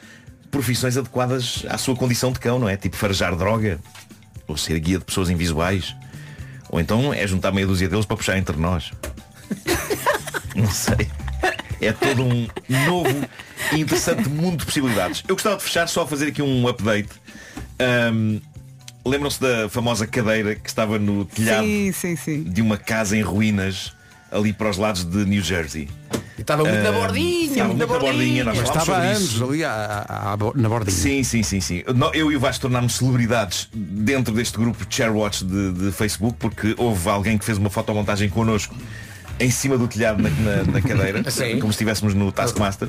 profissões 0.53 0.97
adequadas 0.97 1.65
à 1.69 1.77
sua 1.77 1.97
condição 1.97 2.31
de 2.31 2.39
cão, 2.39 2.61
não 2.61 2.69
é? 2.69 2.77
Tipo 2.77 2.97
farejar 2.97 3.35
droga, 3.35 3.81
ou 4.47 4.57
ser 4.57 4.79
guia 4.79 5.01
de 5.01 5.05
pessoas 5.05 5.31
invisuais. 5.31 5.97
Ou 6.71 6.79
então 6.79 7.13
é 7.13 7.27
juntar 7.27 7.51
meia 7.51 7.67
dúzia 7.67 7.89
deles 7.89 8.07
para 8.07 8.17
puxar 8.17 8.39
entre 8.39 8.57
nós. 8.57 8.93
Não 10.55 10.71
sei. 10.71 11.09
É 11.81 11.93
todo 11.93 12.23
um 12.25 12.47
novo 12.87 13.25
e 13.73 13.81
interessante 13.81 14.29
mundo 14.29 14.59
de 14.59 14.67
possibilidades. 14.67 15.23
Eu 15.29 15.35
gostava 15.35 15.57
de 15.57 15.63
fechar 15.63 15.89
só 15.89 16.03
a 16.03 16.07
fazer 16.07 16.29
aqui 16.29 16.43
um 16.43 16.67
update. 16.69 17.09
Ahm, 17.79 18.41
Lembram-se 19.07 19.41
da 19.41 19.69
famosa 19.71 20.07
cadeira 20.07 20.55
que 20.55 20.69
estava 20.69 20.99
no 20.99 21.25
telhado 21.25 21.65
Sim, 21.65 21.93
sim, 21.93 22.17
sim. 22.17 22.43
de 22.43 22.61
uma 22.61 22.77
casa 22.77 23.17
em 23.17 23.23
ruínas 23.23 23.93
ali 24.31 24.53
para 24.53 24.69
os 24.69 24.77
lados 24.77 25.03
de 25.05 25.25
New 25.25 25.41
Jersey. 25.41 25.89
E 26.37 26.43
estava 26.43 26.63
muito 26.63 26.83
na 26.83 26.93
bordinha, 26.93 27.45
Estava 27.51 27.69
muito 27.69 27.87
na 27.87 27.87
na 27.95 27.99
bordinha. 27.99 28.45
nós 28.45 28.59
Mas 28.59 28.69
estava 28.69 28.97
anos 28.99 29.23
isso. 29.23 29.45
ali 29.45 29.65
à- 29.65 30.05
à- 30.07 30.33
à 30.35 30.37
na 30.57 30.69
bordinha. 30.69 30.95
Sim, 30.95 31.23
sim, 31.23 31.43
sim, 31.43 31.61
sim. 31.61 31.83
Eu 32.13 32.31
e 32.31 32.37
o 32.37 32.41
Vasco 32.41 32.61
tornámos 32.63 32.97
celebridades 32.97 33.69
dentro 33.73 34.35
deste 34.35 34.59
grupo 34.59 34.85
de 34.85 34.95
Sharewatch 34.95 35.43
de, 35.45 35.73
de 35.73 35.93
Facebook 35.93 36.37
porque 36.39 36.75
houve 36.77 37.09
alguém 37.09 37.39
que 37.39 37.45
fez 37.47 37.57
uma 37.57 37.71
fotomontagem 37.71 38.29
connosco 38.29 38.75
em 39.41 39.51
cima 39.51 39.77
do 39.79 39.87
telhado 39.89 40.23
na, 40.23 40.31
na- 40.31 40.63
na 40.65 40.81
cadeira, 40.83 41.23
Sim. 41.31 41.59
como 41.61 41.73
se 41.73 41.77
estivéssemos 41.77 42.15
no 42.15 42.31
Taskmaster. 42.33 42.89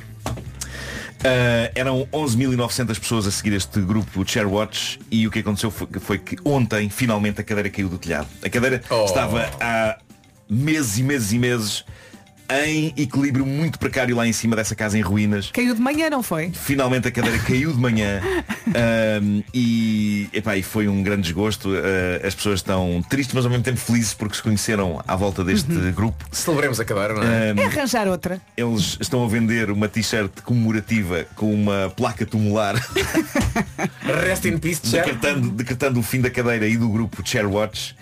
Ah, 1.24 1.70
eram 1.76 2.08
11.900 2.14 2.97
pessoas 3.00 3.28
a 3.28 3.32
seguir 3.32 3.54
este 3.54 3.82
grupo 3.82 4.24
de 4.24 4.32
Sharewatch 4.32 5.00
e 5.12 5.28
o 5.28 5.32
que 5.32 5.39
aconteceu 5.39 5.70
foi, 5.70 5.88
foi 6.00 6.18
que 6.18 6.38
ontem 6.45 6.89
finalmente 6.89 7.41
a 7.41 7.43
cadeira 7.43 7.70
caiu 7.70 7.89
do 7.89 7.97
telhado. 7.97 8.28
A 8.43 8.50
cadeira 8.50 8.82
Oh. 8.89 9.04
estava 9.06 9.50
há 9.60 9.97
meses 10.50 10.97
e 10.97 11.04
meses 11.04 11.32
e 11.34 11.39
meses 11.39 11.86
em 12.50 12.93
equilíbrio 12.97 13.45
muito 13.45 13.78
precário 13.78 14.16
lá 14.16 14.26
em 14.28 14.34
cima 14.34 14.56
dessa 14.56 14.76
casa 14.76 14.97
em 14.97 15.02
ruínas. 15.02 15.52
Caiu 15.52 15.76
de 15.76 15.82
manhã, 15.82 16.10
não 16.10 16.24
foi? 16.24 16.52
Finalmente 16.52 17.08
a 17.08 17.12
cadeira 17.12 17.38
caiu 17.39 17.72
de 17.72 17.80
manhã 17.80 18.22
ahm, 18.74 19.41
e, 19.54 20.28
epá, 20.34 20.58
e 20.58 20.64
foi 20.64 20.88
um 20.88 21.04
grande 21.04 21.24
desgosto. 21.24 21.70
Ah, 21.76 22.26
as 22.28 22.34
pessoas 22.34 22.60
estão 22.60 23.04
tristes, 23.10 23.34
mas 23.36 23.45
ao 23.45 23.52
mesmo 23.52 23.64
tempo 23.64 23.78
felizes 23.78 24.14
porque 24.14 24.36
se 24.36 24.41
conheceram 24.43 25.02
à 25.08 25.16
volta 25.16 25.43
deste 25.43 25.72
grupo. 25.91 26.26
Celebremos 26.32 26.80
a 26.80 26.86
cadeira, 26.86 27.14
não 27.14 27.24
é? 27.24 27.52
Ahm, 27.52 27.60
É 27.60 27.66
arranjar 27.66 28.08
outra. 28.08 28.41
eles 28.58 28.97
estão 29.00 29.24
a 29.24 29.28
vender 29.28 29.70
uma 29.70 29.88
t-shirt 29.88 30.41
comemorativa 30.43 31.26
com 31.36 31.54
uma 31.54 31.91
placa 31.95 32.26
tumular 32.26 32.76
Rest 34.24 34.45
in 34.45 34.58
peace, 34.58 34.82
decretando, 34.91 35.50
decretando 35.52 36.00
o 36.00 36.04
fim 36.04 36.22
da 36.22 36.30
cadeira 36.30 36.68
e 36.68 36.78
do 36.78 36.89
grupo 36.89 37.22
Chairwatch 37.24 37.95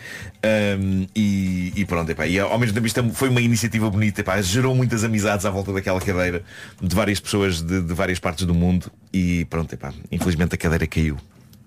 um, 0.80 1.06
e, 1.16 1.74
e 1.76 1.86
pronto, 1.86 2.10
epá, 2.12 2.26
e 2.28 2.40
ao 2.40 2.58
mesmo 2.58 2.74
tempo 2.74 2.88
isto 2.88 3.00
é- 3.00 3.10
foi 3.10 3.30
uma 3.30 3.42
iniciativa 3.42 3.90
bonita, 3.90 4.22
epá, 4.22 4.37
gerou 4.42 4.76
muitas 4.76 5.04
amizades 5.04 5.46
à 5.46 5.50
volta 5.50 5.74
daquela 5.74 6.00
cadeira 6.00 6.44
de 6.82 6.96
várias 6.96 7.20
pessoas 7.20 7.62
de, 7.62 7.82
de 7.82 7.94
várias 7.94 8.20
partes 8.20 8.46
do 8.46 8.54
mundo 8.54 8.92
e 9.12 9.46
pronto, 9.46 9.74
epá, 9.74 9.94
infelizmente 10.12 10.56
a 10.56 10.58
cadeira 10.58 10.88
caiu. 10.88 11.18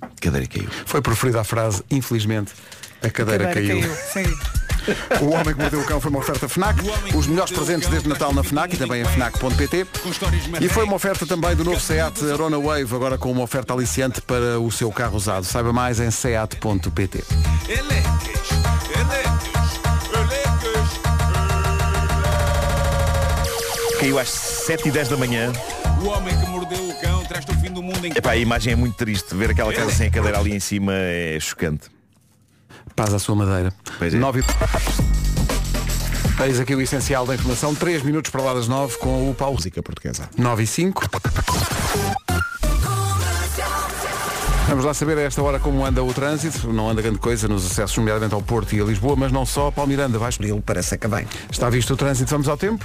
A 0.00 0.08
cadeira 0.20 0.46
caiu. 0.46 0.68
Foi 0.86 1.02
preferida 1.02 1.40
a 1.40 1.44
frase, 1.44 1.82
infelizmente, 1.90 2.52
a 3.02 3.10
cadeira, 3.10 3.46
Cadeira 3.46 3.82
caiu. 3.82 3.96
Sim. 4.12 4.24
O 5.20 5.30
Homem 5.30 5.54
que 5.54 5.60
Mordeu 5.60 5.80
o 5.80 5.84
Cão 5.84 6.00
foi 6.00 6.10
uma 6.10 6.20
oferta 6.20 6.48
FNAC. 6.48 6.80
Os 7.14 7.26
melhores 7.26 7.52
presentes 7.52 7.88
desde 7.88 8.08
Natal 8.08 8.32
na 8.32 8.42
FNAC 8.42 8.74
e 8.74 8.78
também 8.78 9.02
em 9.02 9.04
FNAC.pt. 9.04 9.86
E 10.60 10.68
foi 10.68 10.84
uma 10.84 10.96
oferta 10.96 11.26
também 11.26 11.54
do 11.54 11.64
novo 11.64 11.78
SEAT 11.80 12.30
Arona 12.32 12.58
Wave, 12.58 12.94
agora 12.94 13.18
com 13.18 13.30
uma 13.30 13.42
oferta 13.42 13.74
aliciante 13.74 14.20
para 14.22 14.58
o 14.58 14.70
seu 14.70 14.90
carro 14.90 15.16
usado. 15.16 15.44
Saiba 15.44 15.72
mais 15.72 16.00
em 16.00 16.10
seat.pt. 16.10 17.24
Caiu 24.00 24.18
às 24.18 24.30
7 24.30 24.88
e 24.88 24.90
10 24.90 25.10
da 25.10 25.16
manhã. 25.18 25.52
O 26.02 26.06
homem 26.06 26.34
que 26.34 26.46
mordeu 26.46 26.88
o 26.88 27.00
cão 27.02 27.22
traz-te 27.26 27.52
o 27.52 27.54
fim 27.60 27.70
do 27.70 27.82
mundo 27.82 28.06
em 28.06 28.12
Epá, 28.12 28.30
a 28.30 28.36
imagem 28.36 28.72
é 28.72 28.76
muito 28.76 28.96
triste. 28.96 29.34
Ver 29.34 29.50
aquela 29.50 29.70
casa 29.74 29.90
sem 29.90 30.06
a 30.06 30.10
cadeira 30.10 30.38
ali 30.38 30.54
em 30.54 30.60
cima 30.60 30.94
é 30.94 31.38
chocante. 31.38 31.90
Paz 32.96 33.12
à 33.12 33.18
sua 33.18 33.34
madeira. 33.34 33.74
Pois 33.98 34.14
é. 34.14 34.16
9 34.16 34.40
e... 34.40 34.44
Eis 36.44 36.58
aqui 36.58 36.74
o 36.74 36.80
essencial 36.80 37.26
da 37.26 37.34
informação. 37.34 37.74
3 37.74 38.02
minutos 38.02 38.30
para 38.30 38.40
lá 38.40 38.54
das 38.54 38.68
9 38.68 38.96
com 38.96 39.30
o 39.30 39.34
Paulo. 39.34 39.56
Música 39.56 39.82
portuguesa. 39.82 40.30
9 40.34 40.62
e 40.62 40.66
5. 40.66 41.02
Vamos 44.70 44.84
lá 44.84 44.94
saber 44.94 45.18
a 45.18 45.22
esta 45.22 45.42
hora 45.42 45.58
como 45.58 45.84
anda 45.84 46.00
o 46.00 46.14
trânsito. 46.14 46.72
Não 46.72 46.88
anda 46.88 47.02
grande 47.02 47.18
coisa 47.18 47.48
nos 47.48 47.66
acessos, 47.66 47.96
nomeadamente 47.96 48.34
ao 48.34 48.40
Porto 48.40 48.72
e 48.72 48.80
a 48.80 48.84
Lisboa, 48.84 49.16
mas 49.16 49.32
não 49.32 49.44
só. 49.44 49.68
Paulo 49.68 49.90
Miranda, 49.90 50.16
vais 50.16 50.38
para 50.64 50.80
Sacavém. 50.80 51.26
Está 51.50 51.68
visto 51.68 51.92
o 51.92 51.96
trânsito, 51.96 52.30
vamos 52.30 52.46
ao 52.48 52.56
tempo? 52.56 52.84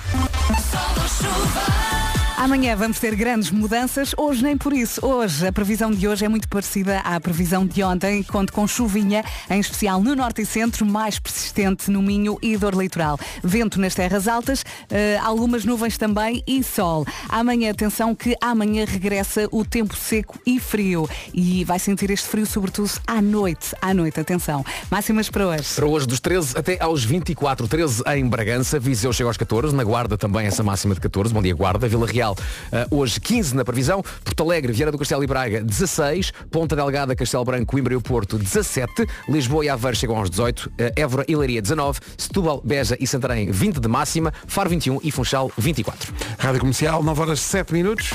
Amanhã 2.38 2.76
vamos 2.76 3.00
ter 3.00 3.16
grandes 3.16 3.50
mudanças, 3.50 4.14
hoje 4.18 4.44
nem 4.44 4.58
por 4.58 4.74
isso. 4.74 5.04
Hoje, 5.06 5.48
a 5.48 5.54
previsão 5.54 5.90
de 5.90 6.06
hoje 6.06 6.26
é 6.26 6.28
muito 6.28 6.50
parecida 6.50 7.00
à 7.00 7.18
previsão 7.18 7.66
de 7.66 7.82
ontem, 7.82 8.22
conto 8.24 8.52
com 8.52 8.68
chuvinha, 8.68 9.24
em 9.50 9.60
especial 9.60 10.02
no 10.02 10.14
norte 10.14 10.42
e 10.42 10.46
centro, 10.46 10.86
mais 10.86 11.18
persistente 11.18 11.90
no 11.90 12.02
Minho 12.02 12.38
e 12.42 12.58
dor 12.58 12.76
litoral. 12.76 13.18
Vento 13.42 13.80
nas 13.80 13.96
terras 13.96 14.28
altas, 14.28 14.66
eh, 14.92 15.18
algumas 15.24 15.64
nuvens 15.64 15.98
também 15.98 16.44
e 16.46 16.62
sol. 16.62 17.06
Amanhã, 17.30 17.72
atenção 17.72 18.14
que 18.14 18.36
amanhã 18.42 18.84
regressa 18.86 19.48
o 19.50 19.64
tempo 19.64 19.96
seco 19.96 20.38
e 20.46 20.60
frio. 20.60 21.10
E 21.34 21.64
vai 21.64 21.80
sentir 21.80 22.12
este 22.12 22.28
frio 22.28 22.46
sobretudo 22.46 22.92
à 23.08 23.22
noite. 23.22 23.74
À 23.82 23.94
noite, 23.94 24.20
atenção. 24.20 24.64
Máximas 24.92 25.30
para 25.30 25.48
hoje. 25.48 25.74
Para 25.74 25.86
hoje, 25.86 26.06
dos 26.06 26.20
13 26.20 26.58
até 26.58 26.78
aos 26.82 27.04
24, 27.04 27.66
13 27.66 28.04
em 28.14 28.28
Bragança, 28.28 28.78
Viseu 28.78 29.14
chega 29.14 29.30
aos 29.30 29.38
14, 29.38 29.74
na 29.74 29.86
Guarda 29.86 30.18
também 30.18 30.46
essa 30.46 30.62
máxima 30.62 30.94
de 30.94 31.00
14, 31.00 31.34
bom 31.34 31.42
dia 31.42 31.56
Guarda, 31.56 31.88
Vila 31.88 32.06
Real 32.06 32.25
Real 32.26 32.36
eh, 32.72 32.88
hoje 32.90 33.20
15 33.20 33.56
na 33.56 33.64
previsão, 33.64 34.02
Porto 34.24 34.44
Alegre, 34.44 34.74
Vieira 34.74 34.92
do 34.92 34.98
Castelo 34.98 35.24
e 35.24 35.28
Braga 35.28 35.62
16, 35.62 36.32
Ponta 36.50 36.76
Delgada, 36.76 37.16
Castelo 37.16 37.46
Branco, 37.46 37.66
Coimbra 37.66 37.94
e 37.94 37.98
o 37.98 38.02
Porto 38.02 38.38
17, 38.38 39.06
Lisboa 39.30 39.66
e 39.66 39.70
Aveiro 39.70 39.96
chegam 39.96 40.18
aos 40.18 40.30
18, 40.30 40.72
eh, 40.78 40.94
Évora 40.96 41.26
e 41.28 41.36
Leiria 41.36 41.62
19, 41.62 42.00
Setúbal, 42.18 42.62
Beja 42.64 42.98
e 43.00 43.06
Santarém 43.06 43.52
20 43.52 43.80
de 43.80 43.88
máxima, 43.88 44.34
Faro 44.48 44.70
21 44.70 45.00
e 45.04 45.12
Funchal 45.12 45.52
24. 45.58 46.14
Rádio 46.40 46.60
Comercial, 46.60 47.04
9 47.04 47.22
horas 47.22 47.40
7 47.40 47.74
minutos. 47.74 48.12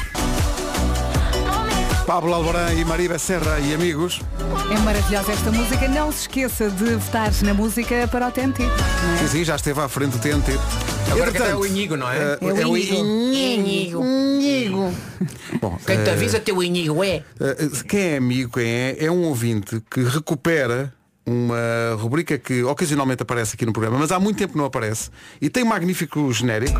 Pablo 2.07 2.35
Alborán 2.35 2.73
e 2.75 2.85
Maria 2.85 3.19
Serra 3.19 3.59
e 3.61 3.73
amigos. 3.75 4.21
É 4.75 4.79
maravilhosa 4.81 5.33
esta 5.33 5.51
música. 5.53 5.89
Não 5.89 6.11
se 6.11 6.23
esqueça 6.23 6.69
de 6.71 6.97
votar 6.97 7.31
na 7.43 7.55
música 7.55 8.09
para 8.09 8.29
o 8.29 8.31
TNT. 8.31 8.65
é? 8.65 9.19
Sim, 9.19 9.29
sim, 9.29 9.45
já 9.45 9.57
esteve 9.57 9.81
à 9.81 9.89
frente 9.89 10.13
do 10.13 10.19
TNT. 10.19 10.53
Agora 11.11 11.31
que 11.31 11.37
Entretanto, 11.39 11.51
é 11.51 11.55
o 11.57 11.67
Inigo, 11.67 11.97
não 11.97 12.11
é? 12.11 12.17
eh, 12.19 12.39
É 12.41 12.45
o 12.45 12.57
é 12.61 12.67
o 12.67 12.77
Inigo. 12.77 14.05
Inigo. 14.05 14.95
Bom, 15.61 15.79
Quem 15.87 16.03
te 16.03 16.09
eh, 16.11 16.13
avisa 16.13 16.41
teu 16.41 16.63
Inigo 16.63 17.03
é. 17.05 17.23
eh, 17.41 17.69
quem 17.89 18.01
é 18.01 18.17
amigo, 18.17 18.53
quem 18.55 18.67
é, 18.69 18.97
é 19.05 19.11
um 19.11 19.25
ouvinte 19.25 19.83
que 19.91 20.03
recupera 20.03 20.93
uma 21.27 21.97
rubrica 21.99 22.39
que 22.39 22.63
ocasionalmente 22.65 23.23
aparece 23.23 23.55
aqui 23.55 23.65
no 23.67 23.73
programa, 23.73 23.99
mas 23.99 24.11
há 24.11 24.19
muito 24.19 24.37
tempo 24.39 24.57
não 24.59 24.65
aparece 24.65 25.11
e 25.41 25.49
tem 25.49 25.63
um 25.63 25.67
magnífico 25.67 26.33
genérico. 26.33 26.79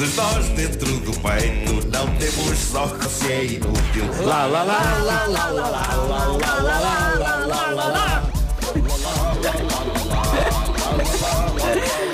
Todos 0.00 0.16
nós 0.16 0.48
dentro 0.56 0.86
do 1.00 1.12
peito 1.20 1.86
não 1.88 2.06
temos 2.16 2.58
só 2.58 2.88
que 2.88 3.06
se 3.06 3.30
é 3.30 3.44
inútil. 3.44 4.06
Lá, 4.24 4.46
lá, 4.46 4.62
lá, 4.62 4.94
lá, 5.02 5.26
lá, 5.26 5.26
lá, 5.26 5.50
lá, 5.50 5.96
lá, 6.06 6.26
lá, 6.38 6.58
lá, 6.58 7.14
lá, 7.18 7.46
lá, 7.46 7.70
lá, 7.70 7.84
lá. 7.84 8.32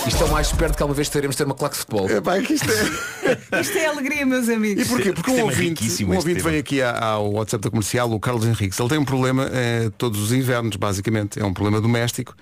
Isto 0.04 0.20
é 0.20 0.26
o 0.26 0.32
mais 0.32 0.50
perto 0.50 0.76
que 0.76 0.82
alguma 0.82 0.96
vez 0.96 1.08
teremos 1.08 1.36
de 1.36 1.38
ter 1.38 1.44
uma 1.44 1.54
claque 1.54 1.76
de 1.76 1.78
futebol. 1.82 2.10
É, 2.10 2.20
pá, 2.20 2.40
que 2.40 2.54
isto 2.54 2.66
é... 2.68 3.60
Isto 3.62 3.78
é 3.78 3.86
alegria, 3.86 4.26
meus 4.26 4.48
amigos. 4.48 4.84
E 4.84 4.88
porquê? 4.88 5.12
Porque 5.12 5.30
um 5.30 5.34
tema 5.36 5.48
ouvinte, 5.48 6.04
um 6.04 6.16
ouvinte 6.16 6.42
veio 6.42 6.58
aqui 6.58 6.82
ao 6.82 7.34
WhatsApp 7.34 7.62
da 7.62 7.70
comercial, 7.70 8.10
o 8.10 8.18
Carlos 8.18 8.44
Henriques. 8.44 8.80
Ele 8.80 8.88
tem 8.88 8.98
um 8.98 9.04
problema 9.04 9.48
eh, 9.52 9.92
todos 9.96 10.20
os 10.20 10.32
invernos, 10.32 10.74
basicamente. 10.74 11.38
É 11.38 11.44
um 11.44 11.54
problema 11.54 11.80
doméstico. 11.80 12.34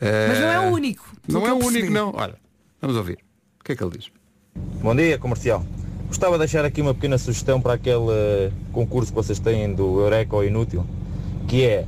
Eh, 0.00 0.26
Mas 0.26 0.40
não 0.40 0.48
é 0.48 0.58
o 0.58 0.72
único. 0.72 1.04
pelo 1.24 1.38
Não 1.38 1.46
é 1.46 1.52
o 1.52 1.64
único, 1.64 1.88
não. 1.92 2.12
Olha, 2.16 2.34
vamos 2.80 2.96
ouvir. 2.96 3.18
O 3.60 3.64
que 3.64 3.70
é 3.70 3.76
que 3.76 3.84
ele 3.84 3.96
diz? 3.96 4.17
Bom 4.82 4.94
dia, 4.94 5.18
comercial. 5.18 5.64
Gostava 6.08 6.34
de 6.34 6.40
deixar 6.40 6.64
aqui 6.64 6.80
uma 6.80 6.94
pequena 6.94 7.18
sugestão 7.18 7.60
para 7.60 7.74
aquele 7.74 8.10
eh, 8.10 8.50
concurso 8.72 9.12
que 9.12 9.16
vocês 9.16 9.38
têm 9.38 9.74
do 9.74 10.00
Eureka 10.00 10.34
ou 10.36 10.44
Inútil, 10.44 10.84
que 11.46 11.64
é 11.64 11.84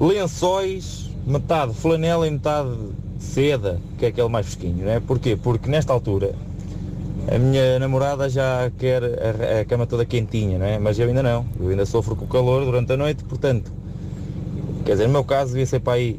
lençóis, 0.00 1.10
metade 1.26 1.74
flanela 1.74 2.26
e 2.26 2.30
metade 2.30 2.76
seda, 3.18 3.80
que 3.98 4.04
é 4.04 4.08
aquele 4.08 4.28
mais 4.28 4.46
fresquinho, 4.46 4.84
não 4.84 4.92
é? 4.92 5.00
Porquê? 5.00 5.36
Porque 5.36 5.70
nesta 5.70 5.92
altura 5.92 6.34
a 7.28 7.38
minha 7.38 7.78
namorada 7.78 8.28
já 8.28 8.70
quer 8.78 9.02
a, 9.04 9.64
cama 9.64 9.86
toda 9.86 10.04
quentinha, 10.04 10.58
não 10.58 10.66
é? 10.66 10.78
Mas 10.78 10.98
eu 10.98 11.08
ainda 11.08 11.22
não. 11.22 11.46
Eu 11.58 11.68
ainda 11.68 11.86
sofro 11.86 12.16
com 12.16 12.24
o 12.24 12.28
calor 12.28 12.64
durante 12.64 12.92
a 12.92 12.96
noite, 12.96 13.22
portanto, 13.24 13.72
quer 14.84 14.92
dizer, 14.92 15.06
no 15.06 15.12
meu 15.12 15.24
caso 15.24 15.50
devia 15.50 15.66
ser 15.66 15.80
para 15.80 15.94
aí 15.94 16.18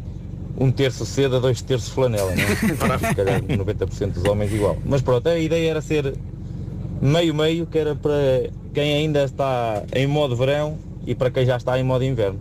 um 0.58 0.72
terço 0.72 1.06
seda, 1.06 1.40
dois 1.40 1.62
terços 1.62 1.90
flanela, 1.90 2.32
não 2.36 2.44
é? 2.44 2.56
Se 3.10 3.16
calhar 3.16 3.42
90% 3.42 4.12
dos 4.12 4.24
homens 4.26 4.54
igual. 4.54 4.78
Mas 4.86 5.02
pronto, 5.02 5.28
a 5.28 5.38
ideia 5.38 5.70
era 5.72 5.82
ser 5.82 6.14
meio-meio, 7.02 7.66
que 7.66 7.78
era 7.78 7.96
para 7.96 8.50
quem 8.74 8.94
ainda 8.98 9.24
está 9.24 9.84
em 9.96 10.08
modo 10.08 10.36
verão 10.36 10.78
e 11.06 11.14
para 11.16 11.30
quem 11.32 11.46
já 11.46 11.58
está 11.58 11.78
em 11.80 11.84
modo 11.84 12.04
inverno. 12.04 12.40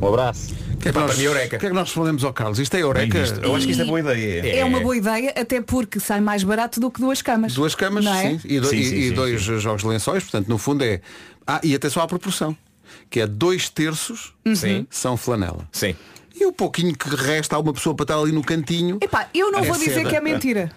Um 0.00 0.06
abraço. 0.08 0.54
O 0.74 0.76
que 0.80 0.90
é 0.90 0.92
que, 0.92 0.98
nós, 0.98 1.10
o 1.18 1.48
que 1.48 1.56
é 1.56 1.58
que 1.58 1.70
nós 1.70 1.88
respondemos 1.88 2.22
ao 2.22 2.32
Carlos? 2.32 2.60
Isto 2.60 2.76
é 2.76 2.82
Eureka? 2.82 3.18
Eu 3.42 3.56
acho 3.56 3.64
que 3.66 3.72
isto 3.72 3.82
é 3.82 3.86
boa 3.86 3.98
ideia. 3.98 4.58
É 4.60 4.64
uma 4.64 4.78
boa 4.78 4.96
ideia, 4.96 5.30
até 5.36 5.60
porque 5.60 5.98
sai 5.98 6.20
mais 6.20 6.44
barato 6.44 6.78
do 6.78 6.88
que 6.88 7.00
duas 7.00 7.20
camas. 7.20 7.52
Duas 7.54 7.74
camas, 7.74 8.06
é? 8.06 8.38
sim, 8.38 8.40
e, 8.44 8.60
do- 8.60 8.68
Sim, 8.68 8.76
e- 8.76 8.84
sim, 8.84 8.94
e 8.96 9.08
sim, 9.08 9.14
dois 9.14 9.40
jogos 9.42 9.82
de 9.82 9.88
lençóis, 9.88 10.22
portanto, 10.22 10.46
no 10.48 10.56
fundo 10.56 10.84
é. 10.84 11.00
Ah, 11.44 11.60
e 11.64 11.74
atenção 11.74 12.00
à 12.00 12.06
proporção, 12.06 12.56
que 13.10 13.18
é 13.20 13.26
dois 13.26 13.68
terços 13.68 14.34
Sim. 14.54 14.86
são 14.88 15.16
flanela. 15.16 15.66
Sim. 15.72 15.96
E 16.40 16.46
o 16.46 16.52
pouquinho 16.52 16.94
que 16.96 17.08
resta 17.14 17.56
há 17.56 17.58
uma 17.58 17.72
pessoa 17.72 17.94
para 17.94 18.04
estar 18.04 18.16
ali 18.18 18.32
no 18.32 18.42
cantinho. 18.42 18.98
Epá, 19.00 19.28
eu 19.34 19.50
não 19.50 19.60
É 19.60 19.62
vou 19.62 19.76
dizer 19.76 19.94
seda. 19.94 20.08
que 20.10 20.16
é 20.16 20.20
mentira. 20.20 20.70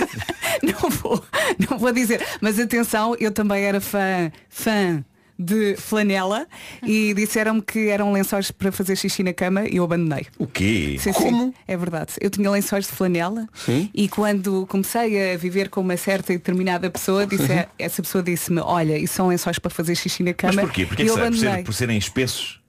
não 0.62 0.90
vou, 0.90 1.22
não 1.70 1.78
vou 1.78 1.92
dizer. 1.92 2.24
Mas 2.40 2.58
atenção, 2.58 3.16
eu 3.18 3.30
também 3.30 3.62
era 3.64 3.80
fã, 3.80 4.30
fã 4.48 5.04
de 5.42 5.74
flanela 5.76 6.46
e 6.82 7.14
disseram-me 7.14 7.62
que 7.62 7.88
eram 7.88 8.12
lençóis 8.12 8.50
para 8.50 8.70
fazer 8.70 8.94
xixi 8.94 9.22
na 9.22 9.32
cama 9.32 9.64
e 9.66 9.76
eu 9.76 9.84
abandonei. 9.84 10.26
O 10.38 10.46
quê? 10.46 10.96
Sim, 11.00 11.12
sim, 11.14 11.54
é 11.66 11.76
verdade. 11.78 12.12
Eu 12.20 12.28
tinha 12.28 12.50
lençóis 12.50 12.84
de 12.86 12.92
flanela 12.92 13.48
e 13.94 14.06
quando 14.06 14.66
comecei 14.66 15.32
a 15.32 15.38
viver 15.38 15.70
com 15.70 15.80
uma 15.80 15.96
certa 15.96 16.34
e 16.34 16.36
determinada 16.36 16.90
pessoa, 16.90 17.26
disse, 17.26 17.50
Uhum. 17.50 17.64
essa 17.78 18.02
pessoa 18.02 18.22
disse-me, 18.22 18.60
olha, 18.60 18.98
isso 18.98 19.14
são 19.14 19.28
lençóis 19.28 19.58
para 19.58 19.70
fazer 19.70 19.94
xixi 19.94 20.22
na 20.22 20.34
cama. 20.34 20.52
Mas 20.56 20.64
porquê? 20.66 20.84
Porque 20.84 21.02
e 21.04 21.06
é 21.06 21.08
que 21.08 21.10
eu 21.10 21.16
será? 21.16 21.30
Por, 21.30 21.36
ser- 21.38 21.64
por 21.64 21.72
serem 21.72 21.96
espessos? 21.96 22.59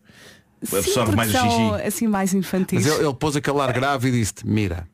Sim, 0.64 0.78
Absorve 0.78 1.16
mais 1.16 1.30
o 1.30 1.32
são 1.34 1.50
xixi. 1.78 1.88
assim 1.88 2.08
mais 2.08 2.34
infantis. 2.34 2.86
Mas 2.86 2.94
ele, 2.96 3.06
ele 3.08 3.16
pôs 3.16 3.36
aquele 3.36 3.60
ar 3.60 3.74
grave 3.74 4.10
e 4.10 4.12
disse 4.12 4.34
mira. 4.46 4.88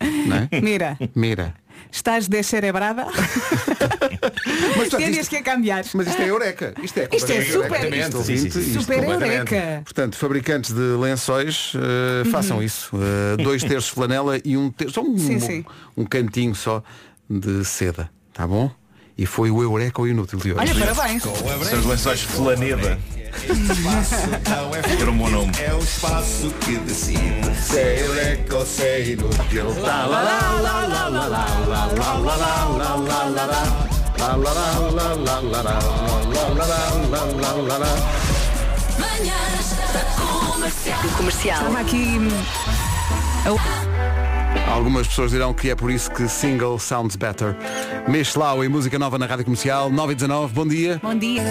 É? 0.00 0.60
Mira, 0.62 0.98
Mira. 1.14 1.54
estás 1.92 2.26
descerebrada? 2.26 3.04
portanto, 4.74 4.96
Tens 4.96 5.16
isto- 5.18 5.30
que 5.36 5.42
cambiar. 5.42 5.84
Mas 5.94 6.06
isto 6.08 6.22
é 6.22 6.30
Eureka. 6.30 6.74
Isto 6.82 7.00
é, 7.00 7.08
Isto 7.12 7.32
é 7.32 7.44
super- 7.44 7.84
Eureka. 7.84 7.96
isto- 7.96 8.16
ouvinte, 8.18 8.46
isto- 8.48 8.58
isto 8.60 8.80
super. 8.80 9.04
Eureka. 9.04 9.80
Portanto, 9.84 10.16
fabricantes 10.16 10.72
de 10.72 10.80
lençóis, 10.80 11.72
eh, 11.76 12.24
façam 12.30 12.62
isso. 12.62 12.90
Eh, 12.96 13.42
dois 13.42 13.62
terços 13.62 13.90
flanela 13.90 14.38
e 14.44 14.56
um 14.56 14.70
terço, 14.70 14.94
só 14.94 15.02
um, 15.02 15.18
Sim, 15.18 15.38
sim. 15.38 15.64
um 15.96 16.04
cantinho 16.04 16.54
só 16.54 16.82
de 17.28 17.64
seda. 17.64 18.10
Tá 18.32 18.46
bom? 18.46 18.70
e 19.20 19.26
foi 19.26 19.50
o 19.50 19.62
Eureka 19.62 20.00
ou 20.00 20.08
Inútil 20.08 20.38
de 20.38 20.54
hoje. 20.54 20.60
Olha, 20.60 20.94
parabéns. 20.94 21.22
São 21.22 21.78
os 21.78 21.84
lençóis 21.84 22.22
Flaneda. 22.22 22.98
Era 24.98 25.10
um 25.10 25.18
bom 25.18 25.28
nome. 25.28 25.52
É 25.58 25.74
o 25.74 25.78
espaço 25.78 26.50
que 26.60 26.78
decide 26.78 27.54
se 27.60 27.78
é 27.78 28.06
Eureka 28.06 28.56
ou 28.56 28.64
se 28.64 28.82
é 28.82 29.10
Inútil. 29.10 29.44
Manhãs 38.98 39.76
da 39.92 40.02
comercial. 40.16 40.98
comercial. 41.18 41.58
Estava 41.58 41.80
aqui. 41.80 42.18
Algumas 44.70 45.08
pessoas 45.08 45.32
dirão 45.32 45.52
que 45.52 45.68
é 45.68 45.74
por 45.74 45.90
isso 45.90 46.08
que 46.12 46.28
single 46.28 46.78
sounds 46.78 47.16
better. 47.16 47.56
Michelau 48.08 48.64
e 48.64 48.68
música 48.68 49.00
nova 49.00 49.18
na 49.18 49.26
Rádio 49.26 49.44
Comercial, 49.44 49.90
9 49.90 50.12
e 50.12 50.14
19, 50.14 50.54
bom 50.54 50.66
dia. 50.66 51.00
Bom 51.02 51.14
dia. 51.14 51.42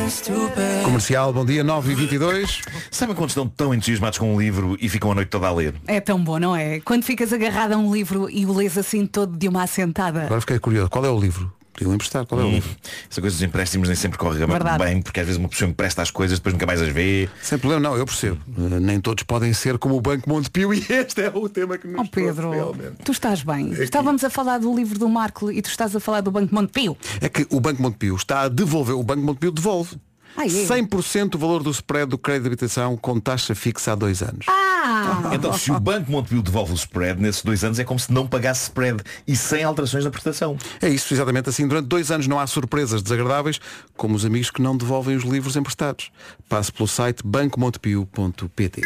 Comercial, 0.85 1.33
bom 1.33 1.45
dia, 1.45 1.61
9 1.61 1.91
e 1.91 1.95
22. 1.95 2.61
Sabem 2.89 3.13
quando 3.13 3.29
estão 3.29 3.45
tão 3.45 3.73
entusiasmados 3.73 4.17
com 4.17 4.33
um 4.33 4.39
livro 4.39 4.77
e 4.79 4.87
ficam 4.87 5.11
a 5.11 5.15
noite 5.15 5.27
toda 5.27 5.47
a 5.47 5.51
ler? 5.51 5.75
É 5.85 5.99
tão 5.99 6.23
bom, 6.23 6.39
não 6.39 6.55
é? 6.55 6.79
Quando 6.79 7.03
ficas 7.03 7.33
agarrado 7.33 7.73
a 7.73 7.77
um 7.77 7.93
livro 7.93 8.29
e 8.29 8.45
o 8.45 8.53
lês 8.53 8.77
assim 8.77 9.05
todo 9.05 9.37
de 9.37 9.49
uma 9.49 9.63
assentada. 9.63 10.23
Agora 10.23 10.39
fiquei 10.39 10.57
curioso, 10.57 10.89
qual 10.89 11.05
é 11.05 11.09
o 11.09 11.19
livro? 11.19 11.58
Podiam 11.79 11.93
emprestar, 11.95 12.25
qual 12.25 12.41
é 12.41 12.43
o 12.43 12.47
Hum, 12.47 12.51
livro? 12.51 12.69
Essa 13.09 13.21
coisa 13.21 13.35
dos 13.37 13.41
empréstimos 13.43 13.87
nem 13.87 13.95
sempre 13.95 14.17
corre 14.17 14.37
Verdade. 14.45 14.83
bem, 14.83 15.01
porque 15.01 15.19
às 15.19 15.25
vezes 15.25 15.39
uma 15.39 15.47
pessoa 15.47 15.69
empresta 15.69 16.01
as 16.01 16.11
coisas, 16.11 16.37
depois 16.39 16.53
nunca 16.53 16.65
mais 16.65 16.81
as 16.81 16.89
vê. 16.89 17.29
Sem 17.41 17.57
problema, 17.57 17.81
não, 17.89 17.97
eu 17.97 18.05
percebo. 18.05 18.37
Eh, 18.57 18.79
nem 18.79 18.99
todos 18.99 19.23
podem 19.23 19.53
ser 19.53 19.77
como 19.77 19.95
o 19.95 20.01
Banco 20.01 20.27
Montepio 20.29 20.73
e 20.75 20.85
este 20.89 21.21
é 21.21 21.29
o 21.33 21.47
tema 21.47 21.77
que 21.77 21.87
nos 21.87 22.01
Oh 22.01 22.11
Pedro, 22.11 22.51
realmente. 22.51 22.97
tu 23.05 23.11
estás 23.13 23.41
bem. 23.43 23.71
Aqui. 23.71 23.83
Estávamos 23.83 24.23
a 24.23 24.29
falar 24.29 24.57
do 24.59 24.75
livro 24.75 24.99
do 24.99 25.07
Marco 25.07 25.51
e 25.51 25.61
tu 25.61 25.69
estás 25.69 25.95
a 25.95 25.99
falar 25.99 26.21
do 26.21 26.31
Banco 26.31 26.53
Montepio. 26.53 26.97
É 27.21 27.29
que 27.29 27.47
o 27.49 27.59
Banco 27.61 27.81
Montepio 27.81 28.15
está 28.15 28.41
a 28.41 28.49
devolver, 28.49 28.95
o 28.95 29.03
Banco 29.03 29.21
Montepio 29.21 29.51
devolve. 29.51 29.95
Ah, 30.35 30.45
é? 30.45 30.47
100% 30.47 31.29
do 31.31 31.37
valor 31.37 31.63
do 31.63 31.71
spread 31.71 32.09
do 32.09 32.17
crédito 32.17 32.43
de 32.43 32.47
habitação 32.47 32.95
com 32.97 33.19
taxa 33.19 33.53
fixa 33.55 33.91
há 33.91 33.95
dois 33.95 34.21
anos. 34.21 34.45
Ah! 34.47 35.31
Então 35.33 35.53
se 35.53 35.71
o 35.71 35.79
Banco 35.79 36.11
Montepio 36.11 36.41
devolve 36.41 36.71
o 36.71 36.75
spread, 36.75 37.21
nesses 37.21 37.43
dois 37.43 37.63
anos 37.63 37.79
é 37.79 37.83
como 37.83 37.99
se 37.99 38.11
não 38.11 38.25
pagasse 38.25 38.63
spread 38.63 39.03
e 39.27 39.35
sem 39.35 39.63
alterações 39.63 40.03
na 40.05 40.11
prestação. 40.11 40.57
É 40.81 40.89
isso, 40.89 41.13
exatamente 41.13 41.49
assim. 41.49 41.67
Durante 41.67 41.87
dois 41.87 42.11
anos 42.11 42.27
não 42.27 42.39
há 42.39 42.47
surpresas 42.47 43.01
desagradáveis, 43.01 43.59
como 43.95 44.15
os 44.15 44.25
amigos 44.25 44.49
que 44.49 44.61
não 44.61 44.75
devolvem 44.75 45.15
os 45.15 45.23
livros 45.23 45.55
emprestados. 45.55 46.11
Passe 46.47 46.71
pelo 46.71 46.87
site 46.87 47.21
bancomontepio.pt. 47.25 48.81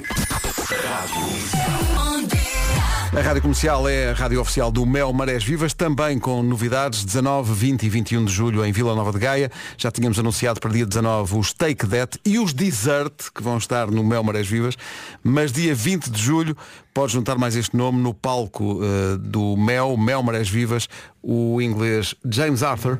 A 3.16 3.22
Rádio 3.22 3.44
Comercial 3.44 3.88
é 3.88 4.10
a 4.10 4.14
rádio 4.14 4.42
oficial 4.42 4.72
do 4.72 4.88
Mel 4.88 5.14
Marés 5.14 5.44
Vivas, 5.44 5.72
também 5.72 6.18
com 6.18 6.42
novidades 6.42 7.06
19, 7.06 7.54
20 7.54 7.84
e 7.84 7.90
21 7.90 8.26
de 8.26 8.34
julho 8.34 8.66
em 8.66 8.72
Vila 8.72 8.96
Nova 8.96 9.12
de 9.12 9.20
Gaia. 9.20 9.52
Já 9.78 9.92
tínhamos 9.92 10.18
anunciado 10.18 10.60
para 10.60 10.72
dia 10.72 10.84
19 10.84 11.38
os 11.38 11.54
Take 11.54 11.86
That 11.86 12.20
e 12.26 12.40
os 12.40 12.54
Desert, 12.54 13.14
que 13.34 13.44
vão 13.44 13.60
estar 13.60 13.92
no 13.92 14.04
Mel 14.04 14.24
Marés 14.24 14.48
Vivas. 14.48 14.76
Mas 15.24 15.52
dia 15.52 15.76
20 15.76 16.10
de 16.10 16.20
julho 16.20 16.58
pode 16.92 17.14
juntar 17.14 17.38
mais 17.38 17.56
este 17.56 17.78
nome 17.78 18.02
no 18.02 18.16
palco 18.16 18.80
eh, 18.84 19.18
do 19.20 19.56
Mel, 19.58 19.96
Mel 19.96 20.24
Marés 20.24 20.50
Vivas, 20.50 20.90
o 21.22 21.62
inglês 21.62 22.16
James 22.26 22.64
Arthur 22.64 23.00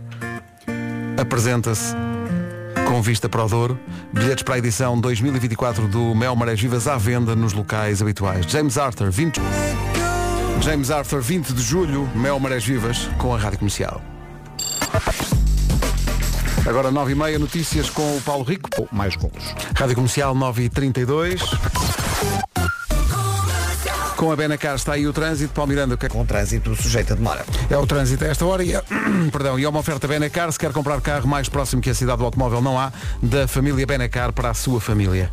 apresenta-se 1.20 1.96
com 2.88 3.02
vista 3.02 3.28
para 3.28 3.44
o 3.44 3.50
Douro. 3.50 3.80
Bilhetes 4.14 4.44
para 4.44 4.56
a 4.56 4.58
edição 4.60 5.00
2024 5.00 5.88
do 5.88 6.14
Mel 6.14 6.36
Marés 6.36 6.62
Vivas 6.62 6.88
à 6.88 6.98
venda 6.98 7.36
nos 7.36 7.54
locais 7.54 8.00
habituais. 8.00 8.46
James 8.48 8.78
Arthur, 8.78 9.10
20... 9.10 9.42
James 10.62 10.92
Arthur, 10.92 11.22
20 11.22 11.54
de 11.54 11.62
julho, 11.62 12.10
Mel 12.16 12.40
Marés 12.40 12.64
Vivas, 12.64 13.10
com 13.18 13.34
a 13.34 13.38
Rádio 13.38 13.60
Comercial. 13.60 14.02
Agora 16.66 16.92
9h30, 16.92 17.38
notícias 17.38 17.90
com 17.90 18.18
o 18.18 18.22
Paulo 18.22 18.44
Rico. 18.44 18.88
mais 18.92 19.16
gols. 19.16 19.54
Rádio 19.76 19.96
Comercial 19.96 20.34
9h32. 20.36 21.42
Com 24.16 24.32
a 24.32 24.36
Benacar 24.38 24.76
está 24.76 24.94
aí 24.94 25.06
o 25.06 25.12
trânsito. 25.12 25.54
Paulo 25.54 25.70
Miranda, 25.70 25.96
o 25.96 25.98
que 25.98 26.06
é 26.06 26.10
que... 26.10 26.16
Com 26.16 26.26
trânsito 26.26 26.74
sujeito 26.78 27.12
a 27.12 27.16
demora. 27.18 27.46
É 27.70 27.78
o 27.78 27.86
trânsito 27.86 28.24
a 28.24 28.28
esta 28.28 28.46
hora 28.46 28.64
e 28.64 28.74
é, 28.74 28.82
perdão, 29.34 29.60
e 29.60 29.66
é 29.66 29.70
uma 29.70 29.80
oferta 29.80 30.08
Benacar. 30.08 30.50
Se 30.50 30.58
quer 30.58 30.72
comprar 30.72 31.02
carro 31.02 31.28
mais 31.28 31.50
próximo 31.50 31.82
que 31.82 31.90
a 31.90 31.94
cidade 31.94 32.20
do 32.20 32.26
automóvel, 32.26 32.62
não 32.62 32.80
há. 32.80 32.94
Da 33.22 33.48
família 33.50 33.86
Benacar 33.86 34.32
para 34.32 34.52
a 34.52 34.54
sua 34.54 34.80
família. 34.80 35.30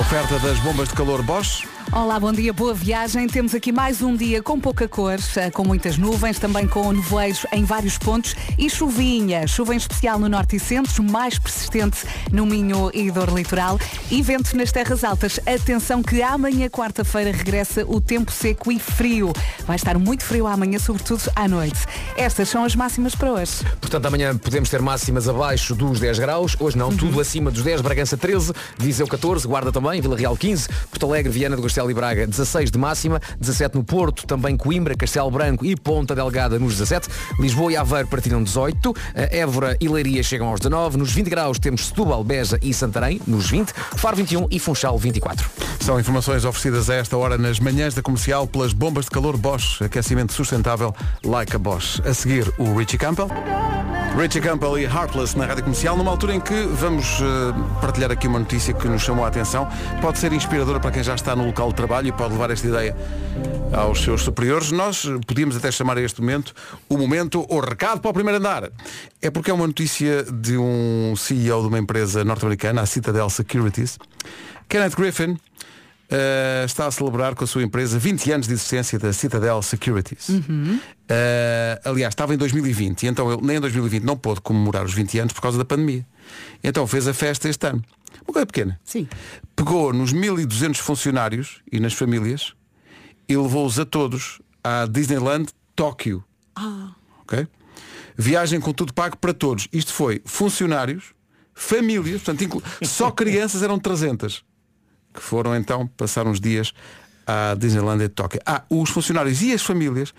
Oferta 0.00 0.38
das 0.38 0.58
bombas 0.60 0.88
de 0.88 0.94
calor 0.94 1.22
Bosch. 1.22 1.66
Olá, 1.96 2.18
bom 2.18 2.32
dia, 2.32 2.52
boa 2.52 2.74
viagem. 2.74 3.28
Temos 3.28 3.54
aqui 3.54 3.70
mais 3.70 4.02
um 4.02 4.16
dia 4.16 4.42
com 4.42 4.58
pouca 4.58 4.88
cor, 4.88 5.16
eh, 5.36 5.48
com 5.48 5.62
muitas 5.62 5.96
nuvens, 5.96 6.40
também 6.40 6.66
com 6.66 6.92
nevoeiros 6.92 7.46
em 7.52 7.64
vários 7.64 7.96
pontos 7.96 8.34
e 8.58 8.68
chuvinha. 8.68 9.46
Chuva 9.46 9.74
em 9.74 9.76
especial 9.76 10.18
no 10.18 10.28
norte 10.28 10.56
e 10.56 10.58
centro, 10.58 11.04
mais 11.04 11.38
persistente 11.38 12.04
no 12.32 12.44
Minho 12.46 12.90
e 12.92 13.12
Dor 13.12 13.32
Litoral 13.32 13.78
e 14.10 14.20
vento 14.22 14.56
nas 14.56 14.72
terras 14.72 15.04
altas. 15.04 15.38
Atenção 15.46 16.02
que 16.02 16.20
amanhã, 16.20 16.68
quarta-feira, 16.68 17.30
regressa 17.30 17.84
o 17.86 18.00
tempo 18.00 18.32
seco 18.32 18.72
e 18.72 18.80
frio. 18.80 19.32
Vai 19.64 19.76
estar 19.76 19.96
muito 19.96 20.24
frio 20.24 20.48
amanhã, 20.48 20.80
sobretudo 20.80 21.30
à 21.36 21.46
noite. 21.46 21.78
Estas 22.16 22.48
são 22.48 22.64
as 22.64 22.74
máximas 22.74 23.14
para 23.14 23.30
hoje. 23.30 23.64
Portanto, 23.80 24.04
amanhã 24.06 24.36
podemos 24.36 24.68
ter 24.68 24.82
máximas 24.82 25.28
abaixo 25.28 25.76
dos 25.76 26.00
10 26.00 26.18
graus. 26.18 26.56
Hoje 26.58 26.76
não, 26.76 26.94
tudo 26.94 27.20
acima 27.20 27.52
dos 27.52 27.62
10. 27.62 27.82
Bragança 27.82 28.16
13, 28.16 28.52
Viseu 28.78 29.06
14, 29.06 29.46
Guarda 29.46 29.70
também, 29.70 30.00
Vila 30.00 30.16
Real 30.16 30.36
15, 30.36 30.68
Porto 30.90 31.06
Alegre, 31.06 31.30
Viana 31.30 31.54
do 31.54 31.62
Castelo 31.62 31.83
e 31.90 31.94
Braga 31.94 32.26
16 32.26 32.70
de 32.70 32.78
máxima, 32.78 33.20
17 33.38 33.76
no 33.76 33.84
Porto, 33.84 34.26
também 34.26 34.56
Coimbra, 34.56 34.94
Castelo 34.94 35.30
Branco 35.30 35.64
e 35.64 35.76
Ponta 35.76 36.14
Delgada 36.14 36.58
nos 36.58 36.72
17, 36.72 37.08
Lisboa 37.38 37.72
e 37.72 37.76
Aveiro 37.76 38.08
partilham 38.08 38.42
18, 38.42 38.94
eh, 39.14 39.38
Évora 39.38 39.76
e 39.80 39.88
Leiria 39.88 40.22
chegam 40.22 40.48
aos 40.48 40.60
19, 40.60 40.96
nos 40.96 41.12
20 41.12 41.30
graus 41.30 41.58
temos 41.58 41.86
Setúbal, 41.86 42.22
Beja 42.24 42.58
e 42.62 42.72
Santarém, 42.72 43.20
nos 43.26 43.50
20, 43.50 43.72
Faro 43.96 44.16
21 44.16 44.46
e 44.50 44.58
Funchal 44.58 44.98
24. 44.98 45.48
São 45.80 46.00
informações 46.00 46.44
oferecidas 46.44 46.88
a 46.88 46.94
esta 46.94 47.16
hora 47.16 47.36
nas 47.36 47.60
manhãs 47.60 47.94
da 47.94 48.02
comercial 48.02 48.46
pelas 48.46 48.72
bombas 48.72 49.04
de 49.04 49.10
calor 49.10 49.36
Bosch. 49.36 49.82
Aquecimento 49.82 50.32
sustentável 50.32 50.94
like 51.24 51.54
a 51.54 51.58
Bosch. 51.58 52.00
A 52.06 52.14
seguir, 52.14 52.50
o 52.58 52.74
Richie 52.74 52.98
Campbell. 52.98 53.28
Richie 54.16 54.40
Campbell 54.40 54.78
e 54.78 54.84
Heartless 54.84 55.36
na 55.36 55.44
rádio 55.44 55.64
comercial, 55.64 55.96
numa 55.96 56.10
altura 56.10 56.36
em 56.36 56.40
que 56.40 56.54
vamos 56.54 57.20
eh, 57.20 57.80
partilhar 57.80 58.12
aqui 58.12 58.28
uma 58.28 58.38
notícia 58.38 58.72
que 58.72 58.86
nos 58.86 59.02
chamou 59.02 59.24
a 59.24 59.28
atenção. 59.28 59.68
Pode 60.00 60.18
ser 60.18 60.32
inspiradora 60.32 60.78
para 60.78 60.92
quem 60.92 61.02
já 61.02 61.16
está 61.16 61.34
no 61.34 61.44
local 61.44 61.72
trabalho 61.74 62.08
e 62.08 62.12
pode 62.12 62.32
levar 62.32 62.50
esta 62.50 62.66
ideia 62.66 62.96
aos 63.72 64.02
seus 64.02 64.22
superiores. 64.22 64.70
Nós 64.70 65.04
podíamos 65.26 65.56
até 65.56 65.70
chamar 65.70 65.98
a 65.98 66.00
este 66.00 66.20
momento 66.20 66.54
o 66.88 66.96
momento 66.96 67.44
o 67.48 67.60
recado 67.60 68.00
para 68.00 68.10
o 68.10 68.14
primeiro 68.14 68.38
andar. 68.38 68.70
É 69.20 69.30
porque 69.30 69.50
é 69.50 69.54
uma 69.54 69.66
notícia 69.66 70.22
de 70.24 70.56
um 70.56 71.14
CEO 71.16 71.62
de 71.62 71.68
uma 71.68 71.78
empresa 71.78 72.24
norte-americana, 72.24 72.82
a 72.82 72.86
Citadel 72.86 73.28
Securities. 73.28 73.98
Kenneth 74.68 74.96
Griffin 74.96 75.36
eh, 76.10 76.64
está 76.66 76.86
a 76.86 76.90
celebrar 76.90 77.34
com 77.34 77.44
a 77.44 77.46
sua 77.46 77.62
empresa 77.62 77.98
20 77.98 78.32
anos 78.32 78.46
de 78.46 78.52
existência 78.52 78.98
da 78.98 79.12
Citadel 79.12 79.62
Securities. 79.62 80.28
Eh, 81.08 81.80
aliás, 81.84 82.12
estava 82.12 82.34
em 82.34 82.36
2020 82.36 83.02
e 83.02 83.06
então 83.06 83.32
ele 83.32 83.42
nem 83.42 83.56
em 83.56 83.60
2020 83.60 84.02
não 84.02 84.16
pôde 84.16 84.40
comemorar 84.40 84.84
os 84.84 84.92
20 84.92 85.18
anos 85.18 85.32
por 85.32 85.40
causa 85.40 85.58
da 85.58 85.64
pandemia. 85.64 86.06
Então 86.62 86.86
fez 86.86 87.08
a 87.08 87.14
festa 87.14 87.48
este 87.48 87.66
ano. 87.66 87.82
Uma 88.26 88.32
coisa 88.32 88.46
pequena. 88.46 88.80
Sim. 88.84 89.08
Pegou 89.56 89.92
nos 89.92 90.12
1200 90.12 90.80
funcionários 90.80 91.60
e 91.70 91.80
nas 91.80 91.94
famílias 91.94 92.54
e 93.28 93.36
levou-os 93.36 93.78
a 93.78 93.84
todos 93.84 94.40
à 94.62 94.86
Disneyland 94.86 95.48
Tóquio. 95.74 96.24
Ah. 96.54 96.92
Ok? 97.22 97.46
Viagem 98.16 98.60
com 98.60 98.72
tudo 98.72 98.92
pago 98.92 99.16
para 99.16 99.34
todos. 99.34 99.68
Isto 99.72 99.92
foi 99.92 100.22
funcionários, 100.24 101.06
famílias, 101.52 102.22
portanto, 102.22 102.62
só 102.82 103.10
crianças 103.12 103.62
eram 103.62 103.78
300 103.78 104.44
que 105.14 105.20
foram 105.22 105.56
então 105.56 105.86
passar 105.86 106.26
uns 106.26 106.40
dias 106.40 106.72
à 107.26 107.54
Disneyland 107.54 108.00
de 108.02 108.08
Tóquio. 108.10 108.40
Ah, 108.44 108.62
os 108.68 108.90
funcionários 108.90 109.40
e 109.40 109.52
as 109.54 109.62
famílias 109.62 110.12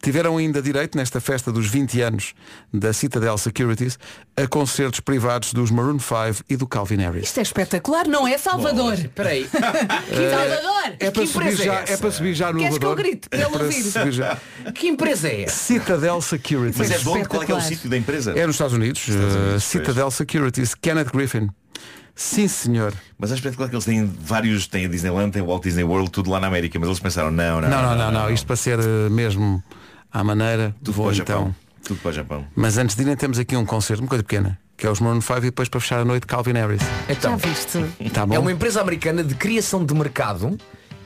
tiveram 0.00 0.36
ainda 0.36 0.60
direito, 0.62 0.96
nesta 0.96 1.20
festa 1.20 1.52
dos 1.52 1.66
20 1.68 2.00
anos 2.00 2.34
da 2.72 2.92
Citadel 2.92 3.36
Securities, 3.38 3.98
a 4.36 4.46
concertos 4.48 5.00
privados 5.00 5.52
dos 5.52 5.70
Maroon 5.70 5.98
5 5.98 6.44
e 6.48 6.56
do 6.56 6.66
Calvin 6.66 6.96
Harris. 6.98 7.24
Isto 7.24 7.38
é 7.38 7.42
espetacular, 7.42 8.06
não 8.08 8.26
é 8.26 8.36
Salvador? 8.38 8.94
Espera 8.94 9.28
aí. 9.30 9.44
Que 10.08 10.30
Salvador! 10.30 10.96
É 10.98 11.10
para, 11.10 11.22
Que 11.22 11.26
subir 11.26 11.48
é 11.48 11.56
já, 11.56 11.74
essa? 11.80 11.92
é 11.92 11.96
para 11.96 12.10
subir 12.10 12.34
já 12.34 12.52
no 12.52 12.58
Queres 12.60 12.78
que 12.78 12.84
eu 12.84 12.88
elevador. 12.92 13.10
grite 13.10 13.28
para 13.28 13.38
É 13.40 13.48
para 13.48 13.72
subir 13.72 14.12
já. 14.12 14.38
Que 14.74 14.88
empresa 14.88 15.28
é 15.28 15.42
essa? 15.42 15.56
Citadel 15.56 16.20
Securities. 16.20 16.76
Mas 16.78 16.90
é 16.90 16.98
de 16.98 17.08
onde? 17.08 17.28
Qual 17.28 17.42
é 17.42 17.46
que 17.46 17.52
é 17.52 17.54
o 17.56 17.60
sítio 17.60 17.88
da 17.90 17.96
empresa? 17.96 18.32
É 18.36 18.46
nos 18.46 18.54
Estados 18.56 18.74
Unidos. 18.74 19.06
uh, 19.08 19.60
Citadel 19.60 20.10
Securities. 20.10 20.74
Kenneth 20.74 21.10
Griffin. 21.12 21.48
Sim, 22.14 22.46
senhor. 22.46 22.92
Mas 23.18 23.32
é 23.32 23.34
espetacular 23.34 23.68
que 23.68 23.74
eles 23.74 23.84
têm 23.84 24.04
vários, 24.04 24.66
têm 24.66 24.84
a 24.84 24.88
Disneyland, 24.88 25.32
tem 25.32 25.42
o 25.42 25.46
Walt 25.46 25.62
Disney 25.62 25.82
World, 25.84 26.10
tudo 26.10 26.30
lá 26.30 26.38
na 26.38 26.46
América, 26.46 26.78
mas 26.78 26.88
eles 26.88 27.00
pensaram, 27.00 27.30
não, 27.30 27.60
não, 27.60 27.68
Não, 27.68 27.82
não, 27.82 27.96
não, 27.96 28.10
não. 28.12 28.30
Isto 28.30 28.46
para 28.46 28.56
ser 28.56 28.78
uh, 28.78 29.10
mesmo 29.10 29.62
à 30.12 30.22
maneira. 30.22 30.74
tudo 30.82 30.94
vou 30.94 31.06
para 31.06 31.12
o 31.12 31.22
então. 31.22 31.38
Japão. 31.38 31.54
Tudo 31.84 32.00
para 32.00 32.08
o 32.10 32.12
Japão. 32.12 32.46
Mas 32.54 32.78
antes 32.78 32.94
de 32.94 33.02
irem 33.02 33.16
temos 33.16 33.38
aqui 33.38 33.56
um 33.56 33.64
concerto, 33.64 34.02
uma 34.02 34.08
coisa 34.08 34.22
pequena, 34.22 34.58
que 34.76 34.86
é 34.86 34.90
os 34.90 35.00
Maroon 35.00 35.20
5 35.20 35.38
e 35.38 35.40
depois 35.42 35.68
para 35.68 35.80
fechar 35.80 36.00
a 36.00 36.04
noite 36.04 36.26
Calvin 36.26 36.52
Harris. 36.52 36.82
Então, 37.08 37.38
Já 37.38 37.48
viste? 37.48 37.84
Tá 38.10 38.24
bom? 38.26 38.34
é 38.34 38.38
uma 38.38 38.52
empresa 38.52 38.80
americana 38.80 39.24
de 39.24 39.34
criação 39.34 39.84
de 39.84 39.94
mercado. 39.94 40.56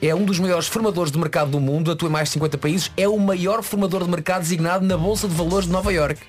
É 0.02 0.14
um 0.14 0.24
dos 0.26 0.38
maiores 0.38 0.66
formadores 0.66 1.10
de 1.10 1.18
mercado 1.18 1.50
do 1.52 1.58
mundo, 1.60 1.90
atua 1.90 2.08
em 2.10 2.12
mais 2.12 2.28
de 2.28 2.34
50 2.34 2.58
países, 2.58 2.92
é 2.98 3.08
o 3.08 3.18
maior 3.18 3.62
formador 3.62 4.04
de 4.04 4.10
mercado 4.10 4.42
designado 4.42 4.84
na 4.84 4.98
Bolsa 4.98 5.26
de 5.26 5.34
Valores 5.34 5.66
de 5.66 5.72
Nova 5.72 5.90
York. 5.90 6.20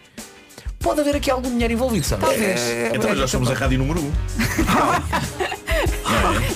Pode 0.79 1.01
haver 1.01 1.15
aqui 1.15 1.29
algum 1.29 1.49
dinheiro 1.49 1.73
envolvido, 1.73 2.05
sabe? 2.05 2.21
Talvez. 2.25 2.61
então 2.93 3.15
nós 3.15 3.29
somos 3.29 3.49
a 3.49 3.53
rádio 3.53 3.79
número 3.79 3.99
1. 4.01 4.03
Um. 4.03 4.11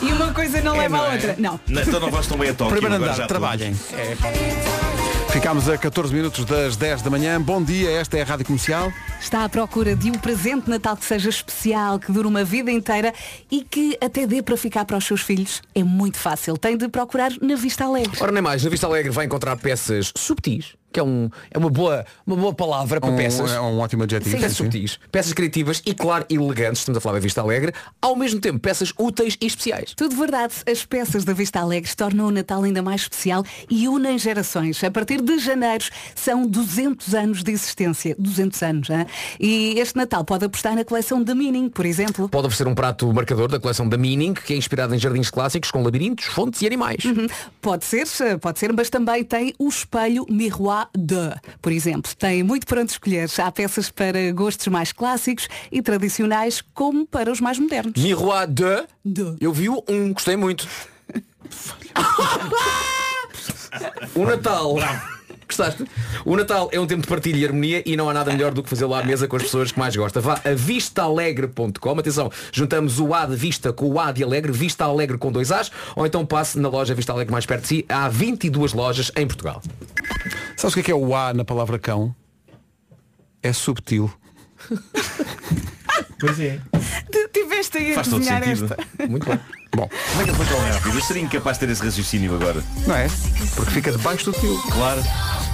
E 0.01 0.11
uma 0.13 0.33
coisa 0.33 0.61
não 0.61 0.75
leva 0.75 0.97
não 0.97 1.03
à 1.03 1.09
é? 1.09 1.13
outra. 1.13 1.35
Não. 1.37 1.59
Não, 1.67 1.81
Então 1.81 1.99
não 1.99 2.09
vais 2.09 2.25
tão 2.25 2.37
bem 2.37 2.49
a 2.49 2.53
Tóquio. 2.53 2.77
Primeiro 2.77 3.03
andar, 3.03 3.27
trabalhem. 3.27 3.75
Ficámos 5.29 5.69
a 5.69 5.77
14 5.77 6.13
minutos 6.13 6.43
das 6.45 6.75
10 6.75 7.01
da 7.03 7.09
manhã. 7.09 7.39
Bom 7.39 7.63
dia, 7.63 7.89
esta 7.91 8.17
é 8.17 8.21
a 8.21 8.25
Rádio 8.25 8.45
Comercial. 8.45 8.91
Está 9.19 9.43
à 9.45 9.49
procura 9.49 9.95
de 9.95 10.09
um 10.09 10.13
presente 10.13 10.65
de 10.65 10.69
Natal 10.71 10.97
que 10.97 11.05
seja 11.05 11.29
especial, 11.29 11.99
que 11.99 12.11
dure 12.11 12.27
uma 12.27 12.43
vida 12.43 12.71
inteira 12.71 13.13
e 13.49 13.63
que 13.63 13.97
até 14.01 14.25
dê 14.25 14.41
para 14.41 14.57
ficar 14.57 14.83
para 14.85 14.97
os 14.97 15.05
seus 15.05 15.21
filhos. 15.21 15.61
É 15.75 15.83
muito 15.83 16.17
fácil. 16.17 16.57
Tem 16.57 16.75
de 16.75 16.89
procurar 16.89 17.31
na 17.41 17.55
Vista 17.55 17.85
Alegre. 17.85 18.17
Ora 18.19 18.31
nem 18.31 18.41
mais, 18.41 18.63
na 18.63 18.69
Vista 18.69 18.87
Alegre 18.87 19.11
vai 19.11 19.25
encontrar 19.25 19.55
peças 19.57 20.11
subtis, 20.17 20.73
que 20.91 20.99
é, 20.99 21.03
um, 21.03 21.29
é 21.49 21.57
uma, 21.57 21.69
boa, 21.69 22.05
uma 22.25 22.35
boa 22.35 22.53
palavra 22.53 22.99
para 22.99 23.09
Um, 23.09 23.15
peças. 23.15 23.51
é 23.51 23.59
um 23.61 23.79
ótimo 23.79 24.03
adjetivo. 24.03 24.35
Peças 24.35 24.51
sim, 24.51 24.63
subtis, 24.63 24.99
peças 25.11 25.33
criativas 25.33 25.81
e 25.85 25.93
claro 25.93 26.25
elegantes, 26.29 26.81
estamos 26.81 26.97
a 26.97 27.01
falar 27.01 27.15
da 27.15 27.19
Vista 27.21 27.41
Alegre, 27.41 27.73
ao 28.01 28.15
mesmo 28.15 28.39
tempo 28.39 28.59
peças 28.59 28.93
úteis 28.97 29.37
e 29.41 29.45
especiais. 29.45 29.93
Tudo 29.95 30.15
verdade. 30.15 30.53
As 30.69 30.85
peças 30.85 31.23
da 31.23 31.33
Vista 31.33 31.59
Alegre 31.59 31.93
tornam 31.95 32.27
o 32.27 32.31
Natal 32.31 32.63
ainda 32.63 32.81
mais 32.81 33.01
especial 33.01 33.43
e 33.69 33.87
unem 33.87 34.17
gerações. 34.17 34.83
A 34.83 34.91
partir 34.91 35.21
de 35.21 35.39
janeiro 35.39 35.85
são 36.15 36.45
200 36.45 37.13
anos 37.15 37.43
de 37.43 37.51
existência. 37.51 38.15
200 38.17 38.61
anos, 38.63 38.89
hein? 38.89 39.05
E 39.39 39.79
este 39.79 39.95
Natal 39.95 40.23
pode 40.23 40.45
apostar 40.45 40.75
na 40.75 40.83
coleção 40.83 41.21
da 41.23 41.33
Mining, 41.33 41.69
por 41.69 41.85
exemplo. 41.85 42.27
Pode 42.29 42.47
oferecer 42.47 42.67
um 42.67 42.75
prato 42.75 43.11
marcador 43.13 43.47
da 43.47 43.59
coleção 43.59 43.87
da 43.87 43.97
Meaning, 43.97 44.33
que 44.33 44.53
é 44.53 44.57
inspirado 44.57 44.93
em 44.93 44.99
jardins 44.99 45.29
clássicos 45.29 45.71
com 45.71 45.81
labirintos, 45.83 46.25
fontes 46.25 46.61
e 46.61 46.67
animais. 46.67 47.03
Uhum. 47.05 47.27
Pode 47.61 47.85
ser, 47.85 48.05
pode 48.39 48.59
ser, 48.59 48.73
mas 48.73 48.89
também 48.89 49.23
tem 49.23 49.53
o 49.57 49.67
espelho 49.69 50.25
Miroir 50.29 50.80
de, 50.95 51.33
por 51.61 51.71
exemplo. 51.71 52.11
Tem 52.17 52.43
muito 52.43 52.67
para 52.67 52.81
onde 52.81 52.91
escolher. 52.91 53.29
Há 53.37 53.51
peças 53.51 53.89
para 53.89 54.31
gostos 54.31 54.67
mais 54.67 54.91
clássicos 54.91 55.47
e 55.71 55.81
tradicionais, 55.81 56.61
como 56.73 57.05
para 57.05 57.31
os 57.31 57.39
mais 57.39 57.59
modernos. 57.59 58.01
Miroir 58.01 58.47
de, 58.47 58.85
De. 59.03 59.35
eu 59.39 59.53
vi 59.53 59.69
o 59.69 59.83
um, 59.87 60.13
gostei 60.13 60.35
muito. 60.35 60.67
o 64.15 64.25
Natal. 64.25 64.75
Gostaste? 65.51 65.83
O 66.23 66.37
Natal 66.37 66.69
é 66.71 66.79
um 66.79 66.87
tempo 66.87 67.01
de 67.01 67.07
partilha 67.09 67.37
e 67.37 67.45
harmonia 67.45 67.83
e 67.85 67.97
não 67.97 68.09
há 68.09 68.13
nada 68.13 68.31
melhor 68.31 68.53
do 68.53 68.63
que 68.63 68.69
fazer 68.69 68.85
lá 68.85 69.01
à 69.01 69.03
mesa 69.03 69.27
com 69.27 69.35
as 69.35 69.43
pessoas 69.43 69.69
que 69.69 69.77
mais 69.77 69.93
gosta. 69.93 70.21
Vá 70.21 70.39
a 70.45 70.53
vistaalegre.com. 70.53 71.99
Atenção, 71.99 72.31
juntamos 72.53 72.99
o 72.99 73.13
A 73.13 73.25
de 73.25 73.35
Vista 73.35 73.73
com 73.73 73.87
o 73.87 73.99
A 73.99 74.13
de 74.13 74.23
Alegre, 74.23 74.53
Vista 74.53 74.85
Alegre 74.85 75.17
com 75.17 75.29
dois 75.29 75.51
As, 75.51 75.69
ou 75.93 76.05
então 76.05 76.25
passe 76.25 76.57
na 76.57 76.69
loja 76.69 76.95
Vista 76.95 77.11
Alegre 77.11 77.33
mais 77.33 77.45
perto 77.45 77.63
de 77.63 77.67
si. 77.67 77.85
Há 77.89 78.07
22 78.07 78.71
lojas 78.71 79.11
em 79.17 79.27
Portugal. 79.27 79.61
Sabes 80.55 80.71
o 80.71 80.75
que 80.75 80.79
é, 80.79 80.83
que 80.83 80.91
é 80.91 80.95
o 80.95 81.13
A 81.13 81.33
na 81.33 81.43
palavra 81.43 81.77
cão? 81.77 82.15
É 83.43 83.51
subtil. 83.51 84.09
Pois 86.21 86.39
é. 86.39 86.59
Tiveste 87.33 87.77
aí 87.77 87.91
a 87.91 87.95
Faz 87.95 88.07
todo 88.07 88.19
desenhar 88.19 88.43
sentido. 88.43 88.75
esta. 88.97 89.07
Muito 89.07 89.25
bem. 89.27 89.39
Bom, 89.75 89.87
Como 89.89 90.21
é 90.21 90.23
que 90.25 90.29
ele 90.29 90.37
foi 90.37 90.45
tão 90.45 90.59
rápido? 90.59 90.95
Eu 90.97 91.01
seria 91.01 91.21
incapaz 91.23 91.57
de 91.57 91.65
ter 91.65 91.71
esse 91.71 91.83
raciocínio 91.83 92.35
agora. 92.35 92.61
não 92.85 92.95
é? 92.95 93.07
Porque 93.55 93.71
fica 93.71 93.91
debaixo 93.91 94.31
do 94.31 94.39
tio. 94.39 94.57
Claro. 94.71 95.01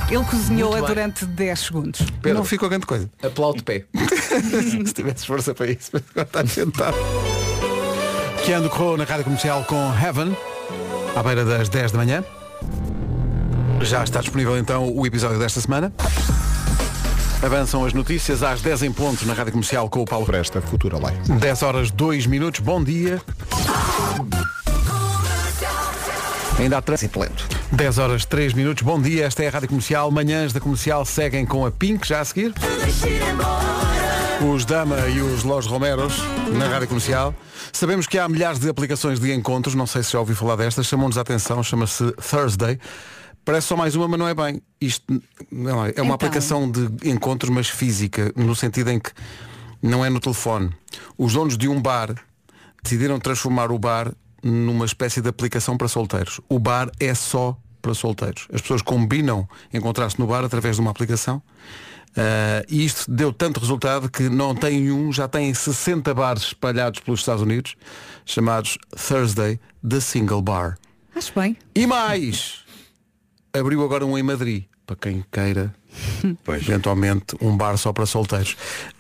Ele 0.10 0.24
cozinhou-a 0.24 0.78
bem. 0.78 0.86
durante 0.88 1.26
10 1.26 1.60
segundos. 1.60 2.02
Não 2.24 2.44
ficou 2.44 2.68
grande 2.70 2.86
coisa. 2.86 3.10
Aplaude 3.22 3.60
de 3.60 3.64
pé. 3.64 3.86
Se 4.86 4.94
tivesse 4.94 5.26
força 5.28 5.54
para 5.54 5.70
isso, 5.70 5.90
mas 5.94 6.04
agora 6.12 6.28
está 6.28 6.46
sentado. 6.48 6.98
Keanu 8.46 8.70
Corro 8.70 8.98
na 8.98 9.04
Rádio 9.04 9.26
Comercial 9.26 9.64
com 9.66 9.76
Heaven, 9.94 10.36
à 11.16 11.22
beira 11.24 11.44
das 11.44 11.68
10 11.70 11.92
da 11.92 11.98
manhã. 11.98 12.24
Já 13.82 14.04
está 14.04 14.22
disponível 14.22 14.58
então 14.58 14.92
o 14.96 15.06
episódio 15.06 15.38
desta 15.38 15.62
semana. 15.62 15.94
Avançam 17.42 17.86
as 17.86 17.94
notícias 17.94 18.42
às 18.42 18.62
10 18.62 18.84
em 18.84 18.92
ponto 18.92 19.26
na 19.26 19.34
Rádio 19.34 19.54
Comercial 19.54 19.88
com 19.90 20.02
o 20.02 20.06
Paulo 20.06 20.26
Presta 20.26 20.60
Futura 20.60 20.98
Lei. 20.98 21.38
10 21.40 21.64
horas 21.64 21.92
2 21.92 22.26
minutos, 22.26 22.60
bom 22.62 22.84
dia. 22.84 23.22
Ainda 26.60 26.80
há 26.80 26.82
trânsito 26.82 27.20
lento. 27.20 27.48
10 27.72 27.98
horas 28.00 28.26
3 28.26 28.54
minutos, 28.54 28.82
bom 28.82 29.00
dia, 29.00 29.26
esta 29.26 29.44
é 29.44 29.48
a 29.48 29.52
Rádio 29.52 29.70
Comercial. 29.70 30.10
Manhãs 30.10 30.52
da 30.52 30.60
Comercial 30.60 31.06
seguem 31.06 31.46
com 31.46 31.64
a 31.64 31.72
Pink 31.72 32.08
já 32.08 32.22
a 32.22 32.26
seguir. 32.26 32.54
Os 34.52 34.66
Dama 34.66 34.98
e 35.08 35.22
os 35.22 35.44
Los 35.44 35.68
Romeros 35.68 36.18
na 36.54 36.68
Rádio 36.68 36.88
Comercial. 36.88 37.36
Sabemos 37.72 38.08
que 38.08 38.18
há 38.18 38.28
milhares 38.28 38.60
de 38.60 38.68
aplicações 38.68 39.20
de 39.20 39.32
encontros, 39.32 39.76
não 39.76 39.86
sei 39.86 40.02
se 40.02 40.14
já 40.14 40.20
ouvi 40.20 40.34
falar 40.34 40.56
destas, 40.56 40.88
chamam-nos 40.88 41.18
a 41.20 41.22
atenção, 41.22 41.62
chama-se 41.62 42.12
Thursday. 42.14 42.80
Parece 43.48 43.68
só 43.68 43.78
mais 43.78 43.96
uma, 43.96 44.10
mas 44.10 44.20
não 44.20 44.28
é 44.28 44.34
bem. 44.36 44.62
Isto 44.82 45.24
não 45.50 45.86
é, 45.86 45.94
é 45.96 46.02
uma 46.02 46.08
Então. 46.08 46.12
aplicação 46.12 46.70
de 46.70 47.10
encontros, 47.10 47.50
mas 47.50 47.70
física, 47.70 48.34
no 48.36 48.54
sentido 48.54 48.90
em 48.92 49.00
que 49.00 49.10
não 49.82 50.04
é 50.04 50.10
no 50.10 50.20
telefone. 50.20 50.70
Os 51.18 51.32
donos 51.32 51.58
de 51.58 51.66
um 51.70 51.82
bar 51.82 52.14
decidiram 52.84 53.18
transformar 53.22 53.72
o 53.72 53.80
bar 53.80 54.14
numa 54.44 54.84
espécie 54.84 55.22
de 55.22 55.30
aplicação 55.30 55.78
para 55.78 55.88
solteiros. 55.88 56.42
O 56.50 56.60
bar 56.60 56.92
é 57.00 57.14
só 57.14 57.58
para 57.82 57.94
solteiros. 57.94 58.50
As 58.52 58.60
pessoas 58.60 58.82
combinam 58.82 59.48
encontrar-se 59.74 60.20
no 60.20 60.28
bar 60.28 60.44
através 60.44 60.76
de 60.76 60.82
uma 60.82 60.92
aplicação. 60.92 61.42
Ah, 62.18 62.66
e 62.68 62.84
isto 62.84 63.10
deu 63.10 63.32
tanto 63.32 63.62
resultado 63.62 64.10
que 64.12 64.24
não 64.28 64.54
tem 64.54 64.92
um, 64.92 65.10
já 65.14 65.26
tem 65.30 65.54
60 65.54 66.14
bares 66.14 66.44
espalhados 66.48 67.00
pelos 67.00 67.22
Estados 67.22 67.42
Unidos, 67.44 67.76
chamados 68.26 68.78
Thursday 69.08 69.58
The 69.88 70.02
Single 70.02 70.42
Bar. 70.42 70.78
Acho 71.16 71.32
bem. 71.40 71.56
E 71.74 71.88
mais! 71.88 72.67
Abriu 73.54 73.84
agora 73.84 74.06
um 74.06 74.18
em 74.18 74.24
Madrid, 74.24 74.66
para 74.86 74.96
quem 74.96 75.24
queira 75.32 75.74
eventualmente 76.48 77.36
um 77.42 77.56
bar 77.58 77.76
só 77.78 77.92
para 77.94 78.06
solteiros. 78.06 78.56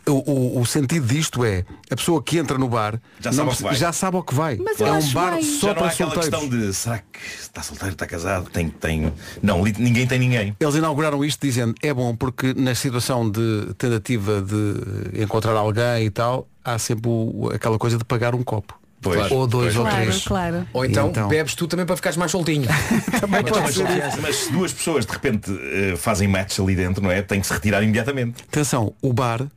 O, 0.07 0.11
o- 0.57 0.61
o 0.61 0.65
sentido 0.65 1.05
disto 1.05 1.43
é, 1.45 1.65
a 1.91 1.95
pessoa 1.95 2.21
que 2.23 2.37
entra 2.37 2.57
no 2.57 2.67
bar 2.67 2.99
Já 3.19 3.29
não 3.31 3.37
sabe 3.37 3.39
ao 3.41 3.45
perce- 3.47 3.57
que 3.63 3.63
vai. 3.69 3.75
já 3.75 3.91
sabe 3.93 4.17
ao 4.17 4.23
que 4.23 4.33
vai. 4.33 4.57
Mas 4.57 4.79
é 4.81 4.91
um 4.91 5.11
bar 5.11 5.33
bem. 5.35 5.43
só 5.43 5.67
Já 5.67 5.67
não 5.67 5.75
para 5.75 5.85
há 5.87 5.89
aquela 5.91 6.11
solteiros. 6.13 6.39
questão 6.39 6.49
de 6.59 6.73
será 6.73 6.97
que 6.99 7.19
está 7.39 7.61
solteiro, 7.63 7.93
está 7.93 8.05
casado, 8.07 8.49
tem, 8.49 8.69
tem. 8.69 9.13
Não, 9.43 9.63
ninguém 9.63 10.07
tem 10.07 10.17
ninguém. 10.19 10.55
Eles 10.59 10.75
inauguraram 10.75 11.23
isto 11.23 11.41
dizendo 11.45 11.75
é 11.83 11.93
bom 11.93 12.15
porque 12.15 12.53
na 12.53 12.73
situação 12.73 13.29
de 13.29 13.73
tentativa 13.77 14.41
de 14.41 15.21
encontrar 15.23 15.53
alguém 15.53 16.05
e 16.05 16.09
tal, 16.09 16.47
há 16.63 16.79
sempre 16.79 17.09
o- 17.09 17.49
aquela 17.53 17.77
coisa 17.77 17.97
de 17.97 18.05
pagar 18.05 18.33
um 18.33 18.43
copo. 18.43 18.77
Pois, 19.15 19.31
ou 19.31 19.47
dois 19.47 19.73
pois. 19.73 19.75
ou 19.77 19.83
Claro, 19.85 20.05
três. 20.05 20.23
claro. 20.25 20.67
Ou 20.73 20.85
então, 20.85 21.07
E 21.07 21.09
então? 21.11 21.27
bebes 21.27 21.55
tu 21.55 21.67
também 21.67 21.85
para 21.85 21.95
ficares 21.95 22.17
mais 22.17 22.31
soltinho. 22.31 22.67
Também 23.19 23.41
Mas, 23.43 23.51
pode 23.51 23.61
mas, 23.63 23.75
ser. 23.75 24.21
mas 24.21 24.35
se 24.35 24.51
duas 24.51 24.73
pessoas 24.73 25.05
de 25.05 25.11
repente 25.11 25.51
eh, 25.51 25.95
fazem 25.97 26.27
match 26.27 26.59
ali 26.59 26.75
dentro, 26.75 27.01
não 27.03 27.11
é? 27.11 27.21
Tem 27.21 27.39
que 27.41 27.47
se 27.47 27.53
retirar 27.53 27.81
imediatamente. 27.83 28.43
Atenção, 28.43 28.93
o 29.01 29.11
bar 29.13 29.47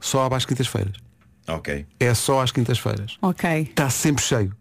só 0.00 0.24
abre 0.24 0.36
às 0.38 0.44
quintas-feiras. 0.44 0.92
Ok. 1.48 1.86
É 1.98 2.14
só 2.14 2.40
às 2.40 2.50
quintas-feiras. 2.52 3.16
Ok. 3.20 3.62
Está 3.62 3.90
sempre 3.90 4.22
cheio. 4.24 4.52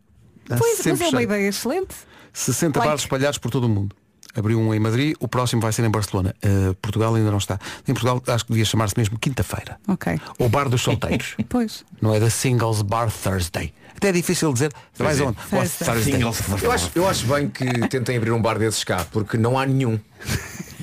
Está 0.43 0.57
Pois, 0.57 0.77
mas 0.77 0.83
sempre 0.83 1.03
é 1.03 1.07
uma 1.07 1.11
cheio. 1.11 1.21
ideia 1.23 1.47
excelente. 1.47 1.95
60 2.33 2.79
Like. 2.79 2.87
bares 2.89 3.01
espalhados 3.03 3.37
por 3.37 3.51
todo 3.51 3.65
o 3.65 3.69
mundo. 3.69 3.95
Abriu 4.33 4.57
um 4.59 4.73
em 4.73 4.79
Madrid, 4.79 5.13
o 5.19 5.27
próximo 5.27 5.61
vai 5.61 5.73
ser 5.73 5.83
em 5.83 5.89
Barcelona. 5.91 6.33
Uh, 6.43 6.73
Portugal 6.75 7.13
ainda 7.13 7.29
não 7.29 7.37
está. 7.37 7.59
Em 7.85 7.91
Portugal 7.93 8.23
acho 8.27 8.45
que 8.45 8.51
devia 8.53 8.63
chamar-se 8.63 8.97
mesmo 8.97 9.19
quinta-feira. 9.19 9.77
Ok. 9.89 10.19
O 10.39 10.47
bar 10.47 10.69
dos 10.69 10.81
solteiros. 10.81 11.35
Pois. 11.49 11.83
não 12.01 12.15
é 12.15 12.19
da 12.19 12.29
Singles 12.29 12.81
Bar 12.81 13.11
Thursday. 13.11 13.73
Até 14.01 14.09
é 14.09 14.11
difícil 14.13 14.51
dizer. 14.51 14.73
Vais 14.97 15.19
é. 15.19 15.23
onde? 15.23 15.37
Thursday. 15.47 15.87
Thursday. 15.87 16.13
Singles. 16.15 16.63
Eu 16.63 16.71
acho, 16.71 16.91
eu 16.95 17.07
acho 17.07 17.27
bem 17.27 17.47
que 17.47 17.63
tentem 17.87 18.17
abrir 18.17 18.31
um 18.31 18.41
bar 18.41 18.57
desses 18.57 18.83
cá, 18.83 19.05
porque 19.11 19.37
não 19.37 19.59
há 19.59 19.63
nenhum. 19.67 19.99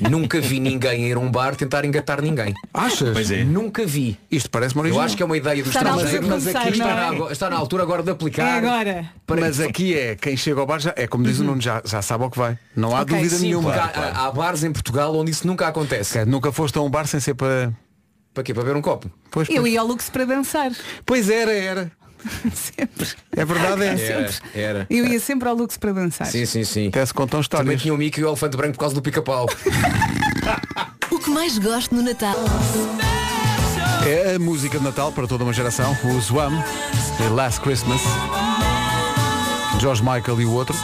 Nunca 0.08 0.40
vi 0.40 0.60
ninguém 0.60 1.08
ir 1.08 1.16
a 1.16 1.18
um 1.18 1.28
bar 1.28 1.56
tentar 1.56 1.84
engatar 1.84 2.22
ninguém. 2.22 2.54
Achas? 2.72 3.10
Pois 3.12 3.28
é. 3.32 3.42
Nunca 3.42 3.84
vi. 3.84 4.16
Isto 4.30 4.48
parece-me 4.48 4.88
Eu 4.88 5.00
acho 5.00 5.16
que 5.16 5.22
é 5.24 5.26
uma 5.26 5.36
ideia 5.36 5.60
do 5.64 5.68
Está 5.68 5.82
na 5.82 5.90
altura 5.90 6.06
estrangeiro, 6.08 6.38
de 6.38 6.44
mas 6.46 6.54
aqui 6.56 6.68
está, 6.78 6.84
não 6.86 6.92
é? 7.16 7.18
na, 7.26 7.32
está 7.32 7.50
na 7.50 7.56
altura 7.56 7.82
agora 7.82 8.02
de 8.04 8.08
É 8.08 8.12
aplicar. 8.12 8.58
agora. 8.58 9.10
para- 9.26 9.40
Mas 9.40 9.58
aqui 9.58 9.98
é, 9.98 10.14
quem 10.14 10.36
chega 10.36 10.60
ao 10.60 10.66
bar 10.66 10.78
já, 10.78 10.94
é 10.96 11.08
como 11.08 11.24
diz 11.24 11.40
o 11.40 11.44
Nuno, 11.44 11.60
já, 11.60 11.82
já 11.84 12.00
sabe 12.00 12.22
ao 12.22 12.30
que 12.30 12.38
vai. 12.38 12.56
Não 12.76 12.94
há 12.96 13.00
Ok, 13.00 13.16
dúvida 13.16 13.34
Sim, 13.34 13.46
nenhuma. 13.46 13.72
porque 13.72 13.98
há, 13.98 14.26
há 14.26 14.30
bares 14.30 14.62
em 14.62 14.70
Portugal 14.70 15.16
onde 15.16 15.32
isso 15.32 15.44
nunca 15.44 15.66
acontece. 15.66 16.24
Nunca 16.24 16.52
foste 16.52 16.78
a 16.78 16.82
um 16.82 16.88
bar 16.88 17.08
sem 17.08 17.18
ser 17.18 17.34
para. 17.34 17.72
Para 18.32 18.44
quê? 18.44 18.54
Para 18.54 18.62
beber 18.62 18.76
um 18.78 18.82
copo? 18.82 19.10
Pois, 19.32 19.48
Eu 19.50 19.62
pois. 19.62 19.72
ia 19.72 19.80
ao 19.80 19.86
Lux 19.88 20.08
para 20.08 20.24
dançar. 20.24 20.70
pois 21.04 21.28
era, 21.28 21.52
era. 21.52 21.90
Sempre. 22.54 23.08
É 23.36 23.44
verdade, 23.44 23.82
é. 23.84 23.88
Era, 24.10 24.30
era. 24.54 24.86
Eu 24.90 25.06
ia 25.06 25.20
sempre 25.20 25.48
ao 25.48 25.54
Lux 25.54 25.76
para 25.76 25.92
dançar. 25.92 26.26
Sim, 26.26 26.44
sim, 26.46 26.64
sim. 26.64 26.88
Até 26.88 27.04
se 27.06 27.14
contam 27.14 27.40
Também 27.42 27.42
histórias. 27.76 27.82
tinha 27.82 27.94
o 27.94 27.96
Mickey 27.98 28.20
e 28.20 28.24
o 28.24 28.28
Elefante 28.28 28.56
Branco 28.56 28.74
por 28.74 28.80
causa 28.80 28.94
do 28.94 29.02
pica-pau. 29.02 29.46
O 31.10 31.18
que 31.18 31.30
mais 31.30 31.58
gosto 31.58 31.94
no 31.94 32.02
Natal? 32.02 32.34
É 34.06 34.34
a 34.36 34.38
música 34.38 34.78
de 34.78 34.84
Natal 34.84 35.10
para 35.12 35.26
toda 35.26 35.42
uma 35.44 35.52
geração. 35.52 35.96
O 36.04 36.20
Zwam, 36.20 36.52
e 37.20 37.28
Last 37.34 37.60
Christmas. 37.60 38.00
George 39.80 40.02
Michael 40.02 40.40
e 40.40 40.44
o 40.46 40.52
outro. 40.52 40.74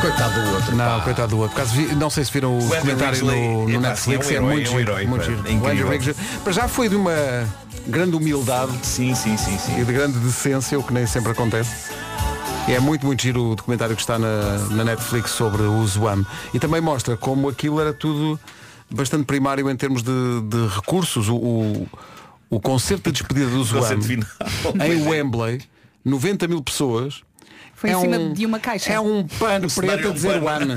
Coitado 0.00 0.42
do 0.42 0.54
outro. 0.54 0.76
Não, 0.76 0.98
pá. 0.98 1.04
coitado 1.04 1.28
do 1.30 1.38
outro. 1.38 1.54
Por 1.54 1.62
acaso 1.62 1.76
vi- 1.76 1.94
não 1.94 2.10
sei 2.10 2.24
se 2.24 2.32
viram 2.32 2.58
o 2.58 2.68
Ridgely, 2.68 3.24
no, 3.24 3.64
no 3.68 3.70
epá, 3.70 3.80
Netflix. 3.88 4.30
é 4.30 4.34
É, 4.34 4.40
um 4.40 4.44
herói, 4.50 4.54
muito 4.54 4.66
é 4.70 4.74
um 4.74 4.78
giro, 4.78 4.90
herói, 4.92 5.06
muito 5.06 5.20
pá. 5.22 5.26
giro. 5.30 5.38
É 5.38 5.42
O 5.42 5.54
Andrew 5.54 5.58
incrível. 5.72 5.88
Ridgely, 5.90 6.16
Para 6.42 6.52
já 6.52 6.68
foi 6.68 6.88
de 6.88 6.96
uma 6.96 7.12
grande 7.86 8.16
humildade 8.16 8.72
Sim, 8.82 9.14
sim, 9.14 9.36
sim, 9.36 9.54
e 9.54 9.58
sim. 9.58 9.84
de 9.84 9.92
grande 9.92 10.18
decência, 10.18 10.78
o 10.78 10.82
que 10.82 10.92
nem 10.92 11.06
sempre 11.06 11.32
acontece. 11.32 11.92
E 12.68 12.72
é 12.72 12.80
muito, 12.80 13.04
muito 13.04 13.20
giro 13.20 13.50
o 13.50 13.56
documentário 13.56 13.96
que 13.96 14.02
está 14.02 14.18
na, 14.18 14.58
na 14.70 14.84
Netflix 14.84 15.32
sobre 15.32 15.62
o 15.62 15.84
Zwam. 15.86 16.24
E 16.54 16.60
também 16.60 16.80
mostra 16.80 17.16
como 17.16 17.48
aquilo 17.48 17.80
era 17.80 17.92
tudo 17.92 18.38
bastante 18.88 19.24
primário 19.24 19.68
em 19.68 19.76
termos 19.76 20.02
de, 20.02 20.40
de 20.42 20.66
recursos. 20.68 21.28
O, 21.28 21.36
o, 21.36 21.88
o 22.48 22.60
concerto 22.60 23.10
de 23.10 23.18
despedida 23.18 23.50
do 23.50 23.64
Zwam 23.64 23.98
em 24.80 25.04
é. 25.04 25.08
Wembley, 25.08 25.62
90 26.04 26.46
mil 26.46 26.62
pessoas. 26.62 27.22
Foi 27.82 27.90
é 27.90 27.94
em 27.94 28.00
cima 28.00 28.16
um- 28.16 28.32
de 28.32 28.46
uma 28.46 28.60
caixa. 28.60 28.92
É 28.92 29.00
um 29.00 29.26
pano 29.26 29.68
preto 29.68 29.92
é 30.06 30.10
a 30.10 30.14
dizer. 30.14 30.40
One. 30.42 30.74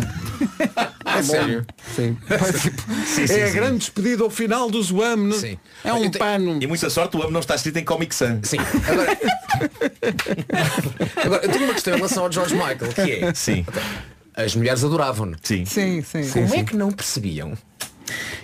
É 1.05 1.21
sério. 1.23 1.65
Sim. 1.95 2.17
É, 2.27 2.37
tipo, 2.59 2.81
Sim, 3.05 3.27
sim, 3.27 3.33
é 3.35 3.43
a 3.43 3.47
sim. 3.47 3.53
grande 3.53 3.77
despedida 3.77 4.23
ao 4.23 4.29
final 4.31 4.71
do 4.71 4.81
Zwam. 4.81 5.15
no- 5.17 5.33
Sim. 5.35 5.55
É 5.83 5.93
um 5.93 6.09
te- 6.09 6.17
pano. 6.17 6.57
E 6.59 6.65
muita 6.65 6.89
sorte 6.89 7.15
o 7.15 7.21
amo 7.21 7.29
não 7.31 7.41
está 7.41 7.53
escrito 7.55 7.77
em 7.77 7.85
Comic 7.85 8.13
Sans. 8.15 8.49
Sim. 8.49 8.57
Agora, 8.89 9.15
Agora, 11.23 11.43
eu 11.45 11.49
tenho 11.51 11.63
uma 11.65 11.73
questão 11.73 11.93
em 11.93 11.97
relação 11.97 12.23
ao 12.25 12.31
George 12.31 12.53
Michael, 12.55 12.77
que 12.93 13.11
é 13.23 13.33
Sim, 13.33 13.65
as 14.35 14.55
mulheres 14.55 14.83
adoravam-no. 14.83 15.37
sim. 15.43 15.65
Sim, 15.65 16.01
sim. 16.01 16.29
Como 16.29 16.55
é 16.55 16.63
que 16.63 16.75
não 16.75 16.91
percebiam? 16.91 17.53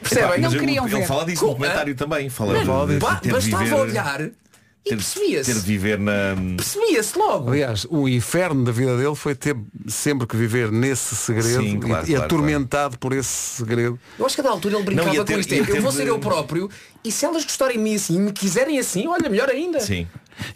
Percebem? 0.01 0.41
Não 0.41 0.51
eu- 0.53 0.59
queriam 0.59 0.87
Ele 0.87 0.97
ver. 0.97 1.05
fala 1.07 1.25
disso 1.25 1.43
no 1.43 1.49
Com- 1.49 1.53
documentário 1.57 1.95
também. 1.95 2.29
Fala 2.29 2.65
Fala 2.65 2.87
de, 2.87 2.99
Bastava 2.99 3.63
viver, 3.63 3.75
olhar 3.75 4.21
ter, 4.83 4.95
percebia-se. 4.95 5.53
ter 5.53 5.59
de 5.59 5.65
viver 5.65 5.99
na. 5.99 6.35
Percebia-se 6.57 7.17
logo. 7.17 7.51
Aliás, 7.51 7.85
o 7.89 8.07
inferno 8.09 8.63
da 8.63 8.71
vida 8.71 8.97
dele 8.97 9.15
foi 9.15 9.35
ter 9.35 9.55
sempre 9.87 10.25
que 10.27 10.35
viver 10.35 10.71
nesse 10.71 11.15
segredo 11.15 11.61
Sim, 11.61 11.75
e- 11.75 11.79
claro, 11.79 12.03
e, 12.05 12.07
claro, 12.11 12.25
atormentado 12.25 12.97
por 12.97 13.13
esse 13.13 13.29
segredo. 13.57 13.99
Eu 14.17 14.25
acho 14.25 14.35
que 14.35 14.41
a 14.41 14.43
da 14.43 14.49
altura 14.49 14.75
ele 14.75 14.83
brincava 14.83 15.07
Não, 15.07 15.13
ia 15.15 15.19
com 15.21 15.25
ter- 15.25 15.39
isto. 15.39 15.53
é, 15.53 15.63
ter 15.63 15.77
Eu 15.77 15.81
vou 15.81 15.91
de- 15.91 15.97
ser 15.97 16.07
eu 16.07 16.19
próprio 16.19 16.69
e 17.03 17.11
se 17.11 17.25
elas 17.25 17.43
gostarem 17.43 17.77
de 17.77 17.83
mim 17.83 17.95
assim 17.95 18.15
e 18.15 18.19
me 18.19 18.31
quiserem 18.31 18.79
assim, 18.79 19.07
olha, 19.07 19.29
melhor 19.29 19.49
ainda. 19.49 19.79
Sim. 19.79 20.07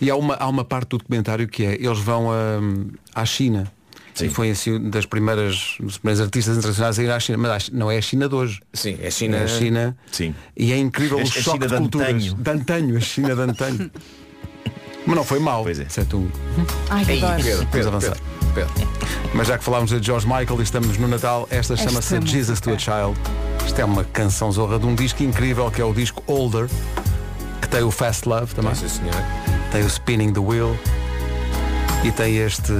E 0.01 0.09
há 0.09 0.15
uma, 0.15 0.36
há 0.36 0.47
uma 0.47 0.63
parte 0.65 0.89
do 0.89 0.97
documentário 0.97 1.47
que 1.47 1.63
é, 1.63 1.76
eles 1.76 1.99
vão 1.99 2.30
hum, 2.30 2.89
à 3.13 3.26
China. 3.26 3.71
Sim. 4.16 4.26
E 4.28 4.30
foi 4.30 4.49
assim 4.49 4.72
um 4.76 4.89
das 4.89 5.05
primeiras, 5.05 5.76
dos 5.80 5.97
primeiros 5.97 6.22
artistas 6.22 6.55
internacionais 6.57 6.97
a 6.97 7.03
ir 7.03 7.11
à 7.11 7.20
China. 7.20 7.38
Mas 7.38 7.70
a 7.70 7.78
não 7.78 7.91
é 7.91 7.97
a 7.97 8.01
China 8.01 8.28
de 8.30 8.34
hoje. 8.36 8.61
Sim, 8.74 8.97
é 9.01 9.07
É 9.07 9.11
China. 9.11 9.43
a 9.43 9.47
China. 9.47 9.97
Sim. 10.11 10.34
E 10.55 10.72
é 10.72 10.78
incrível 10.78 11.18
A- 11.18 11.22
o 11.22 11.24
a 11.24 11.26
choque 11.28 11.43
China 11.43 11.68
de 11.68 11.74
de 11.74 11.78
culturas. 11.82 12.07
antanho. 12.09 12.34
De 12.36 12.49
antanho, 12.51 12.97
a 12.97 12.99
China 13.01 13.36
de 13.36 13.41
antanho. 13.41 13.91
Mas 15.05 15.16
não 15.16 15.24
foi 15.24 15.39
mal. 15.39 15.63
Pois 15.63 15.78
é. 15.80 15.88
Certo? 15.89 16.18
um- 16.18 16.30
Ai, 16.89 17.05
Ei, 17.07 17.22
adoro. 17.22 17.43
Pedro, 17.43 17.68
Pedro, 17.72 17.88
avançar. 17.89 18.18
Pedro, 18.55 18.74
Pedro. 18.74 18.89
Mas 19.36 19.47
já 19.49 19.57
que 19.57 19.63
falámos 19.63 19.89
de 19.91 20.01
George 20.01 20.26
Michael 20.26 20.59
e 20.59 20.63
estamos 20.63 20.97
no 20.97 21.07
Natal, 21.07 21.47
esta 21.51 21.74
Esta 21.74 21.89
chama-se 21.89 22.16
música. 22.16 22.32
Jesus 22.32 22.59
to 22.61 22.72
a 22.72 22.78
Child. 22.80 23.20
Isto 23.68 23.82
é 23.82 23.86
uma 23.86 24.03
canção 24.05 24.51
zorra 24.51 24.80
de 24.80 24.86
um 24.86 24.95
disco 24.95 25.22
incrível 25.24 25.70
que 25.70 25.82
é 25.82 25.84
o 25.86 25.93
disco 25.93 26.24
Older, 26.26 26.68
que 27.61 27.68
tem 27.68 27.84
o 27.84 27.91
Fast 27.91 28.28
Love 28.30 28.55
também, 28.55 28.74
Sim, 28.76 28.88
senhor. 28.88 29.13
tem 29.72 29.84
o 29.84 29.88
Spinning 29.88 30.32
the 30.34 30.39
Wheel 30.39 30.76
e 32.03 32.11
tem 32.11 32.38
este 32.38 32.72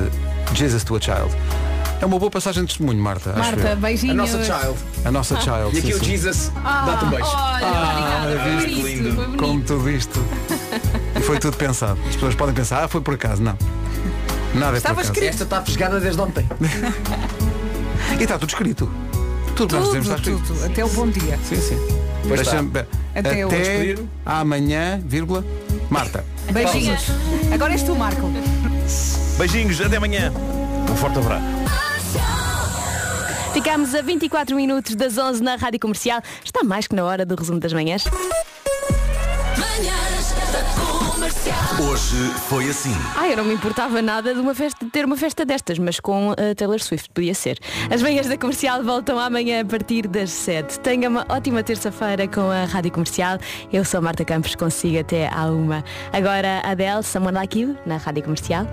Jesus 0.54 0.84
to 0.84 0.96
a 0.96 1.02
Child. 1.02 1.36
É 2.02 2.06
uma 2.06 2.20
boa 2.20 2.30
passagem 2.30 2.64
de 2.64 2.68
testemunho, 2.70 3.02
Marta. 3.02 3.32
acho 3.32 3.39
Marta, 3.39 3.62
eu. 3.68 3.72
A 3.72 3.76
beijinhos. 3.76 4.16
nossa 4.18 4.43
child. 4.43 4.78
A 5.06 5.12
nossa 5.12 5.39
child. 5.39 5.76
E 5.76 5.80
aqui 5.80 5.88
sim, 5.88 5.93
o 5.93 6.00
sim. 6.00 6.06
Jesus 6.06 6.52
Ah, 6.64 6.84
dá-te 6.86 7.06
um 7.06 7.10
beijo. 7.10 7.26
Olha, 7.26 7.68
obrigada 7.68 8.36
por 8.43 8.60
viste? 8.60 8.72
isso. 8.80 8.88
Lindo. 8.88 9.16
Foi 9.16 9.26
bonito. 9.26 9.43
Como 9.43 9.62
tudo 9.64 9.89
isto. 9.89 10.26
E 11.16 11.20
foi 11.22 11.39
tudo 11.39 11.56
pensado. 11.58 11.98
As 12.08 12.14
pessoas 12.16 12.36
podem 12.36 12.54
pensar, 12.54 12.84
ah, 12.84 12.88
foi 12.88 13.00
por 13.02 13.14
acaso. 13.14 13.41
Não. 13.41 13.58
Nada 14.54 14.76
é 14.76 14.78
Estava 14.78 14.96
por 14.96 15.02
acaso. 15.02 15.14
escrito. 15.14 15.30
Esta 15.30 15.43
está 15.46 15.62
pescada 15.62 16.00
desde 16.00 16.22
ontem. 16.22 16.46
E 18.20 18.24
está 18.24 18.38
tudo 18.38 18.50
escrito. 18.50 18.89
Tudo 19.56 19.68
que 19.70 19.76
nós 19.76 19.86
dizemos 19.88 20.08
está 20.08 20.18
Tudo, 20.22 20.36
escrito. 20.41 20.54
tudo. 20.60 20.66
Até 20.72 20.86
o 20.86 20.89
bom 20.89 21.08
dia. 21.10 21.39
Sim, 21.43 21.56
sim. 21.56 21.78
Pois 22.28 22.39
está. 22.41 22.60
Até 22.60 23.43
Até, 23.43 23.46
hoje. 23.46 24.08
amanhã, 24.26 25.02
vírgula, 25.04 25.43
Marta. 25.89 26.24
Beijinhos. 26.52 27.06
Agora 27.54 27.74
és 27.74 27.84
tu, 27.84 27.96
Marco. 27.96 28.32
Beijinhos, 29.38 29.82
até 29.82 29.98
amanhã. 29.98 30.32
Um 30.90 30.96
forte 30.96 31.20
abraço. 31.20 31.44
Ficamos 33.54 33.94
a 33.94 34.02
24 34.02 34.56
minutos 34.56 34.96
das 34.96 35.18
11 35.18 35.42
na 35.44 35.56
Rádio 35.56 35.80
Comercial. 35.80 36.22
Está 36.44 36.64
mais 36.64 36.88
que 36.88 36.96
na 36.96 37.04
hora 37.04 37.26
do 37.26 37.36
resumo 37.36 37.60
das 37.60 37.74
manhãs. 37.74 38.04
Hoje 41.80 42.16
foi 42.50 42.70
assim. 42.70 42.93
Ah, 43.16 43.28
eu 43.28 43.38
não 43.38 43.46
me 43.46 43.54
importava 43.54 44.02
nada 44.02 44.34
de, 44.34 44.39
uma 44.39 44.56
festa, 44.56 44.84
de 44.84 44.89
ter 44.89 45.06
uma 45.06 45.16
festa 45.16 45.46
destas, 45.46 45.78
mas 45.78 46.00
com 46.00 46.32
a 46.32 46.56
Taylor 46.56 46.82
Swift 46.82 47.08
podia 47.14 47.36
ser. 47.36 47.60
As 47.93 48.02
manhãs 48.02 48.28
da 48.28 48.36
comercial 48.36 48.84
voltam 48.84 49.20
amanhã 49.20 49.62
a 49.62 49.66
partir 49.66 50.08
das 50.08 50.32
7. 50.32 50.80
Tenha 50.80 51.08
uma 51.08 51.24
ótima 51.30 51.62
terça-feira 51.62 52.28
com 52.28 52.50
a 52.50 52.66
Rádio 52.66 52.91
Comercial. 52.91 53.38
Eu 53.72 53.86
sou 53.86 54.02
Marta 54.02 54.26
Campos, 54.26 54.56
consigo 54.56 55.00
até 55.00 55.28
à 55.32 55.46
uma. 55.46 55.84
Agora 56.12 56.62
Adele, 56.64 57.04
Someone 57.04 57.36
Like 57.36 57.60
You, 57.60 57.78
na 57.86 57.98
Rádio 57.98 58.24
Comercial. 58.24 58.66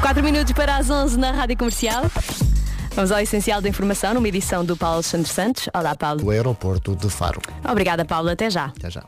4 0.00 0.22
minutos 0.22 0.52
para 0.54 0.76
as 0.76 0.88
11 0.88 1.18
na 1.18 1.32
Rádio 1.32 1.58
Comercial. 1.58 2.04
Vamos 2.98 3.12
ao 3.12 3.20
essencial 3.20 3.60
da 3.60 3.68
informação 3.68 4.12
numa 4.12 4.26
edição 4.26 4.64
do 4.64 4.76
Paulo 4.76 4.96
Alexandre 4.96 5.28
Santos. 5.28 5.68
Olá, 5.72 5.94
Paulo. 5.94 6.20
do 6.20 6.30
aeroporto 6.30 6.96
de 6.96 7.08
Faro. 7.08 7.40
Obrigada, 7.62 8.04
Paulo. 8.04 8.28
Até 8.28 8.50
já. 8.50 8.72
Até 8.76 8.90
já. 8.90 9.04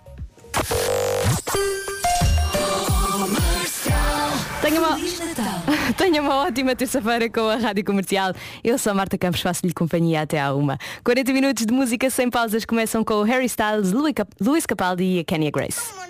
Tenha 4.63 4.81
uma... 4.81 4.97
Tenha 5.99 6.23
uma 6.23 6.37
ótima 6.37 6.77
terça-feira 6.77 7.29
com 7.29 7.49
a 7.49 7.57
Rádio 7.57 7.85
Comercial. 7.85 8.33
Eu 8.63 8.79
sou 8.79 8.93
a 8.93 8.95
Marta 8.95 9.19
Campos, 9.19 9.41
faço-lhe 9.41 9.75
companhia 9.75 10.23
até 10.23 10.41
à 10.41 10.55
uma. 10.55 10.79
40 11.03 11.33
minutos 11.33 11.67
de 11.67 11.75
música 11.75 12.09
sem 12.11 12.31
pausas 12.31 12.65
começam 12.65 13.03
com 13.03 13.15
o 13.15 13.23
Harry 13.25 13.47
Styles, 13.47 13.91
Louis 14.41 14.67
Capaldi 14.67 15.03
e 15.03 15.19
a 15.19 15.25
Kenya 15.25 15.51
Grace. 15.51 15.99